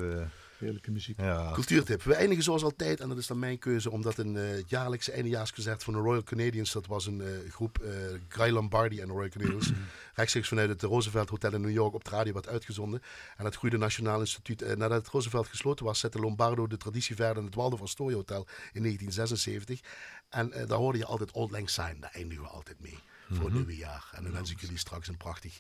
Heerlijke 0.58 0.90
muziek. 0.90 1.20
ja. 1.20 1.52
Cultuurtip. 1.52 2.02
We 2.02 2.14
eindigen 2.14 2.44
zoals 2.44 2.62
altijd, 2.62 3.00
en 3.00 3.08
dat 3.08 3.18
is 3.18 3.26
dan 3.26 3.38
mijn 3.38 3.58
keuze, 3.58 3.90
omdat 3.90 4.18
een 4.18 4.36
eh, 4.36 4.48
het 4.48 4.70
jaarlijkse 4.70 5.12
eindejaarsconcert 5.12 5.84
van 5.84 5.92
de 5.92 5.98
Royal 5.98 6.22
Canadians, 6.22 6.72
dat 6.72 6.86
was 6.86 7.06
een 7.06 7.20
eh, 7.20 7.50
groep, 7.50 7.78
eh 7.78 7.92
Guy 8.28 8.50
Lombardi 8.50 9.00
en 9.00 9.06
de 9.06 9.12
Royal 9.12 9.28
Canadians, 9.28 9.72
rechtstreeks 10.14 10.48
vanuit 10.48 10.68
het 10.68 10.82
Roosevelt 10.82 11.28
Hotel 11.28 11.54
in 11.54 11.60
New 11.60 11.70
York 11.70 11.94
op 11.94 12.04
de 12.04 12.10
radio 12.10 12.32
werd 12.32 12.48
uitgezonden. 12.48 13.02
En 13.36 13.44
het 13.44 13.56
Goede 13.56 13.76
Nationaal 13.76 14.20
Instituut, 14.20 14.76
nadat 14.76 14.98
het 15.02 15.08
Roosevelt 15.08 15.48
gesloten 15.48 15.84
was, 15.84 15.98
zette 15.98 16.18
Lombardo 16.18 16.66
de 16.66 16.76
traditie 16.76 17.16
verder 17.16 17.36
in 17.36 17.44
het 17.44 17.54
Waldorf 17.54 17.82
Astoria 17.82 18.16
Hotel 18.16 18.46
in 18.72 18.82
1976. 18.82 19.80
En 20.28 20.50
daar 20.66 20.78
hoorde 20.78 20.98
je 20.98 21.04
altijd 21.04 21.32
Old 21.32 21.50
Lang 21.50 21.70
Syne, 21.70 21.96
daar 22.00 22.12
eindigen 22.12 22.44
we 22.44 22.50
altijd 22.50 22.80
mee 22.80 22.98
voor 23.30 23.44
het 23.44 23.54
nieuwe 23.54 23.76
jaar. 23.76 24.10
En 24.12 24.22
dan 24.22 24.32
wens 24.32 24.50
ik 24.50 24.60
jullie 24.60 24.78
straks 24.78 25.08
een 25.08 25.16
prachtig 25.16 25.58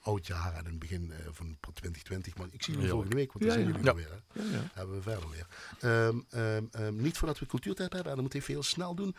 oud 0.00 0.26
jaar 0.26 0.54
en 0.54 0.66
een 0.66 0.78
begin 0.78 1.12
eh, 1.12 1.18
van 1.32 1.56
2020. 1.60 2.36
Maar 2.36 2.46
ik 2.50 2.62
zie 2.62 2.74
jullie 2.74 2.88
volgende 2.90 3.16
week, 3.16 3.32
want 3.32 3.44
dan 3.44 3.54
Ja, 3.58 3.62
zijn 3.64 3.66
ja. 3.66 3.80
jullie 3.80 3.86
Ja. 3.86 3.90
er 3.90 3.96
weer. 3.96 4.22
Hè? 4.32 4.56
Ja, 4.56 4.58
ja. 4.62 4.70
hebben 4.74 4.96
we 4.96 5.02
verder 5.02 5.28
weer. 5.30 5.46
Ehm, 5.80 6.18
ehm, 6.30 6.64
ehm, 6.70 7.02
niet 7.02 7.18
voordat 7.18 7.38
we 7.38 7.46
cultuurtijd 7.46 7.92
hebben, 7.92 8.10
en 8.10 8.14
dat 8.16 8.24
moet 8.24 8.34
even 8.34 8.52
heel 8.54 8.62
snel 8.62 8.94
doen, 8.94 9.14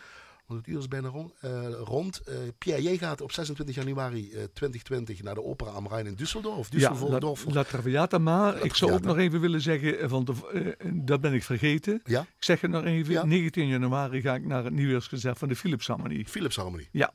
want 0.46 0.60
het 0.66 0.68
uur 0.74 0.78
is 0.78 0.88
bijna 0.88 1.08
rond. 1.08 1.32
Eh, 1.40 1.68
rond. 1.84 2.18
Eh, 2.20 2.36
Pierre, 2.58 2.82
jij 2.82 2.98
gaat 2.98 3.20
op 3.20 3.32
26 3.32 3.74
januari 3.74 4.32
eh, 4.32 4.42
2020 4.52 5.22
naar 5.22 5.34
de 5.34 5.42
Opera 5.42 5.70
am 5.70 5.86
Rijn 5.88 6.06
in 6.06 6.14
Düsseldorf. 6.16 6.68
Ja, 6.70 6.92
Düsseldorf. 6.92 7.44
La, 7.46 7.52
La 7.52 7.64
Traviata, 7.64 8.18
maar 8.18 8.64
ik 8.64 8.74
zou 8.74 8.92
ook 8.92 9.00
nog 9.02 9.16
even 9.18 9.40
willen 9.40 9.60
zeggen, 9.60 10.08
van 10.08 10.24
de, 10.24 10.34
eh, 10.78 10.90
dat 10.94 11.20
ben 11.20 11.32
ik 11.32 11.42
vergeten. 11.42 12.00
ja, 12.04 12.20
Ik 12.20 12.44
zeg 12.44 12.60
het 12.60 12.70
nog 12.70 12.84
even, 12.84 13.12
Ja. 13.12 13.24
19 13.24 13.66
januari 13.68 14.20
ga 14.20 14.34
ik 14.34 14.44
naar 14.46 14.64
het 14.64 14.72
nieuwjaarsconcert 14.72 15.38
van 15.38 15.48
de 15.48 15.56
Philips 15.56 15.86
Harmonie. 15.86 16.26
Philips 16.28 16.56
Harmonie. 16.56 16.88
Ja. 16.92 17.12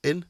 In 0.00 0.24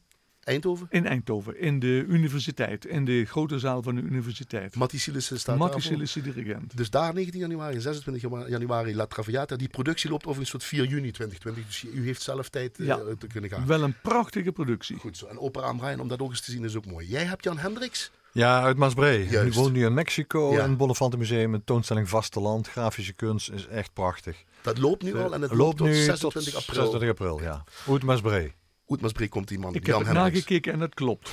Eindhoven. 0.47 0.87
In 0.89 1.05
Eindhoven, 1.07 1.59
in 1.59 1.79
de 1.79 2.05
universiteit, 2.07 2.85
in 2.85 3.05
de 3.05 3.25
grote 3.25 3.59
zaal 3.59 3.81
van 3.83 3.95
de 3.95 4.01
universiteit. 4.01 4.75
Matti 4.75 4.99
Silissen 4.99 5.39
staat 5.39 5.57
Matti. 5.57 5.81
Sillissen 5.81 6.23
dirigent. 6.23 6.77
Dus 6.77 6.89
daar 6.89 7.13
19 7.13 7.39
januari 7.39 7.75
en 7.75 7.81
26 7.81 8.21
janu- 8.29 8.49
januari 8.49 8.95
La 8.95 9.05
Traviata. 9.05 9.55
Die 9.55 9.67
productie 9.69 10.09
loopt 10.09 10.23
overigens 10.25 10.49
tot 10.51 10.63
4 10.63 10.85
juni 10.85 11.11
2020. 11.11 11.65
Dus 11.65 11.83
u 11.93 12.05
heeft 12.05 12.21
zelf 12.21 12.49
tijd 12.49 12.79
eh, 12.79 12.85
Ja. 12.85 12.99
te 13.19 13.27
kunnen 13.27 13.49
gaan. 13.49 13.65
Wel 13.65 13.81
een 13.83 13.95
prachtige 14.01 14.51
productie. 14.51 14.97
Goed 14.97 15.17
zo. 15.17 15.25
En 15.25 15.39
Opera 15.39 15.65
am 15.65 15.79
Rijn, 15.79 15.99
om 15.99 16.07
dat 16.07 16.19
ook 16.19 16.29
eens 16.29 16.41
te 16.41 16.51
zien, 16.51 16.63
is 16.63 16.75
ook 16.75 16.85
mooi. 16.85 17.07
Jij 17.07 17.23
hebt 17.25 17.43
Jan 17.43 17.57
Hendricks. 17.57 18.11
Ja, 18.31 18.61
uit 18.63 18.77
Maasbree. 18.77 19.27
Juist. 19.29 19.55
woont 19.55 19.73
nu 19.73 19.85
in 19.85 19.93
Mexico. 19.93 20.51
Ja. 20.51 20.63
In 20.63 20.69
het 20.69 20.77
Bonnefante 20.77 21.17
Museum. 21.17 21.53
Een 21.53 21.63
toonstelling 21.63 22.09
Vasteland. 22.09 22.67
Grafische 22.67 23.13
kunst 23.13 23.51
is 23.51 23.67
echt 23.67 23.93
prachtig. 23.93 24.43
Dat 24.61 24.77
loopt 24.77 25.03
nu 25.03 25.15
al 25.17 25.33
en 25.33 25.41
het 25.41 25.51
loopt, 25.51 25.61
loopt 25.61 25.77
tot 25.77 25.87
nu 25.87 25.93
26 25.93 26.53
tot 26.53 26.61
april. 26.61 26.75
26 26.91 27.09
april, 27.09 27.41
ja. 27.41 27.63
Uit 27.89 28.03
Maasbree. 28.03 28.53
Oetmasbree 28.87 29.27
komt 29.29 29.47
die 29.47 29.59
man, 29.59 29.73
Ik 29.73 29.85
heb 29.85 29.95
Jan 30.03 30.13
nagekeken 30.13 30.73
en 30.73 30.79
het 30.79 30.93
klopt. 30.93 31.29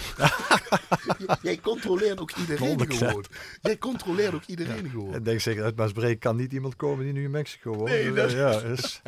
Jij 1.43 1.59
controleert 1.61 2.21
ook 2.21 2.31
iedereen 2.33 2.79
100%. 2.79 2.87
gewoon. 2.97 3.25
Jij 3.63 3.79
controleert 3.79 4.35
ook 4.35 4.45
iedereen 4.47 4.91
gewoon. 4.91 5.15
Ik 5.15 5.25
denk 5.25 5.41
zeker, 5.41 5.63
uit 5.65 5.77
kan 6.19 6.37
niet 6.37 6.53
iemand 6.53 6.77
komen 6.77 7.05
die 7.05 7.13
nu 7.13 7.25
in 7.25 7.31
Mexico 7.31 7.73
woont. 7.75 7.89
Nee, 7.89 8.13
dat- 8.13 8.31
ja, 8.33 8.51
is, 8.61 9.01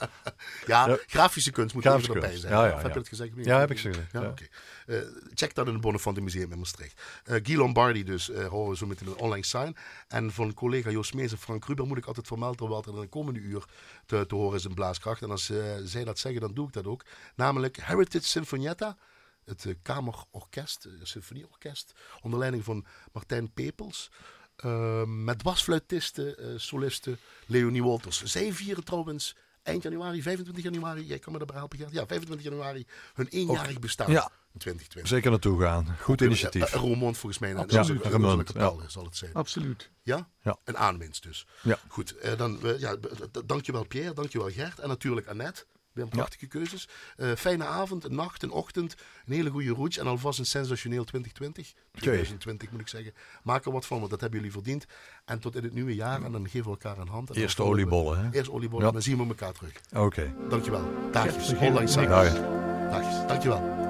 Ja, 0.66 0.88
Ja. 0.88 0.96
grafische 1.06 1.50
kunst 1.50 1.74
moet 1.74 1.82
Grafische 1.84 2.10
er 2.12 2.16
even 2.16 2.28
erbij 2.30 2.40
kunst. 2.40 2.40
zijn. 2.40 2.52
Ja, 2.54 2.66
ja, 2.68 2.74
Of 2.74 2.82
heb 2.82 2.82
ja. 2.82 2.94
je 2.94 2.98
dat 3.00 3.08
gezegd? 3.08 3.30
Ja, 3.46 3.58
heb 3.58 3.70
ik 3.70 3.76
gezegd, 3.80 4.10
Ja, 4.12 4.20
ja. 4.20 4.28
oké. 4.28 4.44
Eh, 4.86 4.98
check 5.34 5.54
dat 5.54 5.66
in 5.68 5.74
het 5.74 6.20
Museum 6.20 6.52
in 6.52 6.58
Maastricht. 6.58 7.00
Eh 7.24 7.36
Guy 7.42 7.56
Lombardi 7.56 8.04
dus, 8.04 8.30
eh 8.30 8.46
horen 8.46 8.70
we 8.70 8.76
zo 8.76 8.86
meteen 8.86 9.08
een 9.08 9.16
online 9.16 9.44
sign. 9.44 9.76
En 10.08 10.32
van 10.32 10.54
collega 10.54 10.90
Joost 10.90 11.14
Mees 11.14 11.32
en 11.32 11.38
Frank 11.38 11.64
Ruber 11.64 11.86
moet 11.86 11.98
ik 11.98 12.06
altijd 12.06 12.26
vermelden 12.26 12.68
wat 12.68 12.86
er 12.86 12.94
in 12.94 13.00
de 13.00 13.06
komende 13.06 13.40
uur 13.40 13.64
te, 14.06 14.26
te 14.26 14.34
horen 14.34 14.58
is 14.58 14.64
in 14.64 14.74
Blaaskracht. 14.74 15.22
En 15.22 15.30
als 15.30 15.52
zij 15.84 16.04
dat 16.04 16.18
zeggen, 16.18 16.40
dan 16.40 16.54
doe 16.54 16.66
ik 16.66 16.72
dat 16.72 16.86
ook. 16.86 17.04
Namelijk 17.34 17.76
Heritage 17.76 18.24
Sinfonietta. 18.24 18.96
Het 19.44 19.76
Kamerorkest, 19.82 20.88
symfonieorkest, 21.02 21.92
onder 22.22 22.38
leiding 22.38 22.64
van 22.64 22.84
Martijn 23.12 23.52
Pepels. 23.52 24.10
Eh, 24.56 25.04
met 25.04 25.42
wasfluitisten, 25.42 26.38
eh, 26.38 26.46
solisten, 26.56 27.18
Leonie 27.46 27.82
Wolters. 27.82 28.22
Zij 28.22 28.52
vieren 28.52 28.84
trouwens 28.84 29.36
eind 29.62 29.82
januari, 29.82 30.22
25 30.22 30.64
januari, 30.64 31.06
jij 31.06 31.18
kan 31.18 31.32
me 31.32 31.38
daarbij 31.38 31.56
helpen? 31.56 31.78
Ja, 31.78 32.06
25 32.06 32.42
januari, 32.42 32.86
hun 33.14 33.28
eenjarig 33.28 33.78
bestaan 33.78 34.10
ja. 34.10 34.30
In 34.56 34.62
2020. 34.62 35.08
zeker 35.08 35.30
naartoe 35.30 35.60
gaan. 35.60 35.96
Goed 36.00 36.20
initiatief. 36.20 36.62
Eh, 36.62 36.74
eh, 36.74 36.80
Roermond 36.80 37.18
volgens 37.18 37.40
mij. 37.40 37.56
Absoluut. 37.56 38.02
Ja, 38.02 38.10
Roermond, 38.10 38.50
Roermond, 38.50 38.82
ja. 38.82 38.88
zal 38.88 39.04
het 39.04 39.16
zijn. 39.16 39.32
Absoluut. 39.34 39.90
Ja? 40.02 40.28
Ja. 40.42 40.56
Een 40.64 40.76
aanwinst 40.78 41.22
dus. 41.22 41.46
Ja. 41.62 41.78
Goed, 41.88 42.16
eh, 42.18 42.36
dan, 42.36 42.62
eh, 42.62 42.78
ja, 42.78 42.96
dankjewel 43.46 43.84
Pierre, 43.84 44.14
dankjewel 44.14 44.50
Gert 44.50 44.78
en 44.78 44.88
natuurlijk 44.88 45.26
Annette. 45.26 45.64
Weer 45.92 46.04
een 46.04 46.10
prachtige 46.10 46.46
keuzes. 46.46 46.88
Eh, 47.16 47.32
fijne 47.36 47.64
avond, 47.64 48.04
een 48.04 48.14
nacht, 48.14 48.42
een 48.42 48.50
ochtend, 48.50 48.94
een 49.26 49.32
hele 49.32 49.50
goede 49.50 49.72
route 49.72 50.00
en 50.00 50.06
alvast 50.06 50.38
een 50.38 50.46
sensationeel 50.46 51.04
2020. 51.04 51.72
2020 51.92 52.70
moet 52.70 52.80
ik 52.80 52.88
zeggen. 52.88 53.14
Maak 53.42 53.64
er 53.64 53.72
wat 53.72 53.86
van, 53.86 53.98
want 53.98 54.10
dat 54.10 54.20
hebben 54.20 54.38
jullie 54.38 54.54
verdiend. 54.54 54.86
En 55.24 55.38
tot 55.38 55.56
in 55.56 55.62
het 55.62 55.72
nieuwe 55.72 55.94
jaar 55.94 56.22
en 56.22 56.32
dan 56.32 56.44
geven 56.48 56.64
we 56.64 56.70
elkaar 56.70 56.98
een 56.98 57.08
hand. 57.08 57.28
We- 57.28 57.62
oliebollen, 57.62 58.18
hè? 58.24 58.32
Eerst 58.32 58.50
oliebollen, 58.50 58.86
Ja. 58.86 58.92
dan 58.92 59.02
zien 59.02 59.16
we 59.18 59.26
elkaar 59.26 59.52
terug. 59.52 59.72
Oké. 59.94 60.34
Dankjewel. 60.48 60.90
Dagjes. 61.12 61.48
ja. 61.48 62.32
Dagjes. 62.90 63.26
Dankjewel. 63.26 63.85